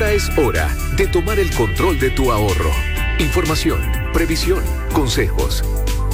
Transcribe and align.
Ahora 0.00 0.14
es 0.14 0.30
hora 0.38 0.74
de 0.96 1.06
tomar 1.08 1.38
el 1.38 1.54
control 1.54 2.00
de 2.00 2.08
tu 2.08 2.32
ahorro. 2.32 2.70
Información, 3.18 3.82
previsión, 4.14 4.64
consejos. 4.94 5.62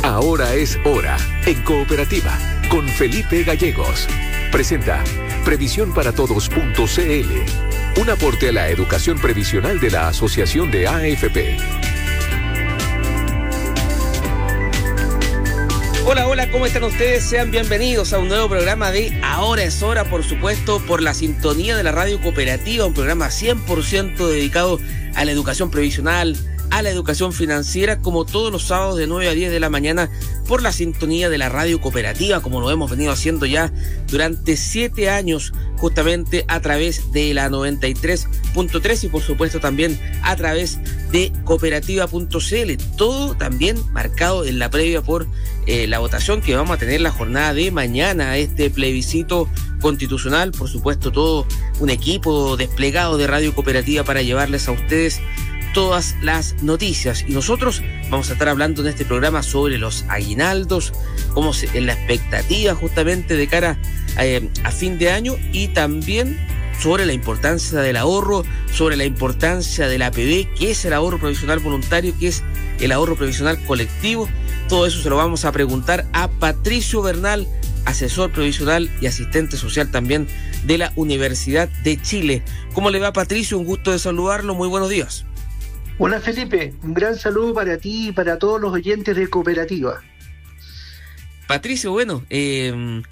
Ahora 0.03 0.55
es 0.55 0.77
hora 0.85 1.17
en 1.47 1.63
Cooperativa 1.63 2.37
con 2.69 2.89
Felipe 2.89 3.45
Gallegos. 3.45 4.09
Presenta 4.51 5.05
previsiónparatodos.cl. 5.45 8.01
Un 8.01 8.11
aporte 8.11 8.49
a 8.49 8.53
la 8.53 8.71
educación 8.71 9.21
previsional 9.21 9.79
de 9.79 9.93
la 9.93 10.09
Asociación 10.09 10.73
de 10.73 10.89
AFP. 10.89 11.57
Hola, 16.09 16.29
hola, 16.29 16.49
¿cómo 16.53 16.67
están 16.67 16.85
ustedes? 16.85 17.25
Sean 17.25 17.51
bienvenidos 17.51 18.13
a 18.13 18.21
un 18.21 18.29
nuevo 18.29 18.49
programa 18.49 18.93
de 18.93 19.21
Ahora 19.25 19.65
es 19.65 19.83
hora, 19.83 20.09
por 20.09 20.23
supuesto, 20.23 20.81
por 20.87 21.03
la 21.03 21.15
sintonía 21.15 21.77
de 21.77 21.83
la 21.83 21.91
radio 21.91 22.21
cooperativa, 22.21 22.87
un 22.87 22.95
programa 22.95 23.27
100% 23.27 24.17
dedicado 24.17 24.79
a 25.17 25.25
la 25.25 25.33
educación 25.33 25.69
previsional, 25.69 26.37
a 26.71 26.83
la 26.83 26.91
educación 26.91 27.33
financiera, 27.33 27.99
como 27.99 28.25
todos 28.25 28.53
los 28.53 28.69
sábados 28.69 28.99
de 28.99 29.09
9 29.09 29.29
a 29.29 29.33
10 29.33 29.51
de 29.51 29.59
la 29.59 29.69
mañana, 29.69 30.09
por 30.47 30.63
la 30.63 30.73
sintonía 30.73 31.29
de 31.29 31.39
la 31.39 31.49
radio 31.49 31.81
cooperativa, 31.81 32.41
como 32.41 32.61
lo 32.61 32.71
hemos 32.71 32.91
venido 32.91 33.13
haciendo 33.13 33.47
ya 33.47 33.73
durante 34.09 34.57
siete 34.57 35.11
años, 35.11 35.53
justamente 35.77 36.45
a 36.49 36.61
través 36.61 37.13
de 37.13 37.35
la 37.35 37.49
93.3 37.51 39.05
y 39.05 39.09
por 39.09 39.23
supuesto 39.23 39.61
también 39.61 39.99
a 40.23 40.37
través 40.37 40.79
de 41.11 41.33
cooperativa.cl. 41.45 42.97
Todo 42.97 43.37
también 43.37 43.77
marcado 43.93 44.45
en 44.45 44.59
la 44.59 44.71
previa 44.71 45.03
por 45.03 45.27
eh, 45.67 45.87
la 45.87 45.99
votación 45.99 46.41
que 46.41 46.55
vamos 46.55 46.77
a 46.77 46.79
tener 46.79 47.01
la 47.01 47.11
jornada 47.11 47.53
de 47.53 47.71
mañana, 47.71 48.37
este 48.37 48.71
plebiscito 48.71 49.49
constitucional, 49.81 50.53
por 50.53 50.69
supuesto 50.69 51.13
todo 51.13 51.47
un 51.81 51.91
equipo 51.91 52.57
desplegado 52.57 53.19
de 53.19 53.27
radio 53.27 53.55
cooperativa 53.55 54.05
para 54.05 54.23
llevarles 54.23 54.69
a 54.69 54.73
ustedes 54.73 55.21
todas 55.77 56.17
las 56.23 56.63
noticias. 56.63 57.25
Y 57.29 57.33
nosotros 57.33 57.83
vamos 58.11 58.31
a 58.31 58.33
estar 58.33 58.49
hablando 58.49 58.81
en 58.81 58.89
este 58.89 59.05
programa 59.05 59.43
sobre 59.43 59.77
los 59.77 60.07
aguinaldos, 60.09 60.95
cómo 61.35 61.53
se, 61.53 61.69
en 61.77 61.85
la 61.85 61.93
expectativa 61.93 62.75
justamente 62.75 63.37
de 63.37 63.47
cara 63.47 63.79
eh, 64.19 64.49
a 64.65 64.71
fin 64.71 64.97
de 64.99 65.11
año 65.11 65.37
y 65.53 65.69
también 65.69 66.41
sobre 66.81 67.05
la 67.05 67.13
importancia 67.13 67.81
del 67.81 67.97
ahorro, 67.99 68.43
sobre 68.73 68.97
la 68.97 69.05
importancia 69.05 69.87
del 69.87 70.01
APB, 70.01 70.55
que 70.59 70.71
es 70.71 70.83
el 70.87 70.95
ahorro 70.95 71.19
provisional 71.19 71.59
voluntario, 71.59 72.15
que 72.19 72.29
es 72.29 72.43
el 72.81 72.91
ahorro 72.91 73.15
provisional 73.15 73.63
colectivo 73.67 74.29
todo 74.69 74.85
eso 74.85 75.01
se 75.01 75.11
lo 75.11 75.17
vamos 75.17 75.45
a 75.45 75.53
preguntar 75.53 76.07
a 76.13 76.29
Patricio 76.29 77.01
Bernal, 77.01 77.47
asesor 77.85 78.33
provisional 78.33 78.91
y 79.01 79.07
asistente 79.07 79.57
social 79.57 79.93
también 79.93 80.27
de 80.65 80.77
la 80.77 80.93
Universidad 80.97 81.69
de 81.85 82.03
Chile. 82.03 82.43
¿Cómo 82.75 82.91
le 82.91 82.99
va 82.99 83.13
Patricio? 83.13 83.59
Un 83.59 83.65
gusto 83.65 83.93
de 83.93 84.01
saludarlo. 84.01 84.57
Muy 84.57 84.67
buenos 84.67 84.91
días. 84.91 85.25
Hola 85.99 86.21
Felipe, 86.21 86.75
un 86.83 86.93
gran 86.93 87.17
saludo 87.17 87.55
para 87.55 87.79
ti 87.79 88.09
y 88.09 88.13
para 88.13 88.39
todos 88.39 88.61
los 88.61 88.71
oyentes 88.71 89.17
de 89.17 89.31
Cooperativa. 89.31 90.03
Patricio, 91.49 91.91
bueno, 91.91 92.23
em, 92.29 93.03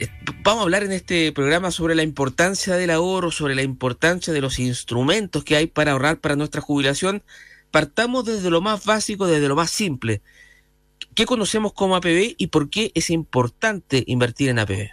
eh, 0.00 0.08
vamos 0.42 0.62
a 0.62 0.64
hablar 0.64 0.82
en 0.82 0.90
este 0.90 1.30
programa 1.30 1.70
sobre 1.70 1.94
la 1.94 2.02
importancia 2.02 2.74
del 2.74 2.90
ahorro, 2.90 3.30
sobre 3.30 3.54
la 3.54 3.62
importancia 3.62 4.32
de 4.32 4.40
los 4.40 4.58
instrumentos 4.58 5.44
que 5.44 5.54
hay 5.54 5.68
para 5.68 5.92
ahorrar 5.92 6.18
para 6.18 6.34
nuestra 6.34 6.60
jubilación. 6.60 7.22
Partamos 7.70 8.24
desde 8.24 8.50
lo 8.50 8.60
más 8.60 8.84
básico, 8.86 9.28
desde 9.28 9.46
lo 9.46 9.54
más 9.54 9.70
simple. 9.70 10.20
¿Qué 11.14 11.26
conocemos 11.26 11.72
como 11.74 11.94
APB 11.94 12.34
y 12.38 12.48
por 12.48 12.70
qué 12.70 12.90
es 12.96 13.10
importante 13.10 14.02
invertir 14.08 14.48
en 14.48 14.58
APB? 14.58 14.90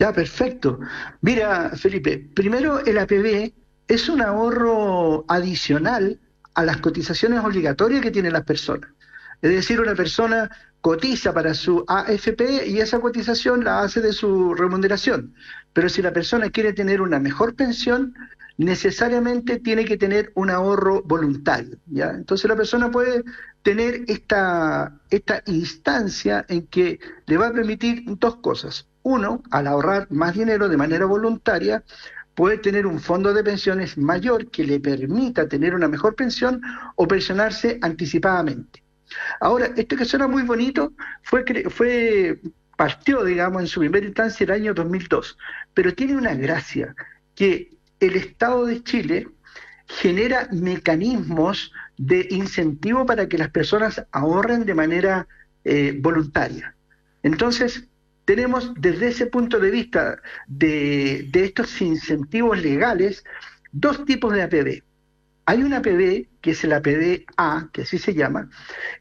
Ya, 0.00 0.12
perfecto. 0.12 0.80
Mira, 1.20 1.70
Felipe, 1.76 2.18
primero 2.34 2.84
el 2.84 2.98
APB 2.98 3.52
es 3.88 4.08
un 4.08 4.22
ahorro 4.22 5.24
adicional 5.28 6.20
a 6.54 6.64
las 6.64 6.78
cotizaciones 6.78 7.44
obligatorias 7.44 8.02
que 8.02 8.10
tienen 8.10 8.32
las 8.32 8.44
personas. 8.44 8.90
Es 9.40 9.50
decir, 9.50 9.80
una 9.80 9.94
persona 9.94 10.50
cotiza 10.80 11.32
para 11.32 11.54
su 11.54 11.84
AFP 11.86 12.66
y 12.66 12.80
esa 12.80 13.00
cotización 13.00 13.64
la 13.64 13.80
hace 13.80 14.00
de 14.00 14.12
su 14.12 14.54
remuneración. 14.54 15.34
Pero 15.72 15.88
si 15.88 16.02
la 16.02 16.12
persona 16.12 16.50
quiere 16.50 16.72
tener 16.72 17.00
una 17.00 17.18
mejor 17.18 17.54
pensión, 17.54 18.14
necesariamente 18.58 19.58
tiene 19.58 19.84
que 19.84 19.96
tener 19.96 20.32
un 20.34 20.50
ahorro 20.50 21.02
voluntario. 21.02 21.78
¿ya? 21.86 22.10
Entonces 22.10 22.48
la 22.48 22.56
persona 22.56 22.90
puede 22.90 23.24
tener 23.62 24.02
esta, 24.08 25.00
esta 25.10 25.42
instancia 25.46 26.44
en 26.48 26.66
que 26.66 26.98
le 27.26 27.36
va 27.36 27.48
a 27.48 27.52
permitir 27.52 28.04
dos 28.18 28.36
cosas. 28.36 28.88
Uno, 29.02 29.42
al 29.50 29.66
ahorrar 29.66 30.06
más 30.10 30.34
dinero 30.34 30.68
de 30.68 30.76
manera 30.76 31.06
voluntaria, 31.06 31.82
puede 32.34 32.58
tener 32.58 32.86
un 32.86 33.00
fondo 33.00 33.32
de 33.32 33.44
pensiones 33.44 33.98
mayor 33.98 34.50
que 34.50 34.64
le 34.64 34.80
permita 34.80 35.48
tener 35.48 35.74
una 35.74 35.88
mejor 35.88 36.14
pensión 36.14 36.60
o 36.96 37.06
pensionarse 37.06 37.78
anticipadamente. 37.82 38.82
Ahora, 39.40 39.70
esto 39.76 39.96
que 39.96 40.04
suena 40.04 40.26
muy 40.26 40.42
bonito 40.42 40.92
fue, 41.22 42.40
partió, 42.76 43.24
digamos, 43.24 43.62
en 43.62 43.68
su 43.68 43.80
primera 43.80 44.06
instancia 44.06 44.44
el 44.44 44.50
año 44.50 44.74
2002, 44.74 45.36
pero 45.74 45.94
tiene 45.94 46.16
una 46.16 46.34
gracia 46.34 46.94
que 47.34 47.70
el 48.00 48.16
Estado 48.16 48.66
de 48.66 48.82
Chile 48.82 49.28
genera 49.86 50.48
mecanismos 50.50 51.72
de 51.98 52.26
incentivo 52.30 53.04
para 53.04 53.28
que 53.28 53.38
las 53.38 53.50
personas 53.50 54.04
ahorren 54.10 54.64
de 54.64 54.74
manera 54.74 55.28
eh, 55.64 55.96
voluntaria. 56.00 56.74
Entonces, 57.22 57.88
tenemos 58.24 58.72
desde 58.74 59.08
ese 59.08 59.26
punto 59.26 59.58
de 59.58 59.70
vista 59.70 60.20
de, 60.46 61.28
estos 61.32 61.80
incentivos 61.80 62.60
legales 62.60 63.24
dos 63.72 64.04
tipos 64.04 64.32
de 64.32 64.42
APB. 64.42 64.82
Hay 65.46 65.62
un 65.62 65.74
APB, 65.74 66.28
que 66.40 66.52
es 66.52 66.62
el 66.64 66.72
APB 66.72 67.24
A, 67.36 67.68
que 67.72 67.82
así 67.82 67.98
se 67.98 68.14
llama, 68.14 68.48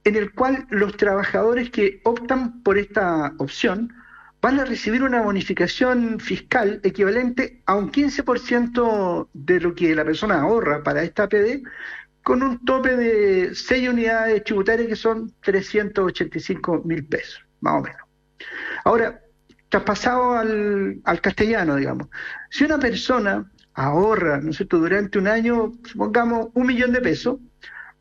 en 0.03 0.15
el 0.15 0.33
cual 0.33 0.65
los 0.69 0.97
trabajadores 0.97 1.69
que 1.69 2.01
optan 2.03 2.63
por 2.63 2.77
esta 2.77 3.33
opción 3.37 3.93
van 4.41 4.59
a 4.59 4.65
recibir 4.65 5.03
una 5.03 5.21
bonificación 5.21 6.19
fiscal 6.19 6.79
equivalente 6.83 7.61
a 7.67 7.75
un 7.75 7.91
15% 7.91 9.29
de 9.33 9.59
lo 9.59 9.75
que 9.75 9.93
la 9.93 10.03
persona 10.03 10.41
ahorra 10.41 10.81
para 10.81 11.03
esta 11.03 11.23
APB, 11.23 11.61
con 12.23 12.41
un 12.41 12.65
tope 12.65 12.95
de 12.95 13.53
6 13.53 13.89
unidades 13.89 14.43
tributarias 14.43 14.87
que 14.87 14.95
son 14.95 15.31
385 15.41 16.81
mil 16.85 17.05
pesos, 17.05 17.45
más 17.59 17.75
o 17.75 17.81
menos. 17.81 18.10
Ahora, 18.83 19.21
traspasado 19.69 20.33
al, 20.33 21.01
al 21.03 21.21
castellano, 21.21 21.75
digamos, 21.75 22.07
si 22.49 22.63
una 22.63 22.79
persona 22.79 23.51
ahorra, 23.73 24.39
¿no 24.39 24.51
es 24.51 24.57
cierto?, 24.57 24.79
durante 24.79 25.17
un 25.17 25.27
año, 25.27 25.71
supongamos, 25.85 26.49
un 26.53 26.67
millón 26.67 26.91
de 26.91 27.01
pesos, 27.01 27.39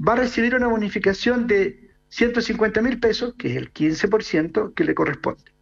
va 0.07 0.15
a 0.15 0.17
recibir 0.17 0.55
una 0.55 0.67
bonificación 0.67 1.47
de 1.47 1.91
150 2.09 2.83
mil 2.83 2.99
pesos, 2.99 3.35
que 3.39 3.51
es 3.51 3.57
el 3.57 3.73
15% 3.73 4.75
que 4.75 4.85
le 4.85 4.95
corresponde 4.95 5.53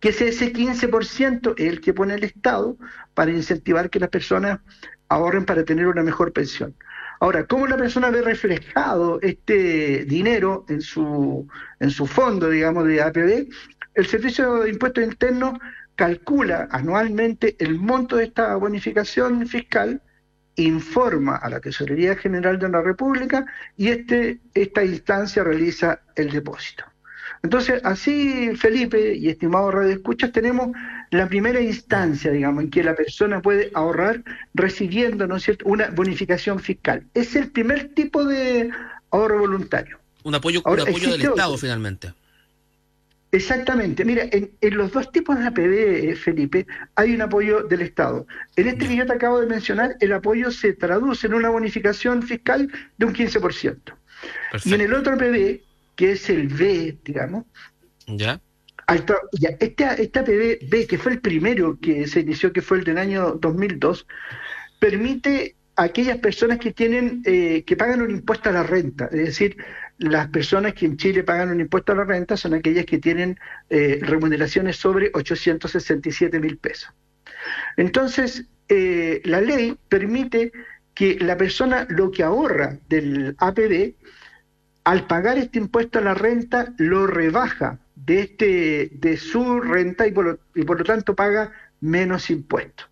que 0.00 0.10
ese 0.10 0.52
15% 0.52 1.54
es 1.56 1.66
el 1.66 1.80
que 1.80 1.94
pone 1.94 2.14
el 2.14 2.24
Estado 2.24 2.76
para 3.14 3.30
incentivar 3.30 3.90
que 3.90 4.00
las 4.00 4.10
personas 4.10 4.60
ahorren 5.08 5.44
para 5.44 5.64
tener 5.64 5.86
una 5.86 6.02
mejor 6.02 6.32
pensión. 6.32 6.74
Ahora, 7.20 7.46
¿cómo 7.46 7.66
la 7.66 7.76
persona 7.76 8.10
ve 8.10 8.22
reflejado 8.22 9.18
este 9.22 10.04
dinero 10.04 10.64
en 10.68 10.80
su, 10.80 11.48
en 11.80 11.90
su 11.90 12.06
fondo, 12.06 12.48
digamos, 12.48 12.86
de 12.86 13.02
APB? 13.02 13.48
El 13.98 14.06
Servicio 14.06 14.60
de 14.60 14.70
Impuestos 14.70 15.02
Internos 15.02 15.58
calcula 15.96 16.68
anualmente 16.70 17.56
el 17.58 17.80
monto 17.80 18.14
de 18.14 18.26
esta 18.26 18.54
bonificación 18.54 19.44
fiscal, 19.48 20.00
informa 20.54 21.34
a 21.34 21.50
la 21.50 21.58
Tesorería 21.58 22.14
General 22.14 22.60
de 22.60 22.68
la 22.68 22.80
República 22.80 23.44
y 23.76 23.88
este, 23.88 24.38
esta 24.54 24.84
instancia 24.84 25.42
realiza 25.42 26.00
el 26.14 26.30
depósito. 26.30 26.84
Entonces, 27.42 27.80
así, 27.82 28.54
Felipe 28.54 29.16
y 29.16 29.30
estimado 29.30 29.72
Radio 29.72 29.94
Escuchas, 29.94 30.30
tenemos 30.30 30.68
la 31.10 31.28
primera 31.28 31.60
instancia, 31.60 32.30
digamos, 32.30 32.62
en 32.62 32.70
que 32.70 32.84
la 32.84 32.94
persona 32.94 33.42
puede 33.42 33.72
ahorrar 33.74 34.22
recibiendo, 34.54 35.26
¿no 35.26 35.34
es 35.34 35.42
cierto?, 35.42 35.64
una 35.66 35.90
bonificación 35.90 36.60
fiscal. 36.60 37.04
Es 37.14 37.34
el 37.34 37.50
primer 37.50 37.88
tipo 37.94 38.24
de 38.24 38.70
ahorro 39.10 39.40
voluntario. 39.40 39.98
Un 40.22 40.36
apoyo, 40.36 40.62
un 40.64 40.78
apoyo 40.78 41.10
del 41.10 41.22
Estado, 41.22 41.58
finalmente. 41.58 42.12
Exactamente. 43.30 44.04
Mira, 44.04 44.24
en, 44.30 44.50
los 44.76 44.92
dos 44.92 45.12
tipos 45.12 45.38
de 45.38 45.46
APB, 45.46 46.16
Felipe, 46.16 46.66
hay 46.94 47.14
un 47.14 47.20
apoyo 47.20 47.62
del 47.62 47.82
Estado. 47.82 48.26
En 48.56 48.68
este 48.68 48.88
que 48.88 48.96
yo 48.96 49.06
te 49.06 49.12
acabo 49.12 49.40
de 49.40 49.46
mencionar, 49.46 49.96
el 50.00 50.12
apoyo 50.12 50.50
se 50.50 50.72
traduce 50.72 51.26
en 51.26 51.34
una 51.34 51.50
bonificación 51.50 52.22
fiscal 52.22 52.70
de 52.96 53.06
un 53.06 53.14
15%. 53.14 53.94
Y 54.64 54.74
en 54.74 54.80
el 54.80 54.94
otro 54.94 55.14
APB, 55.14 55.60
que 55.94 56.12
es 56.12 56.30
el 56.30 56.48
B, 56.48 56.96
digamos. 57.04 57.44
Ya. 58.06 58.40
ya 59.32 59.50
este, 59.60 59.84
este 60.02 60.18
APB 60.20 60.68
B, 60.70 60.86
que 60.88 60.96
fue 60.96 61.12
el 61.12 61.20
primero 61.20 61.78
que 61.80 62.06
se 62.06 62.20
inició, 62.20 62.52
que 62.52 62.62
fue 62.62 62.78
el 62.78 62.84
del 62.84 62.96
año 62.96 63.32
2002, 63.32 64.06
permite 64.78 65.54
a 65.76 65.82
aquellas 65.84 66.18
personas 66.18 66.58
que 66.58 66.72
tienen, 66.72 67.22
eh, 67.26 67.62
que 67.66 67.76
pagan 67.76 68.00
un 68.00 68.10
impuesto 68.10 68.48
a 68.48 68.52
la 68.52 68.62
renta, 68.62 69.04
es 69.12 69.26
decir, 69.26 69.56
las 69.98 70.28
personas 70.28 70.74
que 70.74 70.86
en 70.86 70.96
Chile 70.96 71.24
pagan 71.24 71.50
un 71.50 71.60
impuesto 71.60 71.92
a 71.92 71.96
la 71.96 72.04
renta 72.04 72.36
son 72.36 72.54
aquellas 72.54 72.86
que 72.86 72.98
tienen 72.98 73.38
eh, 73.68 73.98
remuneraciones 74.00 74.76
sobre 74.76 75.10
867 75.12 76.38
mil 76.40 76.56
pesos. 76.58 76.92
Entonces, 77.76 78.46
eh, 78.68 79.20
la 79.24 79.40
ley 79.40 79.76
permite 79.88 80.52
que 80.94 81.18
la 81.18 81.36
persona 81.36 81.86
lo 81.90 82.10
que 82.10 82.22
ahorra 82.22 82.78
del 82.88 83.34
APB, 83.38 83.94
al 84.84 85.06
pagar 85.06 85.38
este 85.38 85.58
impuesto 85.58 85.98
a 85.98 86.02
la 86.02 86.14
renta, 86.14 86.72
lo 86.78 87.06
rebaja 87.06 87.78
de, 87.94 88.20
este, 88.20 88.90
de 88.92 89.16
su 89.16 89.60
renta 89.60 90.06
y 90.06 90.12
por, 90.12 90.24
lo, 90.24 90.38
y 90.54 90.62
por 90.62 90.78
lo 90.78 90.84
tanto 90.84 91.14
paga 91.14 91.52
menos 91.80 92.30
impuestos. 92.30 92.88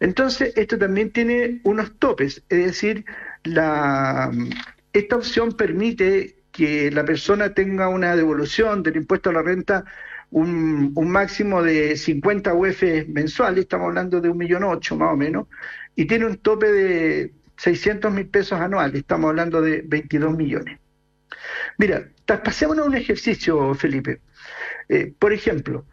Entonces, 0.00 0.52
esto 0.56 0.78
también 0.78 1.10
tiene 1.10 1.60
unos 1.64 1.98
topes, 1.98 2.42
es 2.48 2.66
decir, 2.66 3.04
la, 3.44 4.30
esta 4.92 5.16
opción 5.16 5.52
permite 5.52 6.36
que 6.52 6.90
la 6.90 7.04
persona 7.04 7.54
tenga 7.54 7.88
una 7.88 8.16
devolución 8.16 8.82
del 8.82 8.96
impuesto 8.96 9.30
a 9.30 9.34
la 9.34 9.42
renta 9.42 9.84
un, 10.30 10.92
máximo 11.10 11.62
de 11.62 11.96
50 11.96 12.54
UF 12.54 12.82
mensuales, 13.08 13.60
estamos 13.60 13.88
hablando 13.88 14.20
de 14.20 14.28
un 14.28 14.38
millón 14.38 14.64
ocho 14.64 14.96
más 14.96 15.12
o 15.12 15.16
menos, 15.16 15.46
y 15.96 16.06
tiene 16.06 16.26
un 16.26 16.36
tope 16.38 16.70
de 16.70 17.32
600 17.56 18.12
mil 18.12 18.28
pesos 18.28 18.60
anuales, 18.60 19.00
estamos 19.00 19.30
hablando 19.30 19.60
de 19.60 19.82
22 19.84 20.36
millones. 20.36 20.78
Mira, 21.78 22.08
traspasémonos 22.24 22.86
un 22.86 22.94
ejercicio, 22.94 23.74
Felipe. 23.74 24.20
Eh, 24.88 25.12
por 25.18 25.32
ejemplo, 25.32 25.86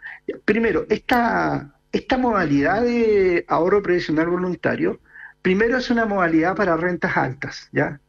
primero, 0.45 0.85
esta, 0.89 1.75
esta 1.91 2.17
modalidad 2.17 2.83
de 2.83 3.45
ahorro 3.47 3.81
previsional 3.81 4.27
voluntario, 4.27 4.99
primero 5.41 5.77
es 5.77 5.89
una 5.89 6.05
modalidad 6.05 6.55
para 6.55 6.77
rentas 6.77 7.15
altas, 7.15 7.69
¿ya? 7.71 7.99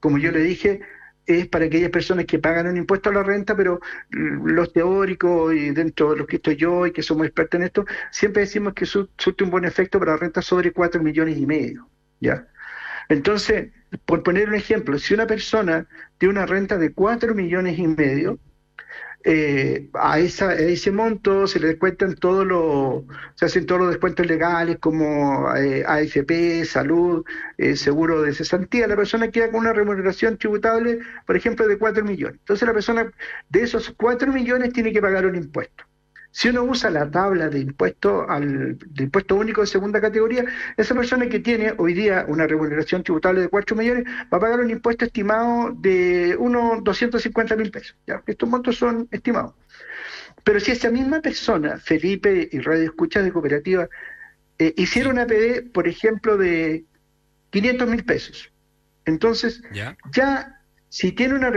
Como 0.00 0.18
yo 0.18 0.32
le 0.32 0.40
dije, 0.40 0.80
es 1.26 1.48
para 1.48 1.66
aquellas 1.66 1.90
personas 1.90 2.24
que 2.26 2.38
pagan 2.38 2.68
un 2.68 2.76
impuesto 2.76 3.10
a 3.10 3.12
la 3.12 3.22
renta, 3.22 3.56
pero 3.56 3.80
los 4.10 4.72
teóricos 4.72 5.54
y 5.54 5.70
dentro 5.70 6.12
de 6.12 6.18
los 6.18 6.26
que 6.26 6.36
estoy 6.36 6.56
yo 6.56 6.86
y 6.86 6.92
que 6.92 7.02
somos 7.02 7.26
expertos 7.26 7.60
en 7.60 7.66
esto, 7.66 7.84
siempre 8.10 8.42
decimos 8.42 8.74
que 8.74 8.86
surte 8.86 9.44
un 9.44 9.50
buen 9.50 9.64
efecto 9.64 9.98
para 9.98 10.16
rentas 10.16 10.44
sobre 10.44 10.72
4 10.72 11.02
millones 11.02 11.36
y 11.38 11.46
medio. 11.46 11.88
¿ya? 12.20 12.46
Entonces, 13.08 13.72
por 14.04 14.22
poner 14.22 14.48
un 14.48 14.54
ejemplo, 14.54 14.98
si 14.98 15.14
una 15.14 15.26
persona 15.26 15.86
tiene 16.18 16.32
una 16.32 16.46
renta 16.46 16.78
de 16.78 16.92
4 16.92 17.34
millones 17.34 17.78
y 17.78 17.86
medio, 17.86 18.38
eh, 19.28 19.90
a, 19.94 20.20
esa, 20.20 20.54
ese 20.54 20.92
monto 20.92 21.48
se 21.48 21.58
le 21.58 21.66
descuentan 21.66 22.14
todos 22.14 22.46
los, 22.46 23.02
se 23.34 23.46
hacen 23.46 23.66
todos 23.66 23.80
los 23.80 23.90
descuentos 23.90 24.24
legales 24.24 24.78
como 24.78 25.52
eh, 25.56 25.84
AFP, 25.84 26.64
salud, 26.64 27.24
eh, 27.58 27.74
seguro 27.74 28.22
de 28.22 28.32
cesantía. 28.32 28.86
La 28.86 28.94
persona 28.94 29.28
queda 29.32 29.50
con 29.50 29.60
una 29.60 29.72
remuneración 29.72 30.38
tributable, 30.38 31.00
por 31.26 31.36
ejemplo, 31.36 31.66
de 31.66 31.76
4 31.76 32.04
millones. 32.04 32.38
Entonces 32.38 32.68
la 32.68 32.74
persona 32.74 33.12
de 33.48 33.62
esos 33.62 33.92
4 33.96 34.32
millones 34.32 34.72
tiene 34.72 34.92
que 34.92 35.02
pagar 35.02 35.26
un 35.26 35.34
impuesto. 35.34 35.84
Si 36.36 36.50
uno 36.50 36.64
usa 36.64 36.90
la 36.90 37.10
tabla 37.10 37.48
de 37.48 37.60
impuesto 37.60 38.28
al 38.28 38.76
de 38.78 39.04
impuesto 39.04 39.36
único 39.36 39.62
de 39.62 39.68
segunda 39.68 40.02
categoría, 40.02 40.44
esa 40.76 40.94
persona 40.94 41.30
que 41.30 41.40
tiene 41.40 41.72
hoy 41.78 41.94
día 41.94 42.26
una 42.28 42.46
remuneración 42.46 43.02
tributable 43.02 43.40
de 43.40 43.48
4 43.48 43.74
millones 43.74 44.04
va 44.30 44.36
a 44.36 44.40
pagar 44.40 44.60
un 44.60 44.68
impuesto 44.68 45.06
estimado 45.06 45.72
de 45.78 46.36
unos 46.38 46.84
250 46.84 47.56
mil 47.56 47.70
pesos. 47.70 47.96
¿ya? 48.06 48.22
Estos 48.26 48.50
montos 48.50 48.76
son 48.76 49.08
estimados. 49.12 49.54
Pero 50.44 50.60
si 50.60 50.72
esa 50.72 50.90
misma 50.90 51.22
persona, 51.22 51.78
Felipe 51.78 52.50
y 52.52 52.58
Radio 52.60 52.84
Escucha 52.84 53.22
de 53.22 53.32
Cooperativa, 53.32 53.88
eh, 54.58 54.74
hiciera 54.76 55.08
una 55.08 55.26
PD, 55.26 55.62
por 55.62 55.88
ejemplo, 55.88 56.36
de 56.36 56.84
500 57.48 57.88
mil 57.88 58.04
pesos, 58.04 58.52
entonces 59.06 59.62
ya 60.12 60.55
si 60.96 61.12
tiene 61.12 61.34
una, 61.34 61.50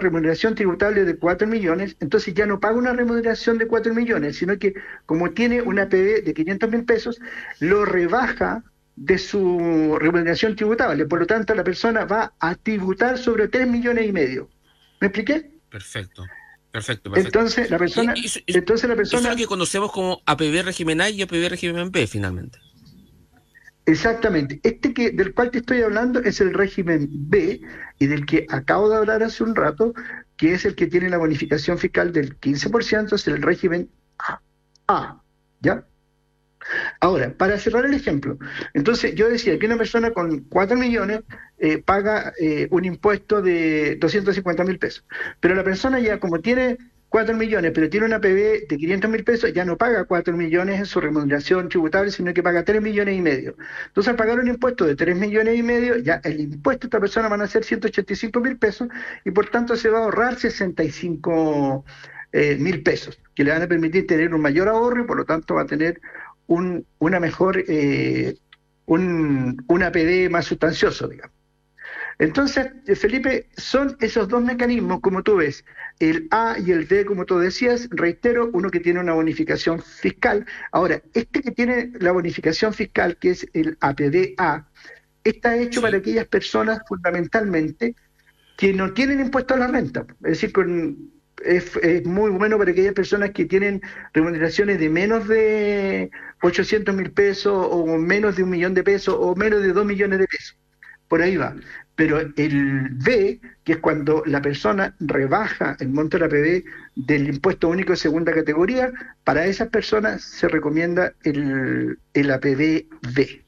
remuneración 0.00 0.56
tributable 0.56 1.04
de 1.04 1.16
4 1.16 1.46
millones, 1.46 1.94
entonces 2.00 2.34
ya 2.34 2.46
no 2.46 2.58
paga 2.58 2.74
una 2.74 2.92
remuneración 2.92 3.56
de 3.56 3.68
4 3.68 3.94
millones, 3.94 4.38
sino 4.38 4.58
que 4.58 4.74
como 5.06 5.30
tiene 5.30 5.62
una 5.62 5.88
PB 5.88 6.24
de 6.24 6.34
500 6.34 6.68
mil 6.68 6.84
pesos, 6.84 7.20
lo 7.60 7.84
rebaja 7.84 8.64
de 8.96 9.18
su 9.18 9.96
remuneración 10.00 10.56
tributable. 10.56 11.06
Por 11.06 11.20
lo 11.20 11.26
tanto, 11.28 11.54
la 11.54 11.62
persona 11.62 12.06
va 12.06 12.34
a 12.40 12.56
tributar 12.56 13.18
sobre 13.18 13.46
3 13.46 13.68
millones 13.68 14.08
y 14.08 14.12
medio. 14.12 14.50
¿Me 15.00 15.06
expliqué? 15.06 15.52
Perfecto. 15.70 16.24
Perfecto, 16.72 17.14
Entonces 17.14 17.70
la 17.70 17.78
persona, 17.78 18.14
entonces 18.48 18.88
la 18.88 18.96
persona, 18.96 19.20
eso 19.20 19.28
es 19.28 19.34
lo 19.34 19.36
que 19.36 19.46
conocemos 19.46 19.92
como 19.92 20.22
APB 20.26 20.64
régimen 20.64 21.02
A 21.02 21.08
y 21.08 21.22
APB 21.22 21.48
régimen 21.48 21.92
B, 21.92 22.08
finalmente. 22.08 22.58
Exactamente. 23.86 24.60
Este 24.62 24.94
que 24.94 25.10
del 25.10 25.34
cual 25.34 25.50
te 25.50 25.58
estoy 25.58 25.82
hablando 25.82 26.20
es 26.20 26.40
el 26.40 26.54
régimen 26.54 27.08
B 27.10 27.60
y 27.98 28.06
del 28.06 28.26
que 28.26 28.46
acabo 28.48 28.88
de 28.88 28.96
hablar 28.96 29.22
hace 29.22 29.42
un 29.42 29.56
rato, 29.56 29.92
que 30.36 30.54
es 30.54 30.64
el 30.64 30.74
que 30.76 30.86
tiene 30.86 31.10
la 31.10 31.18
bonificación 31.18 31.78
fiscal 31.78 32.12
del 32.12 32.38
15%, 32.38 33.12
es 33.12 33.26
el 33.26 33.42
régimen 33.42 33.90
A. 34.88 35.20
¿Ya? 35.60 35.84
Ahora, 37.00 37.34
para 37.36 37.58
cerrar 37.58 37.84
el 37.84 37.94
ejemplo, 37.94 38.38
entonces 38.72 39.14
yo 39.16 39.28
decía 39.28 39.58
que 39.58 39.66
una 39.66 39.76
persona 39.76 40.12
con 40.12 40.40
4 40.44 40.76
millones 40.76 41.22
eh, 41.58 41.78
paga 41.78 42.32
eh, 42.40 42.68
un 42.70 42.84
impuesto 42.84 43.42
de 43.42 43.96
250 43.96 44.62
mil 44.64 44.78
pesos, 44.78 45.04
pero 45.40 45.54
la 45.56 45.64
persona 45.64 45.98
ya 45.98 46.20
como 46.20 46.40
tiene 46.40 46.78
4 47.12 47.36
millones, 47.36 47.72
pero 47.74 47.90
tiene 47.90 48.06
una 48.06 48.20
PB 48.22 48.68
de 48.68 48.76
500 48.78 49.10
mil 49.10 49.22
pesos, 49.22 49.52
ya 49.52 49.66
no 49.66 49.76
paga 49.76 50.06
4 50.06 50.34
millones 50.34 50.78
en 50.78 50.86
su 50.86 50.98
remuneración 50.98 51.68
tributable, 51.68 52.10
sino 52.10 52.32
que 52.32 52.42
paga 52.42 52.64
3 52.64 52.80
millones 52.80 53.18
y 53.18 53.20
medio. 53.20 53.54
Entonces, 53.88 54.10
al 54.10 54.16
pagar 54.16 54.40
un 54.40 54.48
impuesto 54.48 54.86
de 54.86 54.96
3 54.96 55.14
millones 55.18 55.58
y 55.58 55.62
medio, 55.62 55.98
ya 55.98 56.22
el 56.24 56.40
impuesto 56.40 56.84
de 56.84 56.86
esta 56.86 57.00
persona 57.00 57.28
van 57.28 57.42
a 57.42 57.46
ser 57.46 57.64
185 57.64 58.40
mil 58.40 58.56
pesos 58.56 58.88
y 59.26 59.30
por 59.30 59.50
tanto 59.50 59.76
se 59.76 59.90
va 59.90 59.98
a 59.98 60.02
ahorrar 60.04 60.36
65 60.38 61.84
eh, 62.32 62.56
mil 62.58 62.82
pesos, 62.82 63.20
que 63.34 63.44
le 63.44 63.50
van 63.50 63.60
a 63.60 63.66
permitir 63.66 64.06
tener 64.06 64.34
un 64.34 64.40
mayor 64.40 64.68
ahorro 64.68 65.02
y 65.02 65.06
por 65.06 65.18
lo 65.18 65.26
tanto 65.26 65.56
va 65.56 65.62
a 65.62 65.66
tener 65.66 66.00
un, 66.46 66.86
una 66.98 67.20
mejor, 67.20 67.62
eh, 67.68 68.38
un, 68.86 69.62
un 69.68 69.82
APD 69.82 70.30
más 70.30 70.46
sustancioso, 70.46 71.08
digamos. 71.08 71.41
Entonces, 72.18 72.68
Felipe, 72.98 73.48
son 73.56 73.96
esos 74.00 74.28
dos 74.28 74.42
mecanismos, 74.42 75.00
como 75.00 75.22
tú 75.22 75.36
ves, 75.36 75.64
el 75.98 76.28
A 76.30 76.56
y 76.58 76.70
el 76.70 76.88
D, 76.88 77.04
como 77.04 77.24
tú 77.24 77.38
decías, 77.38 77.88
reitero, 77.90 78.50
uno 78.52 78.70
que 78.70 78.80
tiene 78.80 79.00
una 79.00 79.12
bonificación 79.12 79.80
fiscal. 79.80 80.46
Ahora, 80.72 81.02
este 81.14 81.42
que 81.42 81.50
tiene 81.50 81.92
la 82.00 82.12
bonificación 82.12 82.72
fiscal, 82.72 83.16
que 83.16 83.30
es 83.30 83.46
el 83.52 83.76
APDA, 83.80 84.68
está 85.24 85.56
hecho 85.56 85.80
para 85.80 85.98
aquellas 85.98 86.26
personas 86.26 86.80
fundamentalmente 86.86 87.94
que 88.56 88.72
no 88.72 88.92
tienen 88.92 89.20
impuesto 89.20 89.54
a 89.54 89.58
la 89.58 89.66
renta. 89.68 90.06
Es 90.24 90.40
decir, 90.40 90.52
es, 91.44 91.76
es, 91.76 92.04
muy 92.04 92.30
bueno 92.30 92.58
para 92.58 92.70
aquellas 92.70 92.94
personas 92.94 93.30
que 93.30 93.44
tienen 93.44 93.82
remuneraciones 94.12 94.78
de 94.78 94.88
menos 94.88 95.26
de 95.28 96.10
800 96.42 96.94
mil 96.94 97.10
pesos 97.10 97.66
o 97.70 97.98
menos 97.98 98.36
de 98.36 98.42
un 98.42 98.50
millón 98.50 98.74
de 98.74 98.82
pesos 98.82 99.16
o 99.18 99.34
menos 99.34 99.62
de 99.62 99.72
dos 99.72 99.86
millones 99.86 100.18
de 100.18 100.26
pesos. 100.26 100.56
Por 101.08 101.22
ahí 101.22 101.36
va. 101.36 101.54
Pero 101.94 102.20
el 102.20 102.88
B, 102.90 103.40
que 103.64 103.72
es 103.72 103.78
cuando 103.78 104.22
la 104.26 104.40
persona 104.40 104.94
rebaja 104.98 105.76
el 105.78 105.90
monto 105.90 106.18
de 106.18 106.24
la 106.24 106.28
PB 106.28 106.64
del 106.96 107.28
impuesto 107.28 107.68
único 107.68 107.92
de 107.92 107.98
segunda 107.98 108.32
categoría, 108.32 108.90
para 109.24 109.44
esas 109.46 109.68
personas 109.68 110.22
se 110.22 110.48
recomienda 110.48 111.12
el, 111.22 111.98
el 112.14 112.30
APB 112.30 112.86
B. 113.14 113.44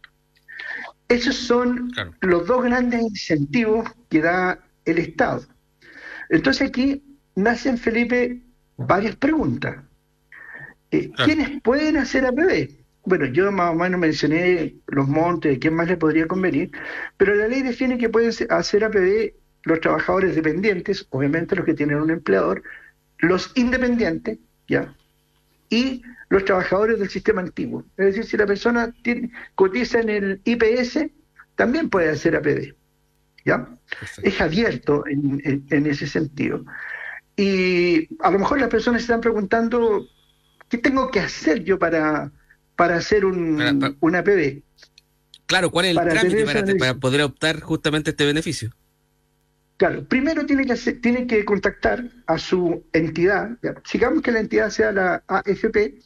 Esos 1.08 1.36
son 1.36 1.90
los 2.20 2.46
dos 2.46 2.64
grandes 2.64 3.00
incentivos 3.00 3.90
que 4.08 4.20
da 4.20 4.58
el 4.84 4.98
Estado. 4.98 5.44
Entonces 6.28 6.68
aquí 6.68 7.02
nacen, 7.34 7.78
Felipe, 7.78 8.42
varias 8.76 9.16
preguntas. 9.16 9.76
Eh, 10.90 11.10
¿Quiénes 11.24 11.60
pueden 11.62 11.96
hacer 11.96 12.24
APB? 12.26 12.83
Bueno, 13.06 13.26
yo 13.26 13.52
más 13.52 13.72
o 13.72 13.74
menos 13.74 14.00
mencioné 14.00 14.76
los 14.86 15.06
montes, 15.08 15.58
quién 15.58 15.74
más 15.74 15.88
le 15.88 15.96
podría 15.96 16.26
convenir, 16.26 16.70
pero 17.18 17.34
la 17.34 17.48
ley 17.48 17.62
define 17.62 17.98
que 17.98 18.08
pueden 18.08 18.32
hacer 18.50 18.84
APB 18.84 19.34
los 19.64 19.80
trabajadores 19.80 20.34
dependientes, 20.34 21.06
obviamente 21.10 21.56
los 21.56 21.66
que 21.66 21.74
tienen 21.74 21.98
un 22.00 22.10
empleador, 22.10 22.62
los 23.18 23.52
independientes, 23.56 24.38
¿ya? 24.68 24.94
Y 25.68 26.02
los 26.30 26.44
trabajadores 26.44 26.98
del 26.98 27.10
sistema 27.10 27.42
antiguo. 27.42 27.84
Es 27.96 28.06
decir, 28.06 28.24
si 28.24 28.36
la 28.36 28.46
persona 28.46 28.94
tiene, 29.02 29.30
cotiza 29.54 30.00
en 30.00 30.08
el 30.10 30.40
IPS, 30.44 31.06
también 31.56 31.90
puede 31.90 32.10
hacer 32.10 32.36
APB, 32.36 32.74
¿ya? 33.44 33.68
Es 34.22 34.40
abierto 34.40 35.06
en, 35.06 35.66
en 35.70 35.86
ese 35.86 36.06
sentido. 36.06 36.64
Y 37.36 38.08
a 38.22 38.30
lo 38.30 38.38
mejor 38.38 38.60
las 38.60 38.68
personas 38.68 39.02
se 39.02 39.06
están 39.06 39.20
preguntando, 39.20 40.06
¿qué 40.68 40.78
tengo 40.78 41.10
que 41.10 41.20
hacer 41.20 41.64
yo 41.64 41.78
para 41.78 42.32
para 42.76 42.96
hacer 42.96 43.24
un, 43.24 43.96
una 44.00 44.24
PB. 44.24 44.62
Claro, 45.46 45.70
¿cuál 45.70 45.86
es 45.86 45.96
el 45.96 46.08
trámite 46.08 46.76
para, 46.76 46.94
poder 46.94 47.22
optar 47.22 47.60
justamente 47.60 48.10
este 48.10 48.24
beneficio? 48.24 48.70
Claro, 49.76 50.04
primero 50.04 50.46
tiene 50.46 50.64
que 50.66 50.92
tiene 50.94 51.26
que 51.26 51.44
contactar 51.44 52.08
a 52.26 52.38
su 52.38 52.84
entidad, 52.92 53.58
sigamos 53.84 54.22
que 54.22 54.30
la 54.32 54.40
entidad 54.40 54.70
sea 54.70 54.92
la 54.92 55.24
AFP, 55.26 55.98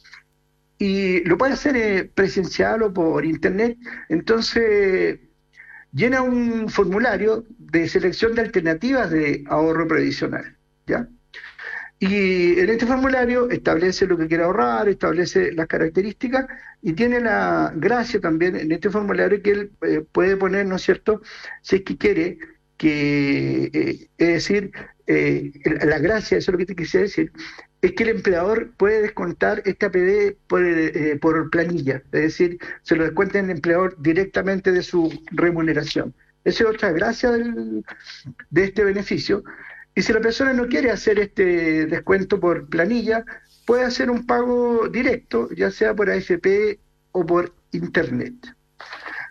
y 0.79 1.23
lo 1.25 1.37
puede 1.37 1.53
hacer 1.53 1.75
eh, 1.75 2.05
presencial 2.05 2.81
o 2.81 2.93
por 2.93 3.25
internet, 3.25 3.77
entonces 4.07 5.19
llena 5.91 6.21
un 6.21 6.69
formulario 6.69 7.45
de 7.57 7.87
selección 7.87 8.33
de 8.33 8.41
alternativas 8.41 9.11
de 9.11 9.43
ahorro 9.47 9.87
previsional, 9.87 10.55
¿ya? 10.87 11.07
Y 12.01 12.57
en 12.59 12.69
este 12.69 12.85
formulario 12.85 13.49
establece 13.49 14.07
lo 14.07 14.17
que 14.17 14.27
quiere 14.27 14.43
ahorrar, 14.43 14.87
establece 14.87 15.51
las 15.51 15.67
características 15.67 16.45
y 16.81 16.93
tiene 16.93 17.19
la 17.19 17.73
gracia 17.75 18.21
también 18.21 18.55
en 18.55 18.71
este 18.71 18.89
formulario 18.89 19.41
que 19.41 19.51
él 19.51 19.71
eh, 19.81 20.05
puede 20.09 20.37
poner, 20.37 20.65
¿no 20.65 20.77
es 20.77 20.81
cierto?, 20.83 21.21
si 21.61 21.77
es 21.77 21.81
que 21.83 21.97
quiere 21.97 22.37
que, 22.77 23.69
eh, 23.73 24.09
es 24.17 24.27
decir, 24.27 24.71
eh, 25.07 25.51
la 25.83 25.99
gracia, 25.99 26.37
eso 26.37 26.51
es 26.51 26.53
lo 26.53 26.57
que 26.59 26.67
te 26.67 26.75
quisiera 26.75 27.03
decir, 27.03 27.33
es 27.81 27.91
que 27.91 28.03
el 28.03 28.09
empleador 28.09 28.71
puede 28.77 29.01
descontar 29.01 29.61
este 29.65 29.85
APD 29.87 30.37
por, 30.47 30.63
por 31.19 31.49
planilla, 31.49 31.97
es 31.97 32.21
decir, 32.21 32.59
se 32.81 32.95
lo 32.95 33.03
descuenta 33.03 33.39
el 33.39 33.49
empleador 33.49 34.01
directamente 34.01 34.71
de 34.71 34.83
su 34.83 35.11
remuneración. 35.31 36.13
Esa 36.45 36.63
es 36.63 36.69
otra 36.69 36.91
gracia 36.91 37.31
del, 37.31 37.83
de 38.49 38.63
este 38.63 38.83
beneficio. 38.85 39.43
Y 39.95 40.01
si 40.01 40.13
la 40.13 40.21
persona 40.21 40.53
no 40.53 40.67
quiere 40.67 40.91
hacer 40.91 41.19
este 41.19 41.85
descuento 41.87 42.39
por 42.39 42.69
planilla, 42.69 43.25
puede 43.65 43.83
hacer 43.83 44.09
un 44.09 44.25
pago 44.25 44.87
directo, 44.87 45.49
ya 45.55 45.71
sea 45.71 45.93
por 45.93 46.09
AFP 46.09 46.79
o 47.11 47.25
por 47.25 47.53
Internet. 47.71 48.33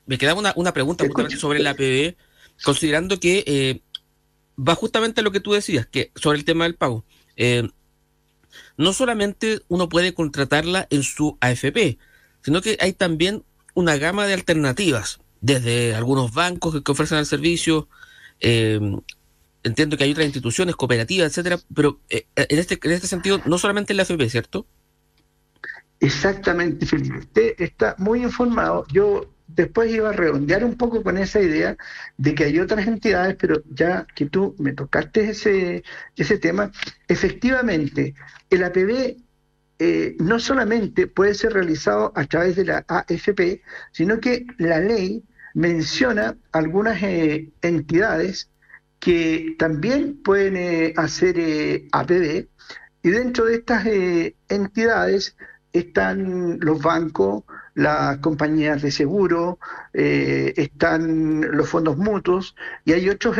Me 0.07 0.19
quedaba 0.19 0.39
una, 0.39 0.53
una 0.57 0.73
pregunta 0.73 1.05
justamente 1.05 1.37
sobre 1.37 1.61
la 1.61 1.71
APB, 1.71 2.17
considerando 2.63 3.19
que 3.21 3.45
eh, 3.47 3.81
va 4.59 4.75
justamente 4.75 5.21
a 5.21 5.25
lo 5.25 5.31
que 5.33 5.41
tú 5.41 5.53
decías, 5.53 5.87
que 5.87 6.13
sobre 6.15 6.39
el 6.39 6.45
tema 6.45 6.65
del 6.65 6.75
pago. 6.75 7.05
Eh, 7.37 7.69
no 8.77 8.93
solamente 8.93 9.61
uno 9.69 9.89
puede 9.89 10.15
contratarla 10.15 10.87
en 10.91 11.03
su 11.03 11.37
AFP, 11.41 11.99
sino 12.43 12.63
que 12.63 12.77
hay 12.81 12.93
también 12.93 13.45
una 13.75 13.97
gama 13.97 14.27
de 14.27 14.35
alternativas, 14.35 15.21
desde 15.41 15.95
algunos 15.95 16.33
bancos 16.33 16.81
que, 16.83 16.93
ofrecen 16.93 17.19
el 17.19 17.27
servicio, 17.27 17.89
eh, 18.41 18.81
entiendo 19.63 19.97
que 19.97 20.05
hay 20.05 20.13
otras 20.13 20.27
instituciones, 20.27 20.77
cooperativas, 20.77 21.29
etcétera, 21.29 21.59
pero 21.75 22.01
eh, 22.11 22.27
en, 22.37 22.59
este, 22.59 22.79
en 22.83 22.93
este 22.93 23.07
sentido, 23.07 23.41
no 23.47 23.59
solamente 23.59 23.95
la 23.95 24.03
AFP, 24.03 24.29
¿cierto? 24.29 24.67
Exactamente, 26.01 26.87
Felipe. 26.87 27.19
Usted 27.19 27.55
está 27.59 27.95
muy 27.99 28.23
informado. 28.23 28.87
Yo 28.93 29.33
después 29.49 29.91
iba 29.91 30.11
a 30.11 30.13
redondear 30.13 30.65
un 30.65 30.77
poco 30.77 31.03
con 31.03 31.19
esa 31.19 31.41
idea 31.41 31.77
de 32.17 32.35
que 32.35 32.45
hay 32.45 32.61
otras 32.61 32.87
entidades, 32.87 33.37
pero 33.39 33.63
ya 33.71 34.07
que 34.15 34.27
tú 34.27 34.55
me 34.59 34.73
tocaste 34.73 35.31
ese, 35.31 35.83
ese 36.17 36.39
tema, 36.39 36.71
efectivamente, 37.09 38.15
el 38.51 38.63
APB 38.63 39.17
eh, 39.81 40.17
no 40.19 40.39
solamente 40.39 41.07
puede 41.07 41.35
ser 41.35 41.53
realizado 41.53 42.13
a 42.15 42.25
través 42.27 42.57
de 42.57 42.65
la 42.65 42.85
AFP, 42.89 43.63
sino 43.93 44.21
que 44.21 44.47
la 44.59 44.81
ley 44.81 45.25
menciona 45.55 46.37
algunas 46.53 47.03
eh, 47.03 47.51
entidades 47.63 48.51
que 48.99 49.55
también 49.59 50.23
pueden 50.23 50.57
eh, 50.57 50.95
hacer 50.97 51.39
eh, 51.39 51.89
APB 51.93 52.49
y 53.03 53.11
dentro 53.11 53.45
de 53.47 53.57
estas 53.57 53.87
eh, 53.87 54.35
entidades 54.49 55.37
están 55.73 56.59
los 56.61 56.83
bancos, 56.83 57.45
las 57.75 58.19
compañías 58.19 58.83
de 58.83 58.91
seguro, 58.91 59.59
están 59.93 61.43
los 61.57 61.69
fondos 61.69 61.97
mutuos 61.97 62.57
y 62.85 62.93
hay 62.93 63.09
otros 63.09 63.37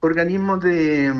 organismos 0.00 0.62
de, 0.62 1.10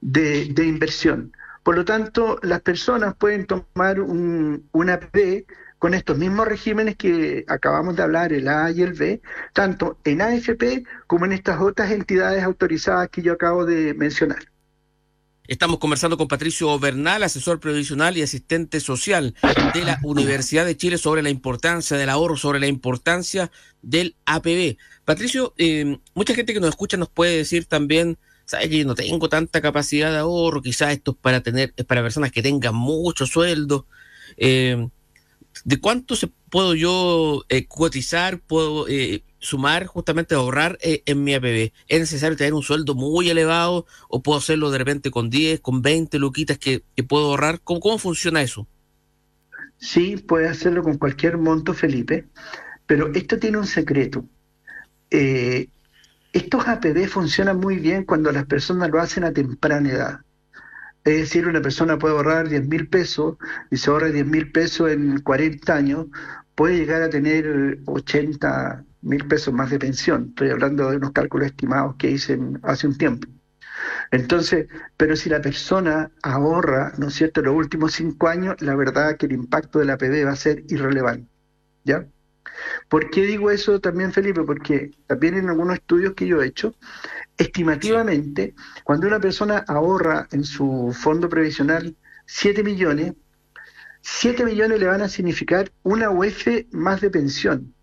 de, 0.00 0.64
inversión. 0.64 1.32
Por 1.64 1.74
lo 1.74 1.84
tanto, 1.84 2.38
las 2.42 2.60
personas 2.60 3.16
pueden 3.16 3.46
tomar 3.46 3.98
un, 4.00 4.68
un 4.70 4.90
APB 4.90 5.44
con 5.78 5.94
estos 5.94 6.16
mismos 6.18 6.46
regímenes 6.46 6.96
que 6.96 7.44
acabamos 7.48 7.96
de 7.96 8.02
hablar, 8.02 8.32
el 8.32 8.48
A 8.48 8.70
y 8.70 8.82
el 8.82 8.94
B, 8.94 9.20
tanto 9.52 9.98
en 10.04 10.22
AFP 10.22 10.84
como 11.06 11.24
en 11.26 11.32
estas 11.32 11.60
otras 11.60 11.90
entidades 11.90 12.42
autorizadas 12.42 13.08
que 13.10 13.22
yo 13.22 13.32
acabo 13.32 13.64
de 13.64 13.94
mencionar. 13.94 14.38
Estamos 15.46 15.78
conversando 15.78 16.16
con 16.16 16.26
Patricio 16.26 16.78
Bernal, 16.78 17.22
asesor 17.22 17.60
previsional 17.60 18.16
y 18.16 18.22
asistente 18.22 18.80
social 18.80 19.34
de 19.74 19.84
la 19.84 19.98
Universidad 20.02 20.64
de 20.64 20.74
Chile 20.74 20.96
sobre 20.96 21.20
la 21.20 21.28
importancia 21.28 21.98
del 21.98 22.08
ahorro, 22.08 22.38
sobre 22.38 22.60
la 22.60 22.66
importancia 22.66 23.50
del 23.82 24.16
APB. 24.24 24.78
Patricio, 25.04 25.52
eh, 25.58 25.98
mucha 26.14 26.34
gente 26.34 26.54
que 26.54 26.60
nos 26.60 26.70
escucha 26.70 26.96
nos 26.96 27.10
puede 27.10 27.36
decir 27.36 27.66
también, 27.66 28.16
sabe 28.46 28.70
que 28.70 28.86
no 28.86 28.94
tengo 28.94 29.28
tanta 29.28 29.60
capacidad 29.60 30.10
de 30.10 30.16
ahorro, 30.16 30.62
quizás 30.62 30.92
esto 30.92 31.10
es 31.10 31.18
para 31.18 31.42
tener, 31.42 31.74
es 31.76 31.84
para 31.84 32.00
personas 32.00 32.32
que 32.32 32.40
tengan 32.40 32.74
mucho 32.74 33.26
sueldo. 33.26 33.86
Eh, 34.38 34.88
¿De 35.64 35.80
cuánto 35.80 36.16
se 36.16 36.28
puedo 36.50 36.74
yo 36.74 37.44
eh, 37.48 37.66
cotizar, 37.66 38.40
puedo 38.40 38.88
eh, 38.88 39.22
sumar, 39.38 39.86
justamente 39.86 40.34
ahorrar 40.34 40.78
eh, 40.82 41.02
en 41.06 41.22
mi 41.22 41.34
APB? 41.34 41.72
¿Es 41.86 42.00
necesario 42.00 42.36
tener 42.36 42.54
un 42.54 42.62
sueldo 42.62 42.94
muy 42.94 43.30
elevado 43.30 43.86
o 44.08 44.22
puedo 44.22 44.38
hacerlo 44.38 44.70
de 44.70 44.78
repente 44.78 45.10
con 45.10 45.30
10, 45.30 45.60
con 45.60 45.82
20 45.82 46.18
luquitas 46.18 46.58
que, 46.58 46.82
puedo 47.08 47.26
ahorrar? 47.26 47.60
¿Cómo, 47.62 47.80
¿Cómo 47.80 47.98
funciona 47.98 48.42
eso? 48.42 48.66
Sí, 49.78 50.16
puede 50.16 50.48
hacerlo 50.48 50.82
con 50.82 50.98
cualquier 50.98 51.38
monto, 51.38 51.74
Felipe, 51.74 52.26
pero 52.86 53.12
esto 53.14 53.38
tiene 53.38 53.58
un 53.58 53.66
secreto. 53.66 54.24
estos 55.10 56.66
APB 56.66 57.06
funcionan 57.06 57.60
muy 57.60 57.76
bien 57.76 58.04
cuando 58.04 58.32
las 58.32 58.46
personas 58.46 58.90
lo 58.90 58.98
hacen 59.00 59.24
a 59.24 59.32
temprana 59.32 59.90
edad. 59.90 60.23
Es 61.04 61.18
decir, 61.18 61.46
una 61.46 61.60
persona 61.60 61.98
puede 61.98 62.14
ahorrar 62.16 62.48
10 62.48 62.66
mil 62.68 62.88
pesos 62.88 63.36
y 63.70 63.76
se 63.76 63.90
ahorra 63.90 64.08
10 64.08 64.26
mil 64.26 64.50
pesos 64.52 64.90
en 64.90 65.20
40 65.20 65.74
años, 65.74 66.06
puede 66.54 66.76
llegar 66.76 67.02
a 67.02 67.10
tener 67.10 67.80
80 67.86 68.84
mil 69.02 69.26
pesos 69.26 69.52
más 69.52 69.70
de 69.70 69.78
pensión. 69.78 70.28
Estoy 70.30 70.50
hablando 70.50 70.90
de 70.90 70.96
unos 70.96 71.12
cálculos 71.12 71.48
estimados 71.48 71.96
que 71.98 72.10
hice 72.10 72.38
hace 72.62 72.86
un 72.86 72.96
tiempo. 72.96 73.28
Entonces, 74.10 74.68
pero 74.96 75.16
si 75.16 75.28
la 75.30 75.42
persona 75.42 76.10
ahorra, 76.22 76.92
¿no 76.98 77.08
es 77.08 77.14
cierto?, 77.14 77.42
los 77.42 77.54
últimos 77.54 77.92
cinco 77.94 78.28
años, 78.28 78.60
la 78.62 78.74
verdad 78.76 79.16
que 79.18 79.26
el 79.26 79.32
impacto 79.32 79.78
de 79.80 79.86
la 79.86 79.98
PD 79.98 80.24
va 80.24 80.32
a 80.32 80.36
ser 80.36 80.64
irrelevante. 80.68 81.28
¿Ya? 81.84 82.06
¿Por 82.88 83.10
qué 83.10 83.22
digo 83.22 83.50
eso 83.50 83.80
también, 83.80 84.12
Felipe? 84.12 84.42
Porque 84.42 84.90
también 85.06 85.34
en 85.34 85.48
algunos 85.48 85.76
estudios 85.76 86.14
que 86.14 86.26
yo 86.26 86.42
he 86.42 86.46
hecho, 86.46 86.74
estimativamente, 87.36 88.54
cuando 88.84 89.06
una 89.06 89.20
persona 89.20 89.64
ahorra 89.66 90.28
en 90.32 90.44
su 90.44 90.94
fondo 90.98 91.28
previsional 91.28 91.96
7 92.26 92.62
millones, 92.62 93.14
7 94.02 94.44
millones 94.44 94.78
le 94.78 94.86
van 94.86 95.02
a 95.02 95.08
significar 95.08 95.72
una 95.82 96.10
UF 96.10 96.46
más 96.72 97.00
de 97.00 97.10
pensión. 97.10 97.74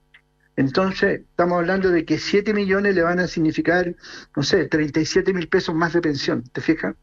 Entonces, 0.55 1.21
estamos 1.21 1.57
hablando 1.57 1.89
de 1.89 2.05
que 2.05 2.19
7 2.19 2.53
millones 2.53 2.93
le 2.93 3.01
van 3.01 3.19
a 3.19 3.27
significar, 3.27 3.95
no 4.35 4.43
sé, 4.43 4.65
37 4.67 5.33
mil 5.33 5.47
pesos 5.47 5.73
más 5.73 5.93
de 5.93 6.01
pensión, 6.01 6.43
¿te 6.43 6.61
fijas? 6.61 6.95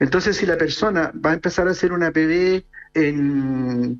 Entonces, 0.00 0.36
si 0.36 0.46
la 0.46 0.58
persona 0.58 1.12
va 1.24 1.30
a 1.30 1.34
empezar 1.34 1.68
a 1.68 1.70
hacer 1.70 1.92
una 1.92 2.10
PB 2.10 2.64
en 2.94 3.98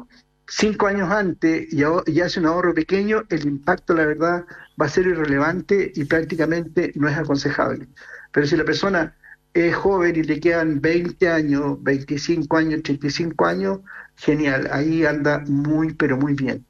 cinco 0.49 0.87
años 0.87 1.11
antes 1.11 1.73
y, 1.73 1.83
hace 2.21 2.41
un 2.41 2.47
ahorro 2.47 2.75
pequeño, 2.75 3.25
el 3.29 3.47
impacto, 3.47 3.95
la 3.95 4.07
verdad, 4.07 4.47
va 4.81 4.87
a 4.87 4.89
ser 4.89 5.07
irrelevante 5.07 5.93
y 5.95 6.05
prácticamente 6.05 6.93
no 6.97 7.09
es 7.09 7.17
aconsejable. 7.17 7.87
Pero 8.33 8.47
si 8.47 8.57
la 8.57 8.65
persona 8.65 9.15
es 9.55 9.75
joven 9.77 10.17
y 10.17 10.23
le 10.23 10.41
quedan 10.41 10.81
20 10.81 11.29
años, 11.29 11.83
25 11.83 12.57
años, 12.57 12.83
35 12.83 13.47
años, 13.47 13.81
genial, 14.17 14.69
ahí 14.73 15.05
anda 15.05 15.43
muy, 15.47 15.95
pero 15.95 16.17
muy 16.17 16.35
bien. 16.35 16.67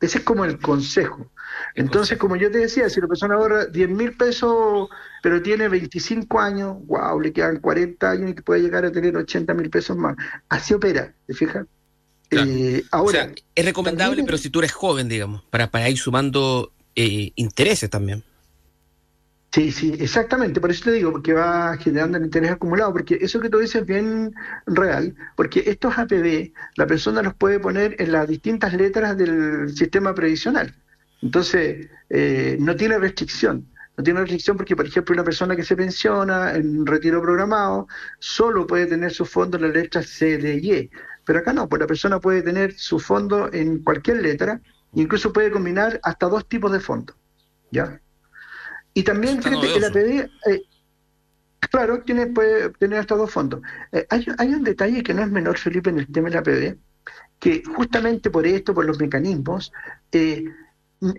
Ese 0.00 0.18
es 0.18 0.24
como 0.24 0.44
el 0.44 0.58
consejo. 0.58 1.30
Entonces, 1.74 2.16
como 2.18 2.36
yo 2.36 2.50
te 2.50 2.58
decía, 2.58 2.88
si 2.88 3.00
la 3.00 3.08
persona 3.08 3.34
ahorra 3.34 3.66
10 3.66 3.90
mil 3.90 4.16
pesos, 4.16 4.88
pero 5.22 5.42
tiene 5.42 5.68
25 5.68 6.40
años, 6.40 6.76
wow, 6.86 7.20
le 7.20 7.32
quedan 7.32 7.60
40 7.60 8.10
años 8.10 8.30
y 8.30 8.34
puede 8.34 8.62
llegar 8.62 8.84
a 8.84 8.92
tener 8.92 9.16
80 9.16 9.52
mil 9.54 9.68
pesos 9.68 9.96
más. 9.96 10.16
Así 10.48 10.72
opera, 10.72 11.14
¿te 11.26 11.34
fijas? 11.34 11.66
Eh, 12.30 12.84
ahora, 12.90 13.32
es 13.54 13.64
recomendable, 13.64 14.22
pero 14.24 14.38
si 14.38 14.50
tú 14.50 14.60
eres 14.60 14.72
joven, 14.72 15.08
digamos, 15.08 15.42
para, 15.50 15.70
para 15.70 15.88
ir 15.88 15.98
sumando 15.98 16.72
eh, 16.94 17.32
intereses 17.34 17.90
también. 17.90 18.22
Sí, 19.52 19.72
sí, 19.72 19.96
exactamente, 19.98 20.60
por 20.60 20.70
eso 20.70 20.84
te 20.84 20.92
digo, 20.92 21.10
porque 21.10 21.32
va 21.32 21.76
generando 21.76 22.18
el 22.18 22.24
interés 22.24 22.52
acumulado, 22.52 22.92
porque 22.92 23.18
eso 23.20 23.40
que 23.40 23.48
tú 23.50 23.58
dices 23.58 23.82
es 23.82 23.86
bien 23.86 24.32
real, 24.66 25.16
porque 25.34 25.64
estos 25.66 25.98
APB, 25.98 26.52
la 26.76 26.86
persona 26.86 27.20
los 27.20 27.34
puede 27.34 27.58
poner 27.58 27.96
en 27.98 28.12
las 28.12 28.28
distintas 28.28 28.72
letras 28.74 29.16
del 29.16 29.74
sistema 29.74 30.14
previsional. 30.14 30.72
Entonces, 31.20 31.88
eh, 32.10 32.56
no 32.60 32.76
tiene 32.76 32.98
restricción. 32.98 33.66
No 33.96 34.04
tiene 34.04 34.20
restricción 34.20 34.56
porque, 34.56 34.76
por 34.76 34.86
ejemplo, 34.86 35.14
una 35.14 35.24
persona 35.24 35.56
que 35.56 35.64
se 35.64 35.76
pensiona 35.76 36.54
en 36.54 36.86
retiro 36.86 37.20
programado 37.20 37.88
solo 38.20 38.66
puede 38.66 38.86
tener 38.86 39.12
su 39.12 39.26
fondo 39.26 39.56
en 39.56 39.64
la 39.64 39.68
letra 39.68 40.02
C, 40.02 40.38
D 40.38 40.60
y 40.62 40.72
E. 40.72 40.90
Pero 41.24 41.40
acá 41.40 41.52
no, 41.52 41.68
pues 41.68 41.80
la 41.80 41.86
persona 41.86 42.20
puede 42.20 42.42
tener 42.42 42.72
su 42.78 42.98
fondo 42.98 43.52
en 43.52 43.82
cualquier 43.82 44.22
letra, 44.22 44.60
incluso 44.94 45.32
puede 45.32 45.50
combinar 45.50 46.00
hasta 46.02 46.26
dos 46.26 46.48
tipos 46.48 46.72
de 46.72 46.80
fondos. 46.80 47.16
¿Ya? 47.70 48.00
Y 48.94 49.02
también, 49.02 49.42
fíjate 49.42 49.72
que 49.72 49.80
la 49.80 49.90
PD, 49.90 50.30
eh, 50.46 50.62
claro, 51.60 52.02
tiene, 52.02 52.26
puede 52.26 52.70
tener 52.70 52.98
hasta 52.98 53.14
dos 53.14 53.30
fondos. 53.30 53.60
Eh, 53.92 54.06
hay, 54.10 54.54
un 54.54 54.64
detalle 54.64 55.02
que 55.02 55.14
no 55.14 55.22
es 55.22 55.30
menor, 55.30 55.58
Felipe, 55.58 55.90
en 55.90 56.00
el 56.00 56.10
tema 56.10 56.28
de 56.28 56.34
la 56.34 56.42
PD, 56.42 56.78
que 57.38 57.62
justamente 57.76 58.30
por 58.30 58.46
esto, 58.46 58.74
por 58.74 58.84
los 58.84 58.98
mecanismos, 58.98 59.72
eh, 60.12 60.44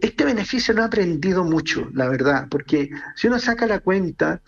este 0.01 0.25
beneficio 0.25 0.73
no 0.73 0.83
ha 0.83 0.85
aprendido 0.85 1.43
mucho, 1.43 1.89
la 1.93 2.07
verdad, 2.07 2.47
porque 2.49 2.91
si 3.15 3.27
uno 3.27 3.39
saca 3.39 3.65
la 3.65 3.79
cuenta, 3.79 4.41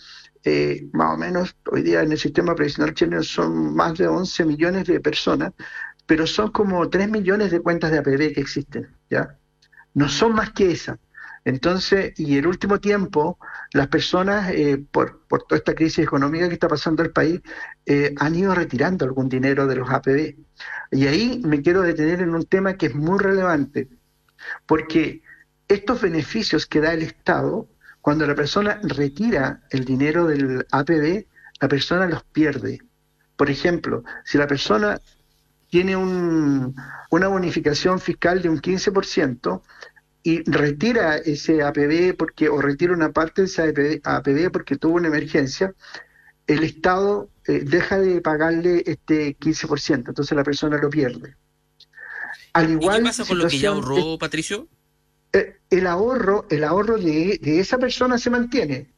eh, 0.44 0.90
más 0.94 1.14
o 1.14 1.18
menos, 1.18 1.56
hoy 1.72 1.84
día 1.84 2.02
en 2.02 2.12
el 2.12 2.18
sistema 2.18 2.56
previsional 2.56 2.94
chileno 2.94 3.24
son 3.24 3.74
más 3.76 3.98
de 3.98 4.08
11 4.08 4.46
millones 4.46 4.86
de 4.86 5.00
personas, 5.00 5.54
pero 6.06 6.28
son 6.28 6.52
como 6.52 6.90
3 6.90 7.10
millones 7.10 7.52
de 7.52 7.62
cuentas 7.62 7.92
de 7.92 8.00
APB 8.00 8.34
que 8.34 8.42
existen, 8.42 8.90
¿ya? 9.10 9.38
No 9.94 10.10
son 10.10 10.34
más 10.34 10.52
que 10.52 10.72
esa. 10.72 11.00
Entonces, 11.46 12.14
y 12.18 12.38
el 12.38 12.48
último 12.48 12.80
tiempo, 12.80 13.38
las 13.74 13.88
personas, 13.88 14.52
eh, 14.52 14.84
por, 14.92 15.26
por, 15.28 15.44
toda 15.44 15.58
esta 15.58 15.76
crisis 15.76 16.00
económica 16.00 16.48
que 16.48 16.54
está 16.54 16.68
pasando 16.68 17.04
el 17.04 17.12
país, 17.12 17.42
eh, 17.86 18.14
han 18.18 18.36
ido 18.36 18.56
retirando 18.56 19.06
algún 19.06 19.30
dinero 19.30 19.68
de 19.68 19.76
los 19.76 19.90
APB. 19.90 20.38
Y 20.92 21.08
ahí 21.08 21.42
me 21.44 21.62
quiero 21.62 21.82
detener 21.82 22.22
en 22.22 22.34
un 22.36 22.46
tema 22.46 22.76
que 22.76 22.88
es 22.88 22.96
muy 22.96 23.20
relevante, 23.20 23.90
porque 24.66 25.22
estos 25.68 26.02
beneficios 26.02 26.66
que 26.66 26.82
da 26.82 26.94
el 26.94 27.02
Estado, 27.02 27.68
cuando 28.04 28.28
la 28.28 28.36
persona 28.36 28.82
retira 28.84 29.62
el 29.70 29.86
dinero 29.86 30.28
del 30.28 30.68
APB, 30.70 31.26
la 31.62 31.68
persona 31.70 32.06
los 32.06 32.22
pierde. 32.26 32.82
Por 33.38 33.50
ejemplo, 33.50 34.04
si 34.26 34.38
la 34.38 34.46
persona 34.46 35.00
tiene 35.70 35.96
un, 35.96 36.76
una 37.12 37.28
bonificación 37.30 38.02
fiscal 38.02 38.42
de 38.42 38.50
un 38.50 38.62
15%, 38.62 39.62
y 40.22 40.44
retira 40.44 41.16
ese 41.16 41.64
APB 41.64 42.18
porque 42.18 42.50
o 42.50 42.62
retira 42.62 42.92
una 42.92 43.14
parte 43.14 43.44
de 43.44 43.48
ese 43.48 44.02
APB, 44.04 44.52
porque 44.52 44.76
tuvo 44.76 44.96
una 44.96 45.08
emergencia, 45.08 45.74
el 46.46 46.66
Estado 46.66 47.30
eh, 47.48 47.64
deja 47.66 48.00
de 48.00 48.20
pagarle 48.20 48.84
este 48.86 49.38
15%, 49.38 50.10
entonces 50.10 50.36
la 50.36 50.44
persona 50.44 50.78
lo 50.78 50.90
pierde. 50.90 51.38
Al 52.52 52.70
igual, 52.70 52.98
¿Y 52.98 53.00
qué 53.00 53.06
pasa 53.06 53.26
con 53.26 53.38
lo 53.38 53.48
que 53.48 53.60
ya 53.60 53.70
ahorró, 53.70 54.18
Patricio? 54.18 54.68
Eh, 55.34 55.58
el 55.70 55.88
ahorro, 55.88 56.46
el 56.50 56.64
ahorro 56.64 56.98
de, 56.98 57.40
esa 57.44 57.78
persona 57.78 58.18
se 58.18 58.30
mantiene. 58.30 58.94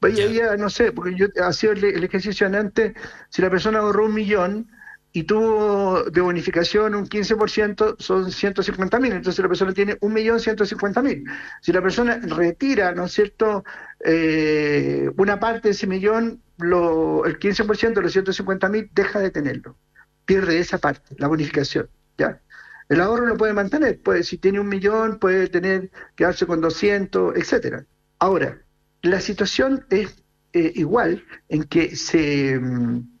Vaya, 0.00 0.26
ya. 0.26 0.56
no 0.56 0.70
sé, 0.70 0.92
porque 0.92 1.16
yo 1.16 1.26
hacía 1.42 1.70
el, 1.70 1.82
el 1.82 2.04
ejercicio 2.04 2.46
antes, 2.46 2.94
si 3.30 3.42
la 3.42 3.50
persona 3.50 3.80
ahorró 3.80 4.06
un 4.06 4.14
millón, 4.14 4.68
y 5.12 5.24
tuvo 5.24 6.04
de 6.04 6.20
bonificación 6.20 6.94
un 6.94 7.08
15%, 7.08 7.96
son 7.98 8.30
150 8.30 9.00
mil. 9.00 9.12
Entonces 9.12 9.42
la 9.42 9.48
persona 9.48 9.72
tiene 9.72 9.98
1.150.000. 9.98 11.24
Si 11.62 11.72
la 11.72 11.82
persona 11.82 12.20
retira, 12.22 12.92
¿no 12.92 13.06
es 13.06 13.12
cierto?, 13.12 13.64
eh, 14.04 15.10
una 15.16 15.40
parte 15.40 15.68
de 15.68 15.72
ese 15.72 15.86
millón, 15.86 16.42
lo, 16.58 17.24
el 17.24 17.38
15% 17.38 17.94
de 17.94 18.02
los 18.02 18.12
150 18.12 18.68
mil 18.68 18.90
deja 18.92 19.18
de 19.20 19.30
tenerlo. 19.30 19.76
Pierde 20.24 20.58
esa 20.58 20.78
parte, 20.78 21.14
la 21.18 21.28
bonificación. 21.28 21.88
¿ya? 22.18 22.40
El 22.88 23.00
ahorro 23.00 23.26
lo 23.26 23.36
puede 23.36 23.52
mantener. 23.52 24.00
Puede, 24.00 24.22
si 24.22 24.38
tiene 24.38 24.60
un 24.60 24.68
millón, 24.68 25.18
puede 25.18 25.48
tener 25.48 25.90
quedarse 26.16 26.46
con 26.46 26.60
200, 26.60 27.36
etcétera. 27.36 27.84
Ahora, 28.18 28.58
la 29.02 29.20
situación 29.20 29.86
es 29.90 30.22
eh, 30.52 30.72
igual 30.74 31.24
en 31.48 31.64
que 31.64 31.96
se... 31.96 32.58
Mm, 32.58 33.18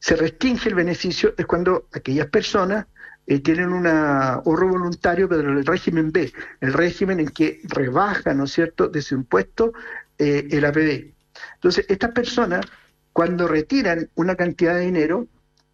restringe 0.00 0.68
el 0.68 0.74
beneficio 0.74 1.34
es 1.36 1.44
cuando 1.44 1.88
aquellas 1.92 2.28
personas 2.28 2.86
eh, 3.26 3.40
tienen 3.40 3.72
un 3.74 3.86
ahorro 3.86 4.68
voluntario, 4.68 5.28
pero 5.28 5.52
el 5.52 5.66
régimen 5.66 6.10
B, 6.12 6.32
el 6.60 6.72
régimen 6.72 7.20
en 7.20 7.28
que 7.28 7.60
rebaja, 7.64 8.32
¿no 8.32 8.44
es 8.44 8.52
cierto?, 8.52 8.88
de 8.88 9.02
su 9.02 9.16
impuesto 9.16 9.74
eh, 10.16 10.48
el 10.50 10.64
APB. 10.64 11.12
Entonces, 11.56 11.84
estas 11.90 12.12
personas, 12.12 12.64
cuando 13.12 13.46
retiran 13.46 14.08
una 14.14 14.34
cantidad 14.34 14.76
de 14.76 14.86
dinero, 14.86 15.26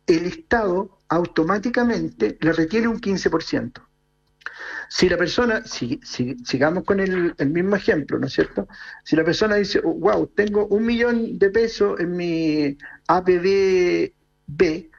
el 0.06 0.26
Estado 0.26 0.93
automáticamente 1.08 2.38
le 2.40 2.52
retiene 2.52 2.88
un 2.88 3.00
15%. 3.00 3.82
Si 4.88 5.08
la 5.08 5.16
persona, 5.16 5.64
si, 5.64 6.00
sigamos 6.02 6.84
con 6.84 7.00
el, 7.00 7.34
mismo 7.50 7.76
ejemplo, 7.76 8.18
¿no 8.18 8.26
es 8.26 8.32
cierto? 8.32 8.68
Si 9.02 9.16
la 9.16 9.24
persona 9.24 9.56
dice, 9.56 9.80
wow, 9.80 10.26
tengo 10.28 10.66
un 10.66 10.84
millón 10.84 11.38
de 11.38 11.50
pesos 11.50 11.98
en 12.00 12.16
mi 12.16 12.76
APB 13.08 14.12
B 14.46 14.90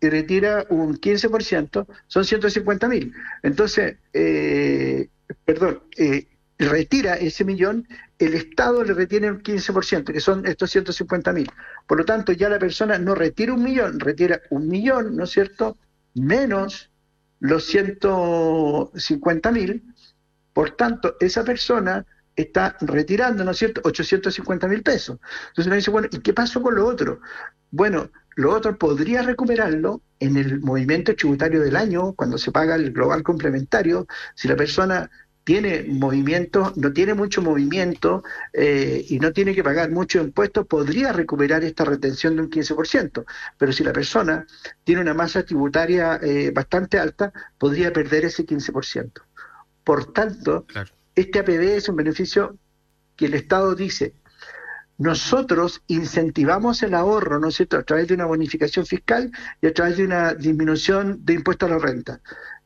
y 0.00 0.08
retira 0.08 0.66
un 0.70 0.96
15%, 0.96 1.86
son 2.06 2.24
150 2.24 2.88
mil. 2.88 3.14
Entonces, 3.42 3.98
eh, 4.12 5.08
perdón, 5.44 5.82
eh, 5.96 6.26
retira 6.58 7.14
ese 7.14 7.44
millón, 7.44 7.88
el 8.18 8.34
Estado 8.34 8.84
le 8.84 8.94
retiene 8.94 9.30
un 9.30 9.42
15%, 9.42 10.12
que 10.12 10.20
son 10.20 10.46
estos 10.46 10.70
150 10.70 11.32
mil. 11.32 11.50
Por 11.86 11.98
lo 11.98 12.04
tanto, 12.04 12.32
ya 12.32 12.48
la 12.48 12.58
persona 12.58 12.98
no 12.98 13.14
retira 13.14 13.52
un 13.52 13.62
millón, 13.62 14.00
retira 14.00 14.40
un 14.50 14.68
millón, 14.68 15.16
¿no 15.16 15.24
es 15.24 15.30
cierto?, 15.30 15.76
menos 16.14 16.90
los 17.40 17.66
150 17.66 19.52
mil. 19.52 19.82
Por 20.52 20.70
tanto, 20.72 21.16
esa 21.20 21.44
persona 21.44 22.06
está 22.36 22.76
retirando, 22.80 23.44
¿no 23.44 23.50
es 23.50 23.58
cierto?, 23.58 23.80
850 23.84 24.68
mil 24.68 24.82
pesos. 24.82 25.18
Entonces 25.48 25.70
me 25.70 25.76
dice, 25.76 25.90
bueno, 25.90 26.08
¿y 26.10 26.18
qué 26.20 26.32
pasó 26.32 26.62
con 26.62 26.76
lo 26.76 26.86
otro? 26.86 27.20
Bueno, 27.70 28.10
lo 28.36 28.52
otro 28.52 28.76
podría 28.78 29.22
recuperarlo 29.22 30.02
en 30.20 30.36
el 30.36 30.60
movimiento 30.60 31.14
tributario 31.14 31.60
del 31.60 31.76
año, 31.76 32.12
cuando 32.14 32.38
se 32.38 32.52
paga 32.52 32.76
el 32.76 32.92
global 32.92 33.22
complementario, 33.22 34.06
si 34.34 34.48
la 34.48 34.56
persona 34.56 35.10
tiene 35.44 35.84
movimiento, 35.84 36.72
no 36.76 36.92
tiene 36.92 37.12
mucho 37.12 37.42
movimiento 37.42 38.24
eh, 38.52 39.04
y 39.08 39.18
no 39.18 39.32
tiene 39.32 39.54
que 39.54 39.62
pagar 39.62 39.90
muchos 39.90 40.24
impuestos, 40.24 40.66
podría 40.66 41.12
recuperar 41.12 41.62
esta 41.64 41.84
retención 41.84 42.34
de 42.34 42.42
un 42.42 42.50
15%. 42.50 43.24
Pero 43.58 43.72
si 43.72 43.84
la 43.84 43.92
persona 43.92 44.46
tiene 44.84 45.02
una 45.02 45.14
masa 45.14 45.44
tributaria 45.44 46.18
eh, 46.22 46.50
bastante 46.50 46.98
alta, 46.98 47.32
podría 47.58 47.92
perder 47.92 48.24
ese 48.24 48.46
15%. 48.46 49.12
Por 49.84 50.12
tanto, 50.12 50.66
este 51.14 51.40
APB 51.40 51.76
es 51.76 51.88
un 51.90 51.96
beneficio 51.96 52.56
que 53.14 53.26
el 53.26 53.34
Estado 53.34 53.74
dice, 53.74 54.14
nosotros 54.96 55.82
incentivamos 55.88 56.82
el 56.82 56.94
ahorro, 56.94 57.40
¿no 57.40 57.48
es 57.48 57.56
cierto?, 57.56 57.76
a 57.76 57.82
través 57.82 58.08
de 58.08 58.14
una 58.14 58.26
bonificación 58.26 58.86
fiscal 58.86 59.30
y 59.60 59.66
a 59.66 59.74
través 59.74 59.96
de 59.96 60.04
una 60.04 60.34
disminución 60.34 61.24
de 61.24 61.34
impuestos 61.34 61.68
a 61.68 61.74
la 61.74 61.78
renta. 61.78 62.20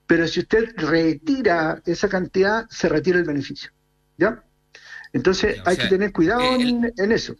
Pero 0.09 0.27
si 0.27 0.41
usted 0.41 0.75
retira 0.75 1.83
esa 1.85 2.09
cantidad, 2.09 2.67
se 2.71 2.89
retira 2.89 3.19
el 3.19 3.25
beneficio. 3.25 3.71
¿Ya? 4.17 4.43
Entonces 5.13 5.61
hay 5.67 5.77
que 5.77 5.87
tener 5.87 6.13
cuidado 6.13 6.41
en, 6.43 7.13
eso. 7.13 7.37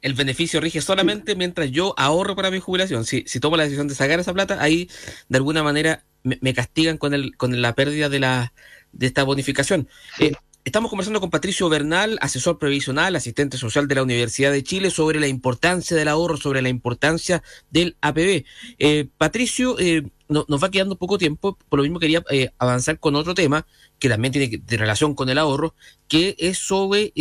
El 0.00 0.14
beneficio 0.14 0.60
rige 0.60 0.80
solamente 0.80 1.34
mientras 1.34 1.70
yo 1.72 1.94
ahorro 1.98 2.36
para 2.36 2.52
mi 2.52 2.60
jubilación. 2.60 3.04
Si, 3.04 3.24
si 3.26 3.40
tomo 3.40 3.56
la 3.56 3.64
decisión 3.64 3.88
de 3.88 3.96
sacar 3.96 4.20
esa 4.20 4.32
plata, 4.32 4.62
ahí 4.62 4.88
de 5.28 5.36
alguna 5.36 5.64
manera 5.64 6.04
me, 6.22 6.54
castigan 6.54 6.96
con, 6.96 7.12
el, 7.12 7.36
con 7.36 7.60
la 7.60 7.74
pérdida 7.74 8.08
de, 8.08 8.20
la, 8.20 8.52
de 8.92 9.06
esta 9.06 9.24
bonificación. 9.24 9.88
Eh, 10.20 10.32
Estamos 10.64 10.90
conversando 10.90 11.20
con 11.20 11.30
Patricio 11.30 11.68
Bernal, 11.68 12.18
asesor 12.20 12.56
previsional, 12.56 13.16
asistente 13.16 13.58
social 13.58 13.88
de 13.88 13.96
la 13.96 14.04
Universidad 14.04 14.52
de 14.52 14.62
Chile, 14.62 14.90
sobre 14.90 15.18
la 15.18 15.26
importancia 15.26 15.96
del 15.96 16.06
ahorro, 16.06 16.36
sobre 16.36 16.62
la 16.62 16.68
importancia 16.68 17.42
del 17.70 17.96
APB. 18.00 18.44
Eh, 18.78 19.08
Patricio, 19.18 19.76
eh, 19.80 20.04
nos 20.32 20.62
va 20.62 20.70
quedando 20.70 20.96
poco 20.96 21.18
tiempo, 21.18 21.58
por 21.68 21.78
lo 21.78 21.82
mismo 21.82 21.98
quería 21.98 22.24
eh, 22.30 22.50
avanzar 22.58 22.98
con 22.98 23.14
otro 23.14 23.34
tema 23.34 23.66
que 23.98 24.08
también 24.08 24.32
tiene 24.32 24.60
de 24.64 24.76
relación 24.76 25.14
con 25.14 25.28
el 25.28 25.38
ahorro, 25.38 25.74
que 26.08 26.34
es 26.38 26.58
sobre 26.58 27.12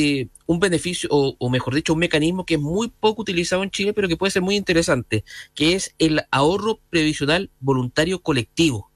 un 0.46 0.60
beneficio, 0.60 1.10
o, 1.12 1.36
o, 1.38 1.50
mejor 1.50 1.76
dicho, 1.76 1.94
un 1.94 2.00
mecanismo 2.00 2.46
que 2.46 2.56
es 2.56 2.60
muy 2.60 2.90
poco 2.90 3.22
utilizado 3.22 3.64
en 3.64 3.70
Chile, 3.70 3.94
pero 3.94 4.08
que 4.08 4.18
puede 4.18 4.32
ser 4.32 4.42
muy 4.42 4.56
interesante, 4.56 5.24
que 5.54 5.76
es 5.76 5.94
el 6.00 6.22
ahorro 6.32 6.80
previsional 6.90 7.52
voluntario 7.60 8.22
colectivo 8.22 8.92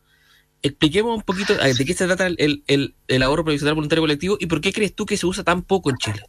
expliquemos 0.65 1.15
un 1.15 1.21
poquito 1.21 1.53
eh, 1.61 1.73
de 1.73 1.85
qué 1.85 1.93
se 1.93 2.05
trata 2.05 2.27
el, 2.27 2.63
el, 2.67 3.23
ahorro 3.23 3.43
previsional 3.43 3.75
voluntario 3.75 4.01
colectivo 4.01 4.37
y 4.39 4.47
por 4.47 4.61
qué 4.61 4.73
crees 4.73 4.95
tú 4.95 5.05
que 5.05 5.17
se 5.17 5.25
usa 5.25 5.43
tan 5.43 5.61
poco 5.61 5.89
en 5.89 5.97
Chile. 5.97 6.21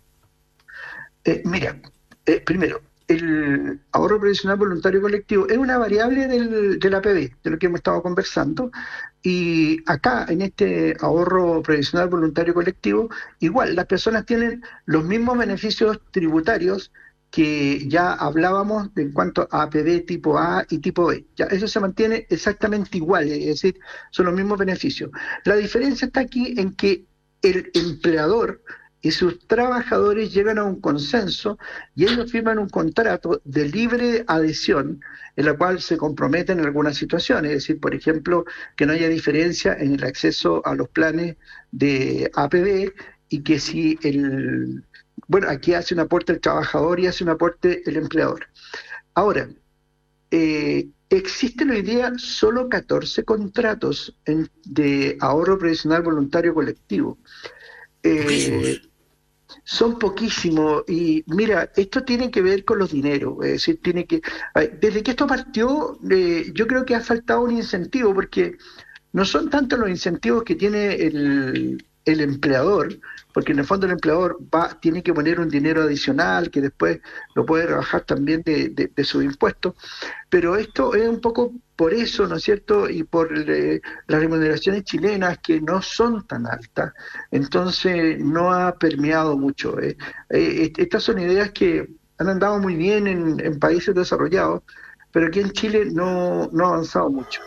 Eh, 1.25 1.43
mira, 1.45 1.81
eh, 2.27 2.41
primero, 2.41 2.83
el 3.09 3.81
ahorro 3.93 4.21
previsional 4.21 4.57
voluntario 4.57 5.01
colectivo 5.01 5.49
es 5.49 5.57
una 5.57 5.79
variable 5.79 6.27
del, 6.27 6.79
del 6.79 6.95
APB, 6.95 7.31
de 7.43 7.51
lo 7.51 7.59
que 7.59 7.67
hemos 7.67 7.79
estado 7.79 8.03
conversando, 8.03 8.71
y 9.23 9.79
acá 9.87 10.27
en 10.29 10.43
este 10.43 10.97
ahorro 11.01 11.63
previsional 11.63 12.09
voluntario 12.09 12.55
colectivo, 12.55 13.09
igual 13.41 13.77
las 13.77 13.87
personas 13.87 14.27
tienen 14.27 14.63
los 14.87 15.05
mismos 15.05 15.39
beneficios 15.39 16.01
tributarios 16.11 16.93
que 17.31 17.87
ya 17.89 18.13
hablábamos 18.13 18.91
en 18.97 19.13
cuanto 19.13 19.49
a 19.51 19.63
APB 19.63 20.07
tipo 20.07 20.39
A 20.39 20.65
y 20.71 20.79
tipo 20.79 21.07
B. 21.07 21.27
Ya 21.37 21.47
eso 21.47 21.69
se 21.69 21.81
mantiene 21.81 22.27
exactamente 22.31 22.97
igual, 22.97 23.29
es 23.29 23.47
decir, 23.47 23.79
son 24.11 24.27
los 24.27 24.35
mismos 24.35 24.59
beneficios. 24.59 25.11
La 25.45 25.57
diferencia 25.57 26.07
está 26.07 26.21
aquí 26.21 26.55
en 26.57 26.75
que 26.75 27.05
el 27.43 27.71
empleador 27.75 28.63
y 29.07 29.13
sus 29.13 29.39
trabajadores 29.47 30.35
llegan 30.35 30.59
a 30.59 30.65
un 30.65 30.81
consenso 30.81 31.61
y 31.95 32.07
ellos 32.07 32.29
firman 32.29 32.59
un 32.59 32.69
contrato 32.69 33.41
de 33.45 33.69
libre 33.69 34.25
adhesión 34.27 35.01
en 35.37 35.47
la 35.47 35.57
cual 35.57 35.81
se 35.81 35.97
comprometen 35.97 36.59
en 36.59 36.65
algunas 36.65 36.97
situaciones, 36.97 37.53
es 37.53 37.59
decir, 37.59 37.79
por 37.79 37.95
ejemplo, 37.95 38.45
que 38.77 38.85
no 38.85 38.95
haya 38.95 39.09
diferencia 39.09 39.75
en 39.75 39.95
el 39.95 40.03
acceso 40.03 40.61
a 40.67 40.75
los 40.75 40.89
planes 40.89 41.37
de 41.71 42.29
APB 42.35 42.95
y 43.29 43.43
que 43.45 43.61
si 43.61 43.97
el 44.03 44.83
bueno, 45.29 45.51
aquí 45.51 45.73
hace 45.75 45.95
un 45.95 46.01
aporte 46.01 46.33
el 46.33 46.41
trabajador 46.41 46.99
y 46.99 47.07
hace 47.07 47.23
un 47.23 47.31
aporte 47.31 47.89
el 47.89 47.99
empleador. 47.99 48.49
Ahora, 49.15 49.49
eh, 50.33 50.89
existen 51.11 51.71
hoy 51.71 51.83
día 51.83 52.13
solo 52.17 52.69
14 52.69 53.23
contratos 53.23 54.19
de 54.65 55.17
ahorro 55.21 55.59
previsional 55.59 56.03
voluntario 56.03 56.55
colectivo. 56.55 57.19
Eh, 58.03 58.81
son 59.69 59.99
poquísimos 59.99 60.85
y 60.87 61.25
mira, 61.27 61.73
esto 61.75 62.05
tiene 62.05 62.31
que 62.31 62.41
ver 62.41 62.65
con 62.65 62.79
los 62.79 62.93
dineros, 62.93 63.45
es 63.45 63.53
decir, 63.53 63.81
tiene 63.83 64.07
que 64.07 64.23
desde 64.81 65.03
que 65.03 65.11
esto 65.11 65.27
partió, 65.27 65.99
eh, 66.09 66.53
yo 66.55 66.69
creo 66.69 66.85
que 66.85 66.95
ha 66.95 67.01
faltado 67.01 67.43
un 67.43 67.51
incentivo 67.51 68.15
porque 68.15 68.59
no 69.13 69.25
son 69.25 69.51
tanto 69.51 69.77
los 69.77 69.91
incentivos 69.91 70.45
que 70.45 70.55
tiene 70.55 70.95
el, 70.95 71.85
el 72.07 72.21
empleador, 72.21 73.01
porque 73.35 73.53
en 73.53 73.59
el 73.59 73.67
fondo 73.67 73.87
el 73.87 73.93
empleador 73.93 74.39
va, 74.55 74.79
tiene 74.81 75.03
que 75.03 75.13
poner 75.13 75.41
un 75.41 75.49
dinero 75.49 75.83
adicional 75.83 76.51
que 76.51 76.61
después 76.61 77.01
lo 77.35 77.45
puede 77.45 77.67
rebajar 77.67 78.03
también 78.03 78.43
de, 78.43 78.69
de, 78.69 79.05
sus 79.05 79.25
impuestos, 79.25 79.75
pero 80.31 80.57
esto 80.57 80.95
es 80.95 81.09
un 81.09 81.21
poco 81.21 81.53
por 81.75 81.93
eso, 81.93 82.27
¿no 82.29 82.37
es 82.37 82.45
cierto? 82.45 82.89
Y 82.89 83.03
por 83.03 83.29
eh, 83.37 83.83
las 84.07 84.21
remuneraciones 84.21 84.85
chilenas 84.85 85.39
que 85.39 85.61
no 85.61 85.83
son 85.83 86.27
tan 86.27 86.47
altas, 86.47 86.93
entonces 87.33 88.19
no 88.21 88.53
ha 88.53 88.79
permeado 88.79 89.37
mucho. 89.37 89.79
Eh. 89.81 89.97
Eh, 90.31 90.73
estas 90.79 91.03
son 91.03 91.19
ideas 91.19 91.51
que 91.51 91.89
han 92.19 92.29
andado 92.29 92.59
muy 92.61 92.77
bien 92.77 93.09
en, 93.09 93.45
en 93.45 93.59
países 93.59 93.95
desarrollados, 93.95 94.63
pero 95.11 95.27
aquí 95.27 95.41
en 95.41 95.51
Chile 95.51 95.87
no, 95.93 96.49
no 96.53 96.67
ha 96.67 96.69
avanzado 96.69 97.11
mucho. 97.11 97.43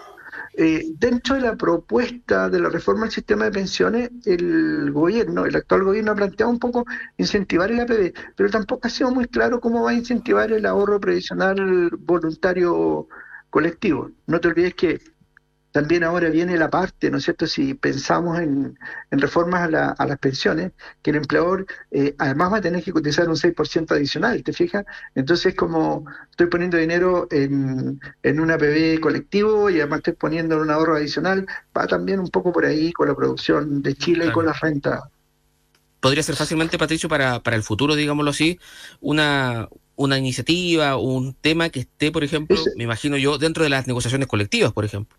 Eh, 0.62 0.91
dentro 0.98 1.36
de 1.36 1.41
la 1.41 1.56
propuesta 1.56 2.50
de 2.50 2.60
la 2.60 2.67
reforma 2.67 3.04
del 3.04 3.12
sistema 3.13 3.45
de 3.45 3.52
pensiones, 3.52 4.10
el 4.26 4.91
gobierno, 4.91 5.45
el 5.45 5.56
actual 5.56 5.86
gobierno 5.86 6.12
ha 6.12 6.15
planteado 6.15 6.52
un 6.52 6.60
poco 6.60 6.86
incentivar 7.15 7.72
el 7.72 7.80
APB, 7.80 8.13
pero 8.36 8.50
tampoco 8.50 8.86
ha 8.86 8.89
sido 8.89 9.10
muy 9.10 9.26
claro 9.28 9.62
cómo 9.62 9.84
va 9.84 9.91
a 9.91 9.93
incentivar 9.93 10.52
el 10.52 10.65
ahorro 10.65 11.00
previsional 11.00 11.89
voluntario 12.00 13.08
colectivo. 13.50 14.12
No 14.28 14.41
te 14.41 14.50
olvides 14.50 14.76
que 14.76 15.00
también 15.71 16.03
ahora 16.03 16.29
viene 16.29 16.58
la 16.58 16.69
parte, 16.69 17.12
¿no 17.12 17.17
es 17.17 17.23
cierto? 17.23 17.45
Si 17.45 17.73
pensamos 17.73 18.39
en, 18.39 18.77
reformas 19.12 19.71
a, 19.73 20.05
las 20.05 20.17
pensiones, 20.17 20.71
que 21.01 21.12
el 21.12 21.17
empleador 21.17 21.65
eh, 21.91 22.15
además 22.17 22.53
va 22.53 22.58
a 22.58 22.62
tener 22.62 22.84
que 22.84 22.91
cotizar 22.91 23.29
un 23.29 23.36
6% 23.36 23.91
adicional, 23.91 24.43
¿te 24.43 24.53
fijas? 24.53 24.86
Entonces, 25.13 25.55
como 25.55 26.05
estoy 26.32 26.47
poniendo 26.47 26.77
dinero 26.77 27.27
en, 27.32 27.99
en 28.23 28.39
un 28.39 28.51
APB 28.51 28.99
colectivo 28.99 29.69
y 29.69 29.79
además 29.79 29.99
estoy 29.99 30.13
poniendo 30.13 30.55
en 30.55 30.62
un 30.62 30.71
ahorro 30.71 30.95
adicional, 30.95 31.45
va 31.77 31.86
también 31.86 32.19
un 32.19 32.29
poco 32.29 32.51
por 32.51 32.65
ahí 32.65 32.91
con 32.91 33.08
la 33.08 33.15
producción 33.15 33.82
de 33.84 33.93
Chile 33.95 34.27
y 34.27 34.32
con 34.32 34.45
la 34.45 34.53
renta. 34.53 35.10
Podría 35.99 36.23
ser 36.23 36.36
fácilmente, 36.36 36.77
Patricio, 36.77 37.10
para, 37.10 37.41
para 37.41 37.58
el 37.58 37.63
futuro, 37.63 37.95
digámoslo 37.95 38.32
así, 38.32 38.58
una, 39.01 39.67
una 39.95 40.17
iniciativa, 40.17 40.95
un 40.95 41.34
tema 41.34 41.69
que 41.69 41.82
esté, 41.82 42.12
por 42.12 42.23
ejemplo, 42.23 42.58
me 42.77 42.86
imagino 42.86 43.17
yo, 43.17 43.38
dentro 43.38 43.63
de 43.63 43.69
las 43.69 43.86
negociaciones 43.86 44.27
colectivas, 44.27 44.71
por 44.71 44.86
ejemplo. 44.86 45.17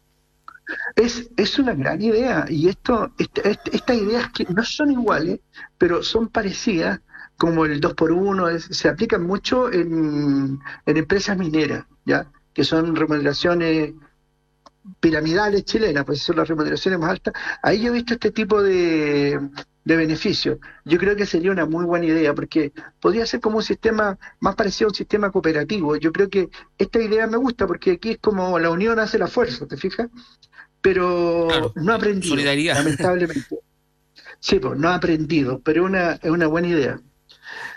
Es, 0.97 1.31
es 1.37 1.59
una 1.59 1.75
gran 1.75 2.01
idea 2.03 2.45
y 2.49 2.69
esto, 2.69 3.13
estas 3.19 3.97
ideas 3.97 4.31
que 4.33 4.45
no 4.45 4.65
son 4.65 4.93
iguales, 4.93 5.41
pero 5.79 6.03
son 6.03 6.29
parecidas, 6.29 7.01
como 7.37 7.65
el 7.65 7.81
2 7.81 7.95
por 7.95 8.13
1 8.13 8.59
se 8.61 8.89
aplican 8.89 9.23
mucho 9.23 9.73
en, 9.73 10.59
en 10.87 10.97
empresas 10.97 11.37
mineras, 11.39 11.87
¿ya? 12.05 12.31
que 12.53 12.65
son 12.65 12.95
remuneraciones 12.95 13.95
piramidales 15.01 15.65
chilenas, 15.65 16.05
pues 16.05 16.23
son 16.23 16.37
las 16.37 16.49
remuneraciones 16.49 16.99
más 17.01 17.11
altas. 17.11 17.35
Ahí 17.63 17.83
yo 17.83 17.89
he 17.91 17.95
visto 17.95 18.15
este 18.15 18.31
tipo 18.31 18.63
de, 18.63 19.39
de 19.85 19.97
beneficios. 19.97 20.59
Yo 20.85 20.99
creo 20.99 21.17
que 21.17 21.27
sería 21.27 21.53
una 21.53 21.67
muy 21.67 21.85
buena 21.85 22.07
idea 22.07 22.35
porque 22.35 22.73
podría 23.01 23.27
ser 23.27 23.41
como 23.41 23.59
un 23.59 23.63
sistema 23.63 24.19
más 24.41 24.55
parecido 24.55 24.89
a 24.89 24.91
un 24.91 24.95
sistema 24.95 25.31
cooperativo. 25.31 25.97
Yo 25.97 26.13
creo 26.13 26.29
que 26.31 26.49
esta 26.79 27.01
idea 27.01 27.27
me 27.27 27.37
gusta 27.37 27.67
porque 27.67 27.93
aquí 27.93 28.11
es 28.13 28.19
como 28.19 28.59
la 28.59 28.71
unión 28.71 28.99
hace 28.99 29.19
la 29.19 29.27
fuerza, 29.27 29.67
¿te 29.67 29.77
fijas? 29.77 30.09
Pero 30.81 31.73
no 31.75 31.93
ha 31.93 31.97
aprendido, 31.97 32.37
lamentablemente. 32.37 33.59
Sí, 34.41 34.59
pues 34.59 34.79
no 34.79 34.89
ha 34.89 34.95
aprendido, 34.95 35.61
pero 35.63 35.85
una, 35.85 36.13
es 36.15 36.31
una 36.31 36.47
buena 36.47 36.69
idea. 36.69 37.01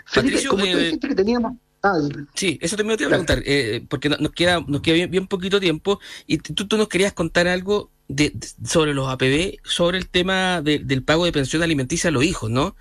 Felipe, 0.06 0.44
como 0.48 0.64
tú 0.64 0.70
eh, 0.70 0.76
dijiste 0.76 1.08
que 1.08 1.14
teníamos... 1.14 1.52
Ah, 1.82 1.98
sí, 2.34 2.58
eso 2.62 2.76
también 2.78 2.96
te 2.96 3.04
iba 3.04 3.08
a 3.08 3.10
preguntar, 3.10 3.42
eh, 3.44 3.84
porque 3.90 4.08
nos 4.08 4.32
queda, 4.32 4.64
nos 4.66 4.80
queda 4.80 5.06
bien, 5.06 5.26
poquito 5.26 5.60
tiempo 5.60 6.00
y 6.26 6.38
tú, 6.38 6.66
tú 6.66 6.78
nos 6.78 6.88
querías 6.88 7.12
contar 7.12 7.46
algo 7.46 7.90
de, 8.08 8.32
sobre 8.64 8.94
los 8.94 9.06
APB, 9.10 9.58
sobre 9.64 9.98
el 9.98 10.08
tema 10.08 10.62
del 10.62 11.02
pago 11.02 11.26
de 11.26 11.32
pensión 11.32 11.62
alimenticia 11.62 12.08
a 12.08 12.12
los 12.12 12.24
hijos, 12.24 12.50
¿no? 12.50 12.74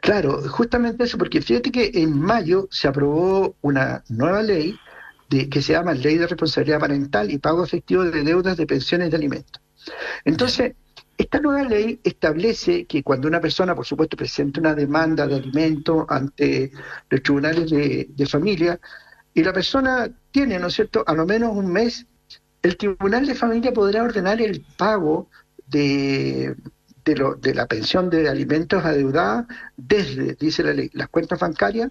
Claro, 0.00 0.42
justamente 0.48 1.04
eso, 1.04 1.18
porque 1.18 1.42
fíjate 1.42 1.70
que 1.70 1.90
en 1.94 2.18
mayo 2.18 2.68
se 2.70 2.88
aprobó 2.88 3.56
una 3.60 4.02
nueva 4.08 4.42
ley 4.42 4.78
que 5.50 5.62
se 5.62 5.72
llama 5.72 5.94
Ley 5.94 6.18
de 6.18 6.26
Responsabilidad 6.26 6.80
Parental 6.80 7.30
y 7.30 7.38
Pago 7.38 7.64
Efectivo 7.64 8.04
de 8.04 8.22
Deudas 8.22 8.56
de 8.56 8.66
Pensiones 8.66 9.10
de 9.10 9.16
Alimentos. 9.16 9.62
Entonces, 10.24 10.74
esta 11.16 11.40
nueva 11.40 11.62
ley 11.68 12.00
establece 12.02 12.84
que 12.86 13.02
cuando 13.02 13.28
una 13.28 13.40
persona, 13.40 13.74
por 13.74 13.86
supuesto, 13.86 14.16
presenta 14.16 14.60
una 14.60 14.74
demanda 14.74 15.26
de 15.26 15.36
alimentos 15.36 16.04
ante 16.08 16.72
los 17.08 17.22
tribunales 17.22 17.70
de, 17.70 18.26
familia, 18.26 18.78
y 19.34 19.42
la 19.42 19.52
persona 19.52 20.10
tiene, 20.30 20.58
¿no 20.58 20.66
es 20.66 20.74
cierto?, 20.74 21.04
a 21.06 21.14
lo 21.14 21.26
menos 21.26 21.56
un 21.56 21.72
mes, 21.72 22.06
el 22.62 22.76
tribunal 22.76 23.26
de 23.26 23.34
familia 23.34 23.72
podrá 23.72 24.02
ordenar 24.02 24.40
el 24.40 24.64
pago 24.76 25.28
de, 25.66 26.54
de, 27.04 27.34
de 27.40 27.54
la 27.54 27.66
pensión 27.66 28.10
de 28.10 28.28
alimentos 28.28 28.84
adeudada 28.84 29.46
desde, 29.76 30.34
dice 30.34 30.62
la 30.62 30.72
ley, 30.72 30.90
las 30.92 31.08
cuentas 31.08 31.40
bancarias, 31.40 31.90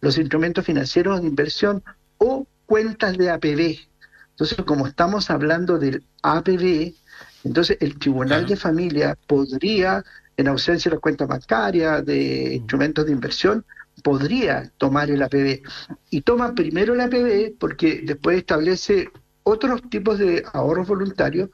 los 0.00 0.18
instrumentos 0.18 0.64
financieros 0.64 1.20
de 1.22 1.28
inversión 1.28 1.82
o 2.18 2.46
cuentas 2.66 3.16
de 3.16 3.30
APB. 3.30 3.78
Entonces, 4.30 4.58
como 4.64 4.86
estamos 4.86 5.30
hablando 5.30 5.78
del 5.78 6.04
APB, 6.22 6.92
entonces 7.44 7.76
el 7.80 7.98
Tribunal 7.98 8.46
de 8.46 8.56
Familia 8.56 9.16
podría, 9.26 10.02
en 10.36 10.48
ausencia 10.48 10.90
de 10.90 10.96
las 10.96 11.02
cuentas 11.02 11.28
bancarias, 11.28 12.04
de 12.04 12.48
mm. 12.50 12.54
instrumentos 12.54 13.06
de 13.06 13.12
inversión, 13.12 13.64
podría 14.02 14.70
tomar 14.78 15.10
el 15.10 15.22
APB. 15.22 15.62
Y 16.10 16.22
toma 16.22 16.54
primero 16.54 16.94
el 16.94 17.00
APB 17.00 17.56
porque 17.58 18.02
después 18.04 18.38
establece 18.38 19.10
otros 19.44 19.82
tipos 19.90 20.18
de 20.18 20.44
ahorros 20.52 20.88
voluntarios 20.88 21.50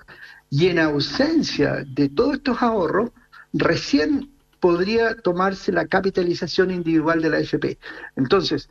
y 0.48 0.68
en 0.68 0.78
ausencia 0.78 1.84
de 1.86 2.08
todos 2.08 2.34
estos 2.34 2.62
ahorros, 2.62 3.10
recién 3.52 4.30
podría 4.58 5.16
tomarse 5.16 5.72
la 5.72 5.86
capitalización 5.86 6.70
individual 6.70 7.22
de 7.22 7.30
la 7.30 7.38
AFP. 7.38 7.78
Entonces, 8.16 8.68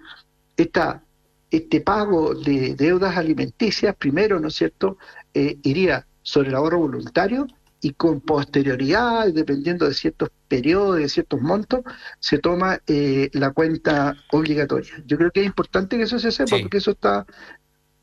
esta 0.56 1.04
este 1.52 1.82
pago 1.82 2.36
de 2.36 2.76
deudas 2.76 3.18
alimenticias, 3.18 3.96
primero, 3.96 4.40
¿no 4.40 4.50
es 4.50 4.56
cierto?, 4.56 4.98
eh, 5.34 5.58
iría 5.64 6.06
sobre 6.22 6.50
el 6.50 6.56
ahorro 6.56 6.80
voluntario 6.80 7.48
y 7.82 7.94
con 7.94 8.22
posterioridad, 8.22 9.32
dependiendo 9.34 9.88
de 9.88 9.94
ciertos 9.94 10.30
periodos, 10.48 10.98
de 10.98 11.10
ciertos 11.10 11.42
montos, 11.42 11.82
se 12.20 12.38
toma 12.38 12.80
eh, 12.88 13.30
la 13.34 13.52
cuenta 13.52 14.16
obligatoria. 14.32 14.92
Yo 15.06 15.18
creo 15.18 15.32
que 15.32 15.42
es 15.42 15.46
importante 15.46 15.98
que 15.98 16.04
eso 16.04 16.20
se 16.20 16.32
sepa, 16.32 16.58
porque 16.60 16.78
eso 16.78 16.92
está 16.92 17.26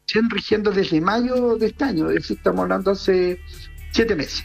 siendo 0.06 0.34
rigiendo 0.34 0.70
desde 0.70 1.00
mayo 1.00 1.56
de 1.56 1.66
este 1.66 1.84
año, 1.84 2.08
es 2.08 2.16
decir, 2.16 2.36
estamos 2.38 2.62
hablando 2.62 2.92
hace 2.92 3.38
siete 3.92 4.14
meses. 4.14 4.44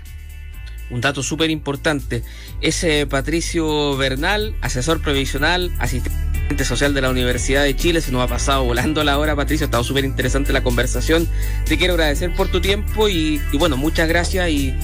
Un 0.90 1.00
dato 1.00 1.24
súper 1.24 1.50
importante. 1.50 2.24
Ese 2.60 3.08
Patricio 3.08 3.96
Bernal, 3.96 4.56
asesor 4.62 5.02
previsional, 5.02 5.72
asistente 5.80 6.31
social 6.60 6.94
de 6.94 7.02
la 7.02 7.10
Universidad 7.10 7.64
de 7.64 7.76
Chile. 7.76 8.02
Se 8.02 8.12
nos 8.12 8.22
ha 8.22 8.28
pasado 8.28 8.64
volando 8.64 9.04
la 9.04 9.18
hora, 9.18 9.36
Patricio. 9.36 9.66
Ha 9.66 9.68
estado 9.68 9.84
súper 9.84 10.06
interesante 10.06 10.54
la 10.54 10.62
conversación. 10.62 11.28
Te 11.66 11.78
quiero 11.78 11.94
agradecer 11.94 12.34
por 12.34 12.50
tu 12.50 12.62
tiempo 12.62 13.10
y, 13.10 13.42
bueno, 13.54 13.78
muchas 13.78 14.08
gracias 14.08 14.50
y, 14.50 14.76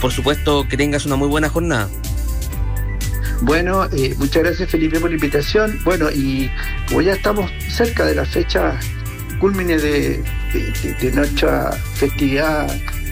por 0.00 0.12
supuesto 0.12 0.66
que 0.68 0.76
tengas 0.76 1.06
una 1.06 1.16
muy 1.16 1.28
buena 1.28 1.48
jornada. 1.48 1.88
Bueno, 3.40 3.86
eh, 3.92 4.14
muchas 4.18 4.42
gracias 4.42 4.70
Felipe 4.70 5.00
por 5.00 5.10
la 5.10 5.16
invitación. 5.16 5.80
Bueno, 5.84 6.10
y 6.10 6.50
como 6.88 7.02
ya 7.02 7.14
estamos 7.14 7.50
cerca 7.68 8.04
de 8.04 8.14
la 8.14 8.24
fecha 8.24 8.78
culmine 9.40 9.78
de, 9.78 10.22
de, 11.00 11.12
nuestra 11.12 11.72
festividad 11.94 12.66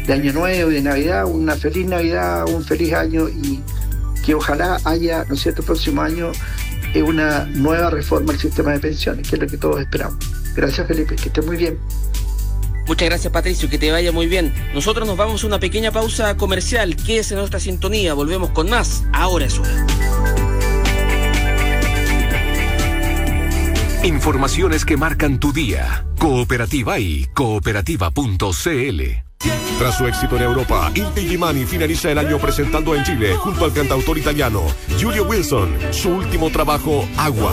de 0.07 0.13
Año 0.13 0.33
Nuevo 0.33 0.71
de 0.71 0.83
Navidad, 0.83 1.27
una 1.27 1.55
feliz 1.55 1.87
Navidad, 1.87 2.49
un 2.49 2.65
feliz 2.65 2.93
año 2.93 3.29
y 3.29 3.63
que 4.25 4.35
ojalá 4.35 4.81
haya, 4.85 5.25
¿no 5.29 5.35
es 5.35 5.43
cierto?, 5.43 5.63
el 5.63 5.67
próximo 5.67 6.03
año 6.03 6.33
una 7.03 7.45
nueva 7.47 7.91
reforma 7.91 8.33
al 8.33 8.39
sistema 8.39 8.73
de 8.73 8.79
pensiones, 8.81 9.29
que 9.29 9.37
es 9.37 9.43
lo 9.43 9.49
que 9.49 9.59
todos 9.59 9.81
esperamos. 9.81 10.19
Gracias 10.55 10.87
Felipe, 10.87 11.17
que 11.17 11.29
esté 11.29 11.43
muy 11.43 11.57
bien. 11.57 11.79
Muchas 12.87 13.09
gracias 13.09 13.33
Patricio, 13.33 13.69
que 13.69 13.79
te 13.79 13.91
vaya 13.91 14.13
muy 14.13 14.27
bien. 14.27 14.55
Nosotros 14.73 15.07
nos 15.07 15.17
vamos 15.17 15.43
a 15.43 15.47
una 15.47 15.59
pequeña 15.59 15.91
pausa 15.91 16.37
comercial. 16.37 16.95
Quédese 16.97 17.35
en 17.35 17.41
nuestra 17.41 17.61
sintonía, 17.61 18.15
volvemos 18.15 18.51
con 18.51 18.71
más. 18.71 19.05
Ahora 19.13 19.47
es 19.47 19.59
hora. 19.59 19.87
Informaciones 24.05 24.85
que 24.85 24.97
marcan 24.97 25.41
tu 25.41 25.53
día. 25.53 26.07
Cooperativa 26.19 27.01
y 27.01 27.27
cooperativa.cl 27.35 29.26
Tras 29.79 29.99
su 29.99 30.07
éxito 30.07 30.37
en 30.37 30.43
Europa, 30.43 30.91
Inti 30.95 31.29
Gimani 31.29 31.67
finaliza 31.67 32.11
el 32.11 32.19
año 32.19 32.39
presentando 32.39 32.95
en 32.95 33.05
Chile, 33.05 33.37
junto 33.37 33.67
al 33.67 33.75
cantautor 33.75 34.17
italiano 34.17 34.63
Julio 35.01 35.25
Wilson, 35.25 35.77
su 35.91 36.11
último 36.11 36.51
trabajo, 36.51 37.07
Agua. 37.19 37.53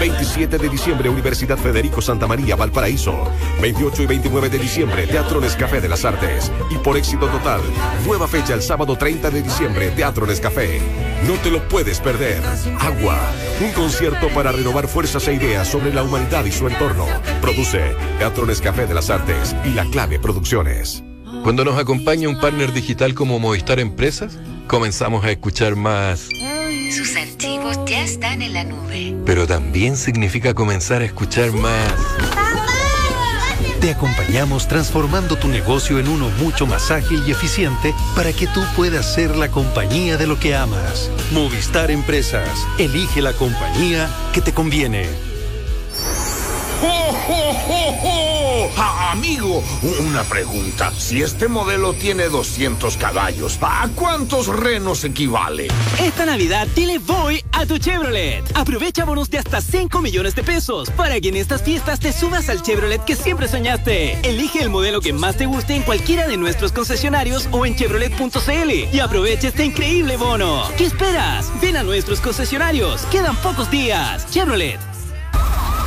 27 0.00 0.58
de 0.58 0.68
diciembre, 0.68 1.08
Universidad 1.08 1.56
Federico 1.56 2.02
Santa 2.02 2.26
María, 2.26 2.56
Valparaíso. 2.56 3.30
28 3.60 4.02
y 4.02 4.06
29 4.06 4.50
de 4.50 4.58
diciembre, 4.58 5.06
Teatro 5.06 5.40
Nescafé 5.40 5.80
de 5.80 5.88
las 5.88 6.04
Artes. 6.04 6.50
Y 6.70 6.78
por 6.78 6.96
éxito 6.96 7.28
total, 7.28 7.60
nueva 8.04 8.26
fecha 8.26 8.54
el 8.54 8.62
sábado 8.62 8.96
30 8.96 9.30
de 9.30 9.42
diciembre, 9.42 9.92
Teatro 9.92 10.26
Nescafé. 10.26 10.80
No 11.28 11.34
te 11.34 11.50
lo 11.50 11.66
puedes 11.68 12.00
perder. 12.00 12.42
Agua, 12.80 13.18
un 13.60 13.70
concierto 13.70 14.28
para 14.30 14.50
renovar 14.50 14.88
fuerzas 14.88 15.28
e 15.28 15.34
ideas 15.34 15.68
sobre 15.68 15.94
la 15.94 16.02
humanidad 16.02 16.44
y 16.44 16.50
su 16.50 16.66
entorno. 16.66 17.06
Produce 17.40 17.94
Teatro 18.18 18.44
Nescafé 18.44 18.86
de 18.86 18.94
las 18.94 19.08
Artes 19.08 19.54
y 19.64 19.70
La 19.70 19.84
Clave 19.84 20.18
Producciones. 20.18 21.04
Cuando 21.42 21.64
nos 21.64 21.76
acompaña 21.76 22.28
un 22.28 22.38
partner 22.38 22.72
digital 22.72 23.14
como 23.14 23.40
Movistar 23.40 23.80
Empresas, 23.80 24.38
comenzamos 24.68 25.24
a 25.24 25.32
escuchar 25.32 25.74
más. 25.74 26.28
Sus 26.94 27.16
archivos 27.16 27.78
ya 27.84 28.04
están 28.04 28.42
en 28.42 28.52
la 28.52 28.62
nube. 28.62 29.16
Pero 29.26 29.46
también 29.48 29.96
significa 29.96 30.54
comenzar 30.54 31.02
a 31.02 31.04
escuchar 31.04 31.50
más. 31.52 31.94
Te 33.80 33.90
acompañamos 33.90 34.68
transformando 34.68 35.36
tu 35.36 35.48
negocio 35.48 35.98
en 35.98 36.06
uno 36.06 36.30
mucho 36.38 36.64
más 36.64 36.92
ágil 36.92 37.24
y 37.26 37.32
eficiente 37.32 37.92
para 38.14 38.32
que 38.32 38.46
tú 38.46 38.62
puedas 38.76 39.12
ser 39.12 39.34
la 39.34 39.50
compañía 39.50 40.16
de 40.16 40.28
lo 40.28 40.38
que 40.38 40.54
amas. 40.54 41.10
Movistar 41.32 41.90
Empresas. 41.90 42.48
Elige 42.78 43.20
la 43.20 43.32
compañía 43.32 44.08
que 44.32 44.40
te 44.42 44.54
conviene. 44.54 45.08
Amigo, 49.12 49.62
una 50.00 50.22
pregunta. 50.22 50.90
Si 50.96 51.20
este 51.22 51.46
modelo 51.46 51.92
tiene 51.92 52.28
200 52.28 52.96
caballos, 52.96 53.58
¿a 53.60 53.88
cuántos 53.94 54.46
renos 54.46 55.04
equivale? 55.04 55.68
Esta 56.00 56.24
Navidad 56.24 56.66
dile 56.74 56.98
voy 56.98 57.44
a 57.52 57.66
tu 57.66 57.78
Chevrolet. 57.78 58.42
Aprovecha 58.54 59.04
bonos 59.04 59.28
de 59.28 59.36
hasta 59.36 59.60
5 59.60 60.00
millones 60.00 60.34
de 60.34 60.42
pesos 60.42 60.88
para 60.90 61.20
que 61.20 61.28
en 61.28 61.36
estas 61.36 61.62
fiestas 61.62 62.00
te 62.00 62.10
subas 62.10 62.48
al 62.48 62.62
Chevrolet 62.62 63.04
que 63.04 63.14
siempre 63.14 63.48
soñaste. 63.48 64.18
Elige 64.26 64.62
el 64.62 64.70
modelo 64.70 65.02
que 65.02 65.12
más 65.12 65.36
te 65.36 65.44
guste 65.44 65.74
en 65.74 65.82
cualquiera 65.82 66.26
de 66.26 66.38
nuestros 66.38 66.72
concesionarios 66.72 67.48
o 67.52 67.66
en 67.66 67.76
chevrolet.cl 67.76 68.70
y 68.92 68.98
aprovecha 68.98 69.48
este 69.48 69.66
increíble 69.66 70.16
bono. 70.16 70.64
¿Qué 70.78 70.86
esperas? 70.86 71.52
Ven 71.60 71.76
a 71.76 71.82
nuestros 71.82 72.20
concesionarios. 72.20 73.02
Quedan 73.06 73.36
pocos 73.36 73.70
días. 73.70 74.26
Chevrolet 74.30 74.91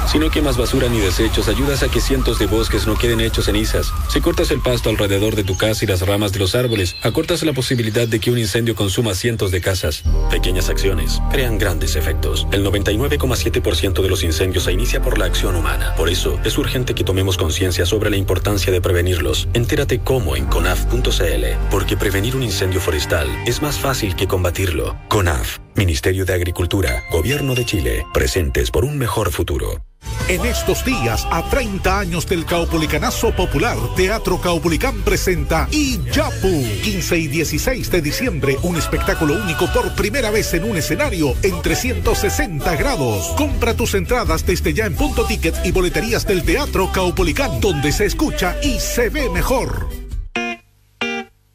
si 0.07 0.19
no 0.19 0.29
quemas 0.29 0.57
basura 0.57 0.89
ni 0.89 0.99
desechos, 0.99 1.47
ayudas 1.47 1.83
a 1.83 1.89
que 1.89 2.01
cientos 2.01 2.39
de 2.39 2.45
bosques 2.45 2.87
no 2.87 2.97
queden 2.97 3.21
hechos 3.21 3.45
cenizas. 3.45 3.91
Si 4.09 4.21
cortas 4.21 4.51
el 4.51 4.61
pasto 4.61 4.89
alrededor 4.89 5.35
de 5.35 5.43
tu 5.43 5.57
casa 5.57 5.85
y 5.85 5.87
las 5.87 6.01
ramas 6.01 6.31
de 6.31 6.39
los 6.39 6.55
árboles, 6.55 6.95
acortas 7.01 7.43
la 7.43 7.53
posibilidad 7.53 8.07
de 8.07 8.19
que 8.19 8.31
un 8.31 8.37
incendio 8.37 8.75
consuma 8.75 9.15
cientos 9.15 9.51
de 9.51 9.61
casas. 9.61 10.03
Pequeñas 10.29 10.69
acciones 10.69 11.21
crean 11.31 11.57
grandes 11.57 11.95
efectos. 11.95 12.47
El 12.51 12.65
99,7% 12.65 14.01
de 14.01 14.09
los 14.09 14.23
incendios 14.23 14.63
se 14.65 14.71
inicia 14.71 15.01
por 15.01 15.17
la 15.17 15.25
acción 15.25 15.55
humana. 15.55 15.93
Por 15.95 16.09
eso, 16.09 16.39
es 16.43 16.57
urgente 16.57 16.95
que 16.95 17.03
tomemos 17.03 17.37
conciencia 17.37 17.85
sobre 17.85 18.09
la 18.09 18.17
importancia 18.17 18.71
de 18.71 18.81
prevenirlos. 18.81 19.47
Entérate 19.53 19.99
cómo 19.99 20.35
en 20.35 20.45
conaf.cl, 20.45 21.45
porque 21.71 21.97
prevenir 21.97 22.35
un 22.35 22.43
incendio 22.43 22.79
forestal 22.79 23.27
es 23.45 23.61
más 23.61 23.79
fácil 23.79 24.15
que 24.15 24.27
combatirlo. 24.27 24.95
CONAF, 25.09 25.59
Ministerio 25.75 26.25
de 26.25 26.33
Agricultura, 26.33 27.03
Gobierno 27.11 27.53
de 27.53 27.65
Chile, 27.65 28.05
presentes 28.13 28.71
por 28.71 28.85
un 28.85 28.97
mejor 28.97 29.31
futuro. 29.31 29.83
En 30.27 30.45
estos 30.45 30.83
días, 30.85 31.27
a 31.29 31.47
30 31.49 31.99
años 31.99 32.25
del 32.27 32.45
Caupolicanazo 32.45 33.35
Popular, 33.35 33.77
Teatro 33.95 34.39
Caupolicán 34.39 35.01
presenta 35.01 35.67
Iyapu. 35.71 36.63
15 36.81 37.17
y 37.17 37.27
16 37.27 37.91
de 37.91 38.01
diciembre, 38.01 38.57
un 38.63 38.77
espectáculo 38.77 39.35
único 39.35 39.71
por 39.73 39.93
primera 39.95 40.31
vez 40.31 40.53
en 40.53 40.63
un 40.63 40.77
escenario 40.77 41.35
en 41.43 41.61
360 41.61 42.75
grados. 42.75 43.33
Compra 43.37 43.75
tus 43.75 43.93
entradas 43.93 44.45
desde 44.45 44.73
ya 44.73 44.85
en 44.85 44.95
punto 44.95 45.25
ticket 45.25 45.55
y 45.65 45.71
boleterías 45.71 46.25
del 46.25 46.43
Teatro 46.43 46.91
Caupolicán, 46.91 47.59
donde 47.59 47.91
se 47.91 48.05
escucha 48.05 48.55
y 48.63 48.79
se 48.79 49.09
ve 49.09 49.29
mejor. 49.29 49.89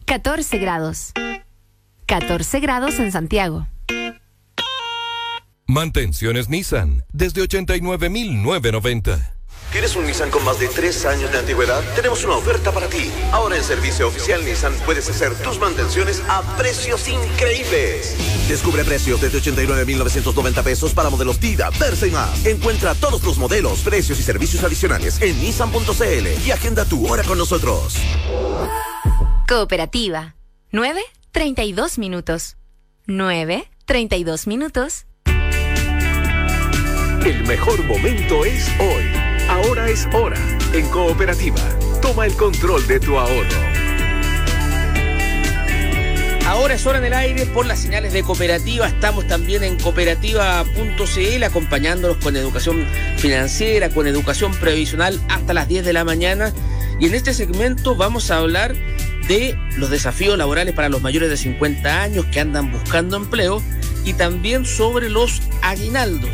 14 0.05 0.59
grados. 0.59 1.13
14 2.07 2.61
grados 2.61 2.99
en 2.99 3.13
Santiago. 3.13 3.67
Mantenciones 5.71 6.49
Nissan, 6.49 7.05
desde 7.13 7.43
89.990. 7.43 9.35
¿Tienes 9.71 9.95
un 9.95 10.05
Nissan 10.05 10.29
con 10.29 10.45
más 10.45 10.59
de 10.59 10.67
3 10.67 11.07
años 11.07 11.31
de 11.31 11.39
antigüedad? 11.39 11.81
Tenemos 11.95 12.25
una 12.25 12.35
oferta 12.35 12.73
para 12.73 12.89
ti. 12.89 13.09
Ahora 13.31 13.57
en 13.57 13.63
Servicio 13.63 14.09
Oficial 14.09 14.45
Nissan 14.45 14.75
puedes 14.85 15.09
hacer 15.09 15.33
tus 15.45 15.61
mantenciones 15.61 16.25
a 16.29 16.43
precios 16.57 17.07
increíbles. 17.07 18.17
Descubre 18.49 18.85
precios 18.85 19.21
desde 19.21 19.39
89.990 19.39 20.65
pesos 20.65 20.93
para 20.93 21.09
modelos 21.09 21.39
Tida, 21.39 21.71
Versa 21.79 22.09
y 22.09 22.11
más. 22.11 22.45
Encuentra 22.45 22.97
todos 22.97 23.23
los 23.23 23.39
modelos, 23.39 23.83
precios 23.83 24.19
y 24.19 24.25
servicios 24.25 24.65
adicionales 24.65 25.23
en 25.23 25.41
nissan.cl 25.41 26.45
y 26.45 26.51
agenda 26.51 26.85
tu 26.85 27.07
hora 27.07 27.23
con 27.23 27.39
nosotros. 27.39 27.95
Cooperativa. 29.47 30.35
9, 30.73 31.01
32 31.31 31.99
minutos. 31.99 32.57
9, 33.07 33.71
32 33.87 34.49
minutos. 34.49 35.07
El 37.25 37.47
mejor 37.47 37.85
momento 37.85 38.47
es 38.47 38.67
hoy. 38.79 39.05
Ahora 39.47 39.91
es 39.91 40.09
hora. 40.15 40.39
En 40.73 40.89
Cooperativa, 40.89 41.61
toma 42.01 42.25
el 42.25 42.33
control 42.33 42.87
de 42.87 42.99
tu 42.99 43.19
ahorro. 43.19 43.47
Ahora 46.47 46.75
es 46.75 46.87
hora 46.87 46.97
en 46.97 47.05
el 47.05 47.13
aire 47.13 47.45
por 47.45 47.67
las 47.67 47.79
señales 47.81 48.15
de 48.15 48.23
cooperativa. 48.23 48.89
Estamos 48.89 49.27
también 49.27 49.63
en 49.63 49.79
cooperativa.cl 49.79 51.45
acompañándolos 51.45 52.17
con 52.17 52.37
educación 52.37 52.87
financiera, 53.19 53.91
con 53.91 54.07
educación 54.07 54.53
previsional 54.55 55.21
hasta 55.29 55.53
las 55.53 55.69
10 55.69 55.85
de 55.85 55.93
la 55.93 56.05
mañana. 56.05 56.55
Y 56.99 57.07
en 57.07 57.15
este 57.15 57.35
segmento 57.35 57.97
vamos 57.97 58.31
a 58.31 58.39
hablar 58.39 58.75
de 59.29 59.59
los 59.77 59.91
desafíos 59.91 60.39
laborales 60.39 60.75
para 60.75 60.89
los 60.89 61.03
mayores 61.03 61.29
de 61.29 61.37
50 61.37 62.03
años 62.03 62.25
que 62.33 62.41
andan 62.41 62.73
buscando 62.73 63.19
empleo 63.19 63.63
y 64.07 64.15
también 64.15 64.65
sobre 64.65 65.11
los 65.11 65.43
aguinaldos 65.61 66.31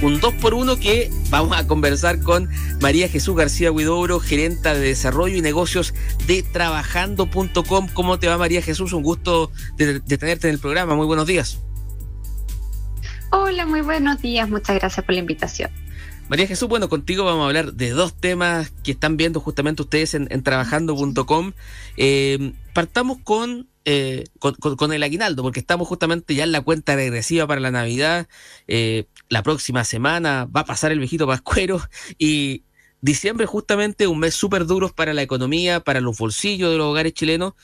un 0.00 0.20
2 0.20 0.34
por 0.34 0.54
1 0.54 0.76
que 0.76 1.10
vamos 1.30 1.56
a 1.56 1.66
conversar 1.66 2.20
con 2.20 2.48
María 2.80 3.08
Jesús 3.08 3.34
García 3.34 3.72
Huidobro, 3.72 4.20
gerenta 4.20 4.74
de 4.74 4.80
desarrollo 4.80 5.36
y 5.36 5.40
negocios 5.40 5.92
de 6.26 6.42
trabajando.com. 6.42 7.88
¿Cómo 7.92 8.18
te 8.18 8.28
va 8.28 8.38
María 8.38 8.62
Jesús? 8.62 8.92
Un 8.92 9.02
gusto 9.02 9.50
de, 9.76 10.00
tenerte 10.00 10.48
en 10.48 10.54
el 10.54 10.60
programa. 10.60 10.94
Muy 10.94 11.06
buenos 11.06 11.26
días. 11.26 11.58
Hola, 13.30 13.66
muy 13.66 13.80
buenos 13.80 14.22
días. 14.22 14.48
Muchas 14.48 14.76
gracias 14.76 15.04
por 15.04 15.14
la 15.14 15.20
invitación. 15.20 15.70
María 16.28 16.46
Jesús, 16.46 16.68
bueno, 16.68 16.88
contigo 16.88 17.24
vamos 17.24 17.42
a 17.42 17.46
hablar 17.46 17.72
de 17.72 17.90
dos 17.90 18.14
temas 18.14 18.70
que 18.84 18.92
están 18.92 19.16
viendo 19.16 19.40
justamente 19.40 19.82
ustedes 19.82 20.14
en, 20.14 20.42
trabajando.com. 20.42 21.52
Eh, 21.96 22.52
partamos 22.72 23.18
con 23.24 23.66
eh, 23.90 24.24
con, 24.38 24.92
el 24.92 25.02
aguinaldo, 25.02 25.42
porque 25.42 25.60
estamos 25.60 25.88
justamente 25.88 26.34
ya 26.34 26.44
en 26.44 26.52
la 26.52 26.60
cuenta 26.60 26.94
regresiva 26.94 27.46
para 27.46 27.58
la 27.58 27.70
Navidad. 27.70 28.28
Eh, 28.66 29.06
la 29.28 29.42
próxima 29.42 29.84
semana 29.84 30.46
va 30.46 30.60
a 30.60 30.64
pasar 30.64 30.92
el 30.92 30.98
viejito 30.98 31.26
Pascuero 31.26 31.80
y 32.18 32.62
diciembre 33.00 33.46
justamente 33.46 34.06
un 34.06 34.18
mes 34.18 34.34
súper 34.34 34.66
duro 34.66 34.88
para 34.88 35.14
la 35.14 35.22
economía, 35.22 35.80
para 35.80 36.00
los 36.00 36.18
bolsillos 36.18 36.70
de 36.70 36.78
los 36.78 36.86
hogares 36.86 37.12
chilenos. 37.12 37.54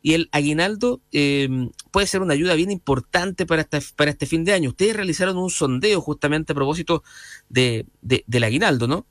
Y 0.00 0.14
el 0.14 0.28
aguinaldo 0.30 1.00
em, 1.10 1.70
puede 1.90 2.06
ser 2.06 2.22
una 2.22 2.34
ayuda 2.34 2.54
bien 2.54 2.70
importante 2.70 3.46
para 3.46 3.62
este, 3.62 3.80
para 3.96 4.12
este 4.12 4.26
fin 4.26 4.44
de 4.44 4.52
año. 4.52 4.70
Ustedes 4.70 4.94
realizaron 4.94 5.36
un 5.36 5.50
sondeo 5.50 6.00
justamente 6.00 6.52
a 6.52 6.54
propósito 6.54 7.02
de, 7.48 7.84
del 8.00 8.44
aguinaldo, 8.44 8.86
¿no? 8.86 9.06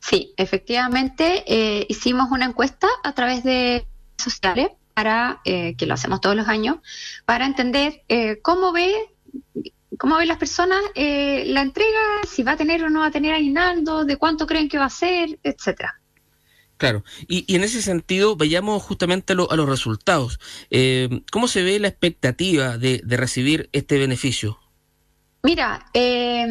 Sí, 0.00 0.34
efectivamente 0.36 1.44
eh, 1.46 1.86
hicimos 1.88 2.30
una 2.32 2.46
encuesta 2.46 2.88
a 3.04 3.14
través 3.14 3.44
de 3.44 3.86
sociales 4.18 4.70
para, 4.94 5.40
eh, 5.44 5.76
que 5.76 5.86
lo 5.86 5.94
hacemos 5.94 6.20
todos 6.20 6.34
los 6.34 6.48
años, 6.48 6.78
para 7.24 7.46
entender 7.46 8.02
eh, 8.08 8.40
cómo 8.42 8.72
ve 8.72 8.92
cómo 9.98 10.16
ven 10.16 10.28
las 10.28 10.38
personas 10.38 10.80
eh, 10.94 11.44
la 11.46 11.62
entrega, 11.62 12.00
si 12.28 12.42
va 12.42 12.52
a 12.52 12.56
tener 12.56 12.82
o 12.84 12.90
no 12.90 13.00
va 13.00 13.06
a 13.06 13.10
tener 13.10 13.34
aguinaldo, 13.34 14.04
de 14.04 14.16
cuánto 14.16 14.46
creen 14.46 14.68
que 14.68 14.78
va 14.78 14.86
a 14.86 14.90
ser, 14.90 15.38
etcétera. 15.42 16.00
Claro, 16.76 17.04
y, 17.28 17.54
en 17.54 17.62
ese 17.62 17.82
sentido, 17.82 18.36
vayamos 18.36 18.82
justamente 18.82 19.34
a, 19.34 19.36
los 19.36 19.68
resultados. 19.68 20.40
¿Cómo 21.30 21.46
se 21.46 21.62
ve 21.62 21.78
la 21.78 21.88
expectativa 21.88 22.78
de, 22.78 23.02
recibir 23.06 23.68
este 23.72 23.98
beneficio? 23.98 24.58
Mira, 25.42 25.86
eh, 25.94 26.46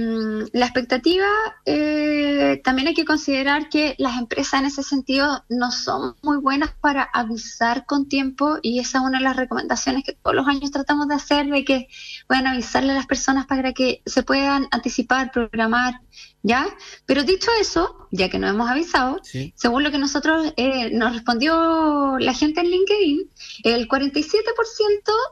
la 0.51 0.65
expectativa 0.65 1.27
eh, 1.63 2.59
también 2.63 2.87
hay 2.87 2.95
que 2.95 3.05
considerar 3.05 3.69
que 3.69 3.93
las 3.99 4.17
empresas 4.17 4.61
en 4.61 4.65
ese 4.65 4.81
sentido 4.81 5.45
no 5.47 5.71
son 5.71 6.15
muy 6.23 6.37
buenas 6.37 6.71
para 6.81 7.03
avisar 7.13 7.85
con 7.85 8.09
tiempo 8.09 8.57
y 8.63 8.79
esa 8.79 8.97
es 8.97 9.03
una 9.03 9.19
de 9.19 9.25
las 9.25 9.35
recomendaciones 9.35 10.03
que 10.03 10.13
todos 10.13 10.35
los 10.35 10.47
años 10.47 10.71
tratamos 10.71 11.07
de 11.07 11.13
hacer, 11.13 11.45
de 11.47 11.63
que 11.63 11.87
puedan 12.27 12.47
avisarle 12.47 12.93
a 12.93 12.95
las 12.95 13.05
personas 13.05 13.45
para 13.45 13.73
que 13.73 14.01
se 14.07 14.23
puedan 14.23 14.67
anticipar, 14.71 15.31
programar 15.31 16.01
¿ya? 16.41 16.67
Pero 17.05 17.23
dicho 17.23 17.51
eso, 17.59 18.07
ya 18.11 18.29
que 18.29 18.39
nos 18.39 18.51
hemos 18.51 18.69
avisado, 18.69 19.19
según 19.55 19.83
lo 19.83 19.91
que 19.91 19.97
nosotros 19.97 20.53
eh, 20.57 20.89
nos 20.91 21.13
respondió 21.13 22.17
la 22.19 22.33
gente 22.33 22.61
en 22.61 22.69
LinkedIn, 22.69 23.29
el 23.63 23.87
47% 23.87 24.43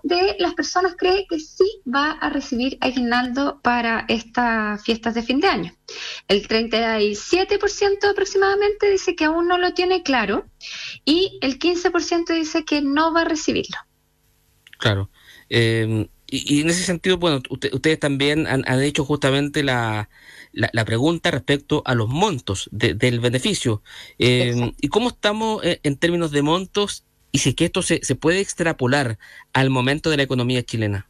de 0.04 0.36
las 0.40 0.54
personas 0.54 0.96
cree 0.98 1.26
que 1.30 1.40
sí 1.40 1.82
va 1.88 2.12
a 2.12 2.30
recibir 2.30 2.78
aguinaldo 2.82 3.60
para 3.62 4.06
estas 4.08 4.84
fiestas 4.84 5.14
de 5.14 5.24
fin 5.24 5.40
de 5.40 5.48
año. 5.48 5.74
El 6.28 6.48
37% 6.48 8.10
aproximadamente 8.10 8.92
dice 8.92 9.16
que 9.16 9.26
aún 9.26 9.48
no 9.48 9.58
lo 9.58 9.74
tiene 9.74 10.04
claro 10.04 10.46
y 11.06 11.40
el 11.42 11.58
15% 11.60 12.34
dice 12.34 12.66
que 12.66 12.82
no 12.82 13.14
va 13.14 13.22
a 13.22 13.26
recibirlo. 13.26 13.78
Claro. 14.78 15.10
Eh, 15.50 16.10
y, 16.30 16.62
en 16.62 16.70
ese 16.70 16.84
sentido, 16.84 17.18
bueno, 17.18 17.42
ustedes 17.50 18.00
también 18.00 18.48
han, 18.48 18.82
hecho 18.82 19.06
justamente 19.06 19.64
la, 19.64 20.10
la, 20.52 20.86
pregunta 20.86 21.32
respecto 21.32 21.82
a 21.86 21.96
los 21.96 22.10
montos 22.10 22.70
del 22.72 23.20
beneficio. 23.20 23.82
Eh, 24.20 24.74
¿Y 24.82 24.90
cómo 24.90 25.10
estamos 25.10 25.64
eh, 25.64 25.80
en 25.84 25.96
términos 25.96 26.32
de 26.32 26.42
montos 26.42 27.06
y 27.32 27.40
si 27.40 27.50
es 27.50 27.56
que 27.56 27.66
esto 27.66 27.82
se, 27.82 28.02
se 28.04 28.16
puede 28.16 28.42
extrapolar 28.42 29.18
al 29.54 29.70
momento 29.70 30.10
de 30.10 30.18
la 30.18 30.24
economía 30.24 30.64
chilena? 30.64 31.08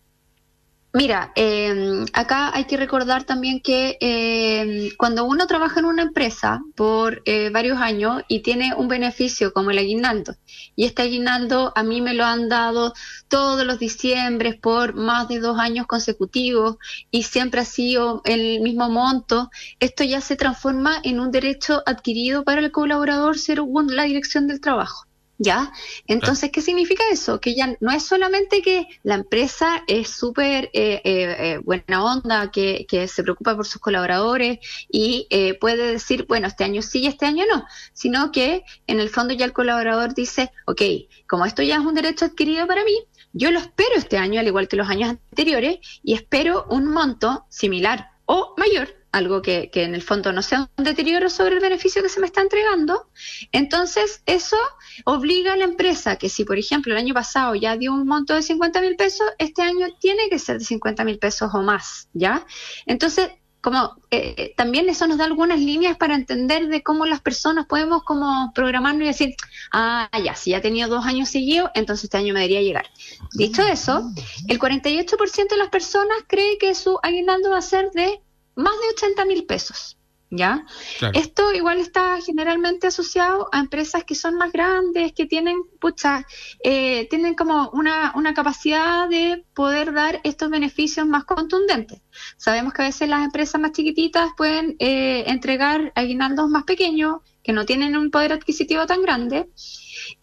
Mira, 0.97 1.31
eh, 1.35 2.05
acá 2.13 2.49
hay 2.55 2.65
que 2.65 2.75
recordar 2.75 3.23
también 3.23 3.61
que 3.61 3.99
eh, 4.01 4.89
cuando 4.97 5.25
uno 5.25 5.45
trabaja 5.45 5.79
en 5.79 5.85
una 5.85 6.01
empresa 6.01 6.59
por 6.75 7.21
eh, 7.25 7.51
varios 7.51 7.77
años 7.79 8.23
y 8.27 8.39
tiene 8.39 8.73
un 8.73 8.87
beneficio 8.87 9.53
como 9.53 9.69
el 9.69 9.77
aguinaldo, 9.77 10.33
y 10.75 10.85
este 10.85 11.03
aguinaldo 11.03 11.71
a 11.75 11.83
mí 11.83 12.01
me 12.01 12.15
lo 12.15 12.25
han 12.25 12.49
dado 12.49 12.93
todos 13.27 13.63
los 13.63 13.77
diciembres 13.77 14.55
por 14.55 14.95
más 14.95 15.27
de 15.27 15.39
dos 15.39 15.59
años 15.59 15.85
consecutivos 15.85 16.77
y 17.11 17.23
siempre 17.23 17.61
ha 17.61 17.65
sido 17.65 18.21
el 18.25 18.61
mismo 18.61 18.89
monto, 18.89 19.51
esto 19.79 20.03
ya 20.03 20.19
se 20.19 20.35
transforma 20.35 20.99
en 21.03 21.19
un 21.19 21.29
derecho 21.29 21.83
adquirido 21.85 22.43
para 22.43 22.61
el 22.61 22.71
colaborador 22.71 23.37
según 23.37 23.95
la 23.95 24.03
dirección 24.05 24.47
del 24.47 24.61
trabajo. 24.61 25.06
¿Ya? 25.39 25.71
Entonces, 26.07 26.51
¿qué 26.51 26.61
significa 26.61 27.03
eso? 27.11 27.39
Que 27.39 27.53
ya 27.53 27.75
no 27.79 27.91
es 27.91 28.03
solamente 28.03 28.61
que 28.61 28.87
la 29.03 29.15
empresa 29.15 29.83
es 29.87 30.09
súper 30.09 30.71
eh, 30.73 31.01
eh, 31.03 31.35
eh, 31.39 31.59
buena 31.63 32.03
onda, 32.03 32.49
que, 32.49 32.85
que, 32.87 33.07
se 33.07 33.21
preocupa 33.21 33.55
por 33.55 33.65
sus 33.65 33.79
colaboradores 33.79 34.59
y 34.89 35.27
puede 35.61 35.91
decir, 35.91 36.25
bueno, 36.27 36.47
este 36.47 36.63
año 36.63 36.81
sí 36.81 37.01
y 37.01 37.07
este 37.07 37.25
año 37.25 37.45
no, 37.51 37.65
sino 37.93 38.31
que 38.31 38.63
en 38.87 38.99
el 38.99 39.09
fondo 39.09 39.33
ya 39.33 39.45
el 39.45 39.53
colaborador 39.53 40.15
dice, 40.15 40.51
ok, 40.65 40.81
como 41.27 41.45
esto 41.45 41.61
ya 41.61 41.75
es 41.75 41.81
un 41.81 41.93
derecho 41.93 42.25
adquirido 42.25 42.65
para 42.65 42.83
mí, 42.83 43.03
yo 43.33 43.51
lo 43.51 43.59
espero 43.59 43.95
este 43.95 44.17
año, 44.17 44.39
al 44.39 44.47
igual 44.47 44.67
que 44.67 44.77
los 44.77 44.89
años 44.89 45.09
anteriores, 45.09 45.77
y 46.03 46.15
espero 46.15 46.65
un 46.69 46.87
monto 46.87 47.45
similar 47.49 48.09
o 48.25 48.55
mayor 48.57 48.97
algo 49.11 49.41
que, 49.41 49.69
en 49.73 49.95
el 49.95 50.01
fondo 50.01 50.31
no 50.31 50.41
sea 50.41 50.69
un 50.77 50.83
deterioro 50.83 51.29
sobre 51.29 51.55
el 51.55 51.61
beneficio 51.61 52.03
que 52.03 52.09
se 52.09 52.19
me 52.19 52.27
está 52.27 52.41
entregando, 52.41 53.09
entonces 53.51 54.21
eso 54.25 54.57
obliga 55.05 55.53
a 55.53 55.57
la 55.57 55.65
empresa 55.65 56.17
que 56.17 56.29
si, 56.29 56.43
por 56.43 56.57
ejemplo, 56.57 56.93
el 56.93 56.99
año 56.99 57.13
pasado 57.13 57.55
ya 57.55 57.77
dio 57.77 57.93
un 57.93 58.07
monto 58.07 58.33
de 58.33 58.41
50 58.41 58.81
mil 58.81 58.95
pesos, 58.95 59.27
este 59.37 59.61
año 59.61 59.87
tiene 59.99 60.29
que 60.29 60.39
ser 60.39 60.59
de 60.59 60.65
50 60.65 61.03
mil 61.03 61.19
pesos 61.19 61.51
o 61.53 61.61
más, 61.61 62.09
¿ya? 62.13 62.45
Entonces, 62.85 63.29
como 63.61 63.97
eh, 64.11 64.35
eh, 64.37 64.53
también 64.55 64.87
eso 64.87 65.07
nos 65.07 65.17
da 65.17 65.25
algunas 65.25 65.59
líneas 65.59 65.97
para 65.97 66.15
entender 66.15 66.67
de 66.67 66.83
cómo 66.83 67.05
las 67.05 67.21
personas 67.21 67.65
podemos 67.65 68.03
como 68.03 68.51
programarnos 68.53 69.03
y 69.03 69.07
decir, 69.07 69.35
ah, 69.73 70.09
ya, 70.23 70.35
si 70.35 70.51
ya 70.51 70.57
he 70.57 70.61
tenido 70.61 70.87
dos 70.87 71.05
años 71.05 71.29
seguidos, 71.29 71.69
entonces 71.73 72.05
este 72.05 72.17
año 72.17 72.33
me 72.33 72.39
debería 72.39 72.61
llegar. 72.61 72.85
Dicho 73.33 73.63
eso, 73.63 74.09
el 74.47 74.59
48% 74.59 75.49
de 75.49 75.57
las 75.57 75.69
personas 75.69 76.17
cree 76.27 76.57
que 76.57 76.73
su 76.75 76.99
aguinaldo 77.03 77.49
va 77.49 77.57
a 77.57 77.61
ser 77.61 77.91
de 77.91 78.21
más 78.55 78.73
de 78.73 78.87
80 78.95 79.25
mil 79.25 79.45
pesos. 79.45 79.96
¿Ya? 80.29 80.65
Esto 81.13 81.53
igual 81.53 81.77
está 81.79 82.19
generalmente 82.19 82.87
asociado 82.87 83.47
a 83.53 83.59
empresas 83.59 84.03
que 84.03 84.13
son 84.13 84.35
más 84.35 84.51
grandes, 84.51 85.13
que 85.13 85.25
tienen, 85.25 85.61
pucha, 85.79 86.25
eh, 86.61 87.07
tienen 87.09 87.33
como 87.33 87.69
una, 87.69 88.11
una 88.13 88.33
capacidad 88.33 89.07
de 89.07 89.45
poder 89.53 89.93
dar 89.93 90.19
estos 90.25 90.49
beneficios 90.49 91.07
más 91.07 91.23
contundentes. 91.23 92.01
Sabemos 92.35 92.73
que 92.73 92.81
a 92.81 92.85
veces 92.85 93.07
las 93.07 93.23
empresas 93.23 93.61
más 93.61 93.71
chiquititas 93.71 94.31
pueden 94.35 94.75
eh, 94.79 95.23
entregar 95.27 95.93
aguinaldos 95.95 96.49
más 96.49 96.63
pequeños, 96.63 97.21
que 97.41 97.53
no 97.53 97.65
tienen 97.65 97.95
un 97.95 98.11
poder 98.11 98.33
adquisitivo 98.33 98.85
tan 98.85 99.01
grande, 99.01 99.49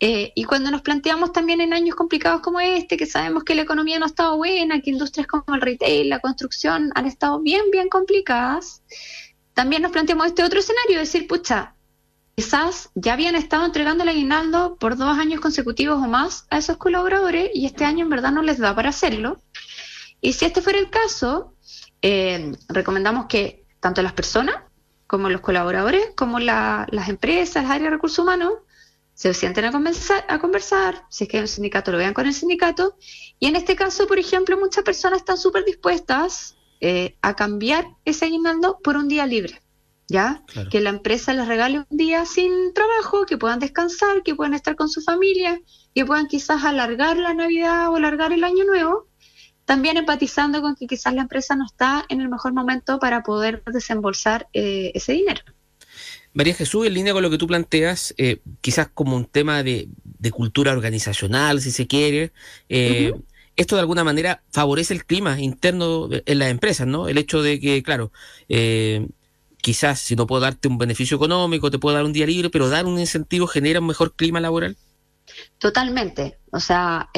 eh, 0.01 0.33
y 0.35 0.45
cuando 0.45 0.71
nos 0.71 0.83
planteamos 0.83 1.33
también 1.33 1.61
en 1.61 1.73
años 1.73 1.95
complicados 1.95 2.43
como 2.43 2.61
este, 2.61 2.97
que 2.97 3.07
sabemos 3.07 3.45
que 3.45 3.55
la 3.55 3.63
economía 3.63 3.99
no 3.99 4.05
ha 4.05 4.09
estado 4.09 4.37
buena, 4.37 4.81
que 4.81 4.91
industrias 4.91 5.27
como 5.27 5.55
el 5.55 5.63
retail, 5.63 6.11
la 6.11 6.19
construcción 6.19 6.93
han 6.95 7.07
estado 7.07 7.41
bien, 7.41 7.71
bien 7.71 7.89
complicadas, 7.89 8.83
también 9.55 9.83
nos 9.83 9.93
planteamos 9.93 10.27
este 10.27 10.43
otro 10.43 10.59
escenario, 10.59 10.99
decir, 10.99 11.27
pucha, 11.27 11.75
quizás 12.35 12.91
ya 12.95 13.13
habían 13.13 13.37
estado 13.37 13.65
entregando 13.65 14.03
el 14.03 14.11
aguinaldo 14.11 14.77
por 14.77 14.97
dos 14.97 15.17
años 15.17 15.41
consecutivos 15.41 15.97
o 15.97 16.09
más 16.09 16.47
a 16.51 16.59
esos 16.59 16.77
colaboradores 16.77 17.51
y 17.55 17.67
este 17.67 17.85
año 17.85 18.05
en 18.05 18.11
verdad 18.11 18.33
no 18.33 18.43
les 18.43 18.59
da 18.59 18.75
para 18.75 18.91
hacerlo. 18.91 19.41
Y 20.21 20.33
si 20.33 20.45
este 20.45 20.61
fuera 20.61 20.79
el 20.79 20.91
caso, 20.91 21.55
eh, 22.03 22.53
recomendamos 22.69 23.27
que 23.27 23.65
tanto 23.81 24.03
las 24.03 24.13
personas 24.13 24.57
como 25.07 25.29
los 25.29 25.41
colaboradores, 25.41 26.11
como 26.17 26.41
las 26.41 27.09
empresas, 27.09 27.63
las 27.63 27.71
áreas 27.71 27.85
de 27.85 27.91
recursos 27.91 28.19
humanos, 28.19 28.55
se 29.13 29.33
sienten 29.33 29.67
a 29.67 29.71
conversar, 29.71 30.25
a 30.29 30.41
conversar, 30.41 31.05
si 31.09 31.25
es 31.25 31.31
que 31.31 31.37
hay 31.37 31.43
un 31.43 31.49
sindicato, 31.49 31.93
lo 31.93 31.99
vean 31.99 32.15
con 32.15 32.27
el 32.27 32.35
sindicato. 32.35 32.97
Y 33.39 33.47
en 33.47 33.55
este 33.55 33.77
caso, 33.77 34.09
por 34.09 34.19
ejemplo, 34.19 34.59
muchas 34.59 34.83
personas 34.83 35.21
están 35.21 35.39
súper 35.39 35.65
dispuestas 35.65 36.57
eh, 36.87 37.17
a 37.23 37.35
cambiar 37.35 37.87
ese 38.05 38.27
aguinaldo 38.27 38.79
por 38.85 38.99
un 38.99 39.09
día 39.09 39.27
libre. 39.27 39.63
¿Ya? 40.07 40.43
Que 40.71 40.83
la 40.83 40.91
empresa 40.91 41.33
les 41.33 41.49
regale 41.49 41.79
un 41.79 41.97
día 41.97 42.27
sin 42.27 42.75
trabajo, 42.75 43.25
que 43.25 43.39
puedan 43.39 43.59
descansar, 43.59 44.23
que 44.23 44.35
puedan 44.35 44.53
estar 44.53 44.77
con 44.77 44.91
su 44.91 45.01
familia, 45.01 45.63
que 45.95 46.05
puedan 46.05 46.27
quizás 46.27 46.63
alargar 46.63 47.17
la 47.17 47.33
Navidad 47.33 47.89
o 47.89 47.97
alargar 47.97 48.35
el 48.35 48.45
Año 48.45 48.65
Nuevo, 48.67 49.09
también 49.65 49.97
empatizando 49.97 50.61
con 50.61 50.77
que 50.77 50.87
quizás 50.87 51.15
la 51.15 51.23
empresa 51.23 51.57
no 51.57 51.65
está 51.65 52.05
en 52.11 52.21
el 52.21 52.29
mejor 52.29 52.53
momento 52.53 52.99
para 52.99 53.23
poder 53.23 53.63
desembolsar 53.65 54.47
eh, 54.53 54.93
ese 54.95 55.15
dinero. 55.15 55.41
María 56.35 56.53
Jesús, 56.53 56.87
en 56.87 56.93
línea 56.93 57.15
con 57.15 57.23
lo 57.23 57.31
que 57.31 57.39
tú 57.39 57.47
planteas, 57.47 58.13
eh, 58.19 58.41
quizás 58.61 58.89
como 58.93 59.17
un 59.17 59.25
tema 59.25 59.63
de, 59.63 59.89
cultura 60.33 60.73
organizacional, 60.73 61.63
si 61.63 61.71
se 61.71 61.87
quiere, 61.87 62.33
eh, 62.69 63.15
esto 63.57 63.77
de 63.77 63.81
alguna 63.81 64.05
manera 64.05 64.43
favorece 64.51 64.95
el 64.95 65.05
clima 65.05 65.41
interno 65.41 66.09
en 66.11 66.39
las 66.39 66.51
empresas, 66.51 66.87
¿no? 66.87 67.09
El 67.09 67.19
hecho 67.19 67.43
de 67.43 67.61
que, 67.61 67.83
claro, 67.83 68.13
eh, 68.49 69.07
quizás 69.59 70.01
si 70.01 70.17
no 70.17 70.27
puedo 70.27 70.43
darte 70.43 70.69
un 70.69 70.79
beneficio 70.79 71.17
económico, 71.17 71.71
te 71.71 71.79
puedo 71.79 71.97
dar 71.97 72.05
un 72.05 72.13
día 72.13 72.27
libre, 72.27 72.51
pero 72.51 72.69
dar 72.69 72.87
un 72.87 72.99
incentivo 72.99 73.47
genera 73.47 73.81
un 73.81 73.87
mejor 73.87 74.15
clima 74.15 74.41
laboral. 74.41 74.77
Totalmente. 75.59 76.39
O 76.53 76.61
sea, 76.61 77.09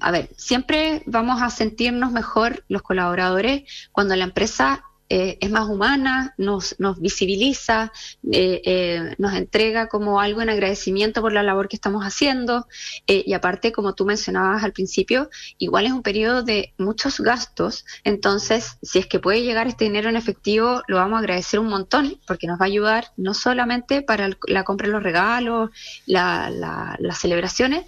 a 0.00 0.10
ver, 0.10 0.30
siempre 0.36 1.02
vamos 1.06 1.40
a 1.42 1.50
sentirnos 1.50 2.12
mejor 2.12 2.64
los 2.68 2.82
colaboradores 2.82 3.62
cuando 3.90 4.14
la 4.16 4.24
empresa 4.24 4.84
eh, 5.10 5.36
es 5.40 5.50
más 5.50 5.68
humana, 5.68 6.34
nos, 6.38 6.76
nos 6.78 6.98
visibiliza, 6.98 7.92
eh, 8.32 8.62
eh, 8.64 9.14
nos 9.18 9.34
entrega 9.34 9.86
como 9.86 10.18
algo 10.18 10.40
en 10.40 10.48
agradecimiento 10.48 11.20
por 11.20 11.32
la 11.32 11.42
labor 11.42 11.68
que 11.68 11.76
estamos 11.76 12.04
haciendo. 12.04 12.66
y 13.06 13.32
aparte, 13.34 13.70
como 13.70 13.94
tú 13.94 14.06
mencionabas 14.06 14.64
al 14.64 14.72
principio, 14.72 15.28
igual 15.58 15.86
es 15.86 15.92
un 15.92 16.02
periodo 16.02 16.42
de 16.42 16.72
muchos 16.78 17.20
gastos. 17.20 17.84
Entonces, 18.02 18.78
si 18.82 18.98
es 18.98 19.06
que 19.06 19.20
puede 19.20 19.42
llegar 19.42 19.66
este 19.66 19.84
dinero 19.84 20.08
en 20.08 20.16
efectivo, 20.16 20.82
lo 20.88 20.96
vamos 20.96 21.16
a 21.16 21.20
agradecer 21.20 21.60
un 21.60 21.68
montón 21.68 22.18
porque 22.26 22.46
nos 22.46 22.58
va 22.58 22.64
a 22.64 22.68
ayudar 22.68 23.12
no 23.16 23.34
solamente 23.34 24.02
para 24.02 24.30
la 24.46 24.64
compra 24.64 24.86
de 24.86 24.92
los 24.94 25.02
regalos, 25.02 25.70
las 26.06 27.18
celebraciones, 27.18 27.84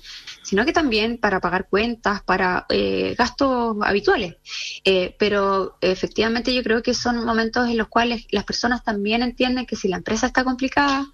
sino 0.47 0.65
que 0.65 0.73
también 0.73 1.19
para 1.19 1.41
pagar 1.41 1.69
cuentas, 1.69 2.23
para 2.23 2.67
eh, 2.69 3.17
gastos 3.19 3.77
habituales. 3.83 4.37
Eh, 4.85 5.17
pero 5.19 5.77
efectivamente 5.81 6.55
yo 6.55 6.63
creo 6.63 6.85
que 6.85 6.95
son 6.95 7.25
momentos 7.25 7.69
en 7.69 7.77
los 7.77 7.89
cuales 7.89 8.29
las 8.31 8.45
personas 8.45 8.85
también 8.85 9.25
entienden 9.25 9.67
que 9.67 9.75
si 9.75 9.89
la 9.89 9.97
empresa 9.97 10.29
está 10.29 10.45
complicada, 10.45 11.05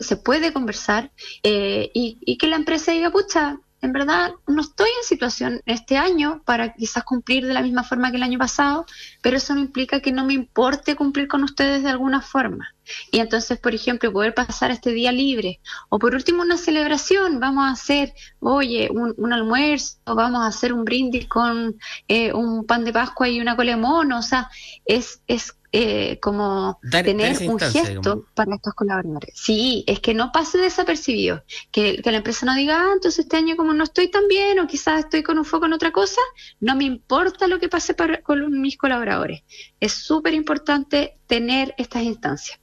se 0.00 0.16
puede 0.16 0.52
conversar 0.52 1.12
eh, 1.44 1.88
y, 1.94 2.36
que 2.36 2.48
la 2.48 2.56
empresa 2.56 2.90
diga, 2.90 3.12
pucha, 3.12 3.60
en 3.80 3.92
verdad 3.92 4.32
no 4.48 4.60
estoy 4.60 4.88
en 4.88 5.06
situación 5.06 5.62
este 5.64 5.96
año 5.96 6.42
para 6.44 6.74
quizás 6.74 7.04
cumplir 7.04 7.46
de 7.46 7.54
la 7.54 7.62
misma 7.62 7.84
forma 7.84 8.10
que 8.10 8.16
el 8.16 8.24
año 8.24 8.40
pasado, 8.40 8.86
pero 9.22 9.36
eso 9.36 9.54
no 9.54 9.60
implica 9.60 10.00
que 10.00 10.10
no 10.10 10.24
me 10.24 10.34
importe 10.34 10.96
cumplir 10.96 11.28
con 11.28 11.44
ustedes 11.44 11.84
de 11.84 11.90
alguna 11.90 12.22
forma. 12.22 12.74
Y 13.10 13.20
entonces, 13.20 13.58
por 13.58 13.74
ejemplo, 13.74 14.12
poder 14.12 14.34
pasar 14.34 14.70
este 14.70 14.90
día 14.90 15.12
libre, 15.12 15.60
o 15.88 15.98
por 15.98 16.14
último 16.14 16.42
una 16.42 16.56
celebración, 16.56 17.40
vamos 17.40 17.64
a 17.68 17.72
hacer, 17.72 18.12
oye, 18.40 18.88
un, 18.90 19.32
almuerzo, 19.32 19.96
vamos 20.06 20.42
a 20.42 20.46
hacer 20.46 20.72
un 20.72 20.84
brindis 20.84 21.26
con 21.26 21.78
eh, 22.08 22.32
un 22.32 22.66
pan 22.66 22.84
de 22.84 22.92
Pascua 22.92 23.28
y 23.28 23.40
una 23.40 23.56
cola 23.56 23.72
de 23.72 23.76
mono, 23.76 24.18
o 24.18 24.22
sea, 24.22 24.50
es, 24.84 25.22
es 25.26 25.58
eh, 25.70 26.18
como 26.20 26.80
tener 26.90 27.36
un 27.46 27.58
gesto 27.58 28.24
para 28.34 28.54
estos 28.54 28.72
colaboradores. 28.72 29.34
Sí, 29.34 29.84
es 29.86 30.00
que 30.00 30.14
no 30.14 30.32
pase 30.32 30.56
desapercibido, 30.56 31.44
que, 31.70 32.00
que 32.00 32.10
la 32.10 32.18
empresa 32.18 32.46
no 32.46 32.54
diga, 32.54 32.80
ah, 32.80 32.90
entonces 32.94 33.26
este 33.26 33.36
año 33.36 33.54
como 33.54 33.74
no 33.74 33.84
estoy 33.84 34.10
tan 34.10 34.28
bien 34.28 34.58
o 34.60 34.66
quizás 34.66 35.00
estoy 35.00 35.22
con 35.22 35.36
un 35.36 35.44
foco 35.44 35.66
en 35.66 35.74
otra 35.74 35.92
cosa, 35.92 36.22
no 36.60 36.74
me 36.74 36.84
importa 36.84 37.46
lo 37.48 37.58
que 37.58 37.68
pase 37.68 37.94
con 38.22 38.60
mis 38.60 38.78
colaboradores. 38.78 39.42
Es 39.78 39.92
súper 39.92 40.32
importante 40.32 41.18
tener 41.26 41.74
estas 41.76 42.02
instancias. 42.02 42.58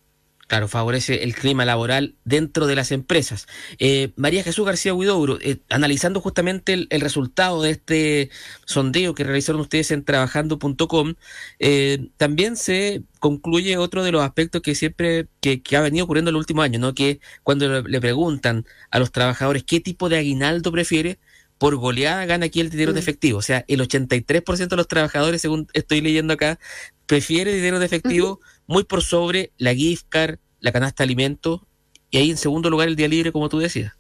Claro, 0.48 0.68
favorece 0.68 1.24
el 1.24 1.34
clima 1.34 1.66
laboral 1.66 2.14
dentro 2.24 2.68
de 2.68 2.76
las 2.76 2.92
empresas. 2.92 3.48
Eh, 3.80 4.12
María 4.16 4.44
Jesús 4.44 4.64
García 4.64 4.94
Huidobro, 4.94 5.40
eh, 5.42 5.58
analizando 5.72 6.22
justamente 6.22 6.88
el, 6.88 7.02
resultado 7.02 7.64
de 7.64 7.72
este 7.72 8.30
sondeo 8.66 9.16
que 9.16 9.24
realizaron 9.24 9.62
ustedes 9.62 9.90
en 9.90 10.06
trabajando.com, 10.06 11.16
eh, 11.58 12.10
también 12.18 12.58
se 12.58 13.02
concluye 13.20 13.78
otro 13.78 14.04
de 14.04 14.12
los 14.12 14.22
aspectos 14.22 14.62
que 14.62 14.76
siempre 14.76 15.28
que, 15.42 15.62
ha 15.76 15.82
venido 15.82 16.06
ocurriendo 16.06 16.30
en 16.30 16.36
el 16.36 16.40
último 16.40 16.62
año, 16.62 16.78
¿no? 16.78 16.94
Que 16.94 17.20
cuando 17.42 17.82
le, 17.82 18.00
preguntan 18.00 18.66
a 18.92 19.00
los 19.00 19.12
trabajadores 19.12 19.64
qué 19.64 19.80
tipo 19.80 20.10
de 20.10 20.20
aguinaldo 20.20 20.72
prefiere, 20.72 21.18
por 21.58 21.76
goleada 21.78 22.26
gana 22.26 22.48
aquí 22.48 22.60
el 22.60 22.70
dinero 22.70 22.94
de 22.94 23.00
mm. 23.00 23.04
efectivo. 23.04 23.40
O 23.40 23.42
sea, 23.42 23.66
el 23.68 23.80
83% 23.80 24.68
de 24.68 24.76
los 24.76 24.88
trabajadores, 24.88 25.42
según 25.42 25.68
estoy 25.74 26.02
leyendo 26.02 26.34
acá, 26.34 26.60
prefiere 27.08 27.54
dinero 27.54 27.80
de 27.80 27.86
efectivo 27.86 28.42
muy 28.68 28.84
por 28.84 29.02
sobre 29.02 29.52
la 29.58 29.74
gift 29.74 30.06
card, 30.10 30.40
la 30.60 30.72
canasta 30.72 31.04
de 31.04 31.08
alimentos 31.08 31.62
y 32.10 32.18
ahí 32.18 32.32
en 32.32 32.38
segundo 32.38 32.70
lugar 32.70 32.88
el 32.88 32.96
día 32.96 33.08
libre, 33.08 33.32
como 33.32 33.50
tú 33.50 33.60
decías. 33.60 33.94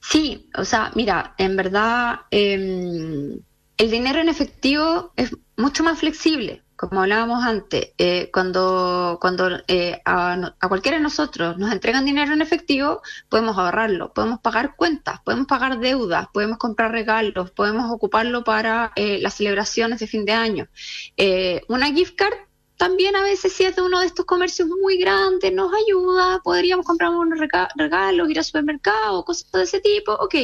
Sí, 0.00 0.48
o 0.56 0.64
sea, 0.64 0.92
mira, 0.94 1.34
en 1.38 1.56
verdad 1.56 2.20
em, 2.30 3.38
el 3.78 3.90
dinero 3.90 4.20
en 4.20 4.28
efectivo 4.28 5.12
es 5.16 5.36
mucho 5.56 5.82
más 5.82 5.98
flexible, 5.98 6.62
como 6.76 7.00
hablábamos 7.00 7.44
antes. 7.44 7.92
Eh, 7.98 8.30
cuando 8.32 9.18
cuando 9.20 9.48
eh, 9.66 10.00
a, 10.04 10.52
a, 10.60 10.68
cualquiera 10.68 10.98
de 10.98 11.02
nosotros 11.02 11.58
nos 11.58 11.72
entregan 11.72 12.04
dinero 12.04 12.32
en 12.32 12.42
efectivo, 12.42 13.02
podemos 13.28 13.56
ahorrarlo, 13.58 14.12
podemos 14.12 14.40
pagar 14.40 14.76
cuentas, 14.76 15.20
podemos 15.24 15.46
pagar 15.46 15.80
deudas, 15.80 16.28
podemos 16.32 16.58
comprar 16.58 16.92
regalos, 16.92 17.50
podemos 17.50 17.90
ocuparlo 17.90 18.44
para 18.44 18.92
eh, 18.96 19.18
las 19.20 19.34
celebraciones 19.34 19.98
de 20.00 20.06
fin 20.06 20.24
de 20.24 20.32
año. 20.32 20.68
una 21.68 21.86
gift 21.92 22.14
card 22.16 22.36
también 22.76 23.16
a 23.16 23.22
veces 23.22 23.52
si 23.52 23.64
es 23.64 23.74
de 23.74 23.82
uno 23.82 24.00
de 24.00 24.06
estos 24.06 24.26
comercios 24.26 24.68
muy 24.68 24.98
grandes, 24.98 25.52
nos 25.52 25.72
ayuda, 25.72 26.40
podríamos 26.44 26.84
comprar 26.84 27.10
unos 27.10 27.38
regalos, 27.74 28.30
ir 28.30 28.38
al 28.38 28.44
supermercado, 28.44 29.24
cosas 29.24 29.50
de 29.52 29.62
ese 29.62 29.80
tipo, 29.80 30.12
ok. 30.12 30.34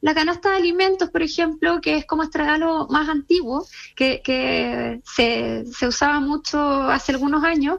La 0.00 0.14
canasta 0.14 0.50
de 0.50 0.56
alimentos, 0.56 1.10
por 1.10 1.22
ejemplo, 1.22 1.80
que 1.80 1.96
es 1.96 2.06
como 2.06 2.22
este 2.22 2.38
regalo 2.38 2.86
más 2.90 3.08
antiguo, 3.08 3.66
que, 3.94 4.22
que 4.22 5.00
se, 5.04 5.64
se 5.66 5.86
usaba 5.86 6.20
mucho 6.20 6.58
hace 6.58 7.12
algunos 7.12 7.44
años, 7.44 7.78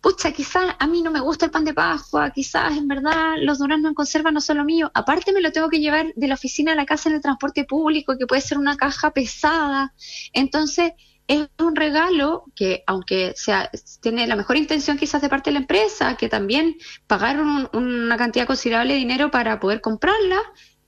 pucha, 0.00 0.32
quizás 0.32 0.76
a 0.78 0.86
mí 0.86 1.02
no 1.02 1.10
me 1.10 1.20
gusta 1.20 1.46
el 1.46 1.50
pan 1.50 1.64
de 1.64 1.74
Pascua, 1.74 2.30
quizás 2.30 2.76
en 2.76 2.88
verdad 2.88 3.34
los 3.40 3.58
duraznos 3.58 3.90
en 3.90 3.94
conserva 3.94 4.30
no 4.30 4.40
son 4.40 4.58
lo 4.58 4.64
mío, 4.64 4.90
aparte 4.94 5.32
me 5.32 5.40
lo 5.40 5.52
tengo 5.52 5.68
que 5.68 5.80
llevar 5.80 6.12
de 6.14 6.28
la 6.28 6.34
oficina 6.34 6.72
a 6.72 6.76
la 6.76 6.86
casa 6.86 7.08
en 7.08 7.16
el 7.16 7.22
transporte 7.22 7.64
público, 7.64 8.16
que 8.16 8.26
puede 8.26 8.40
ser 8.40 8.58
una 8.58 8.76
caja 8.76 9.12
pesada, 9.12 9.92
entonces 10.32 10.92
es 11.28 11.46
un 11.58 11.76
regalo 11.76 12.44
que, 12.56 12.82
aunque 12.86 13.34
sea, 13.36 13.70
tiene 14.00 14.26
la 14.26 14.34
mejor 14.34 14.56
intención 14.56 14.96
quizás 14.96 15.20
de 15.20 15.28
parte 15.28 15.50
de 15.50 15.54
la 15.54 15.60
empresa, 15.60 16.16
que 16.16 16.28
también 16.28 16.76
pagaron 17.06 17.68
una 17.74 18.16
cantidad 18.16 18.46
considerable 18.46 18.94
de 18.94 18.98
dinero 18.98 19.30
para 19.30 19.60
poder 19.60 19.82
comprarla, 19.82 20.40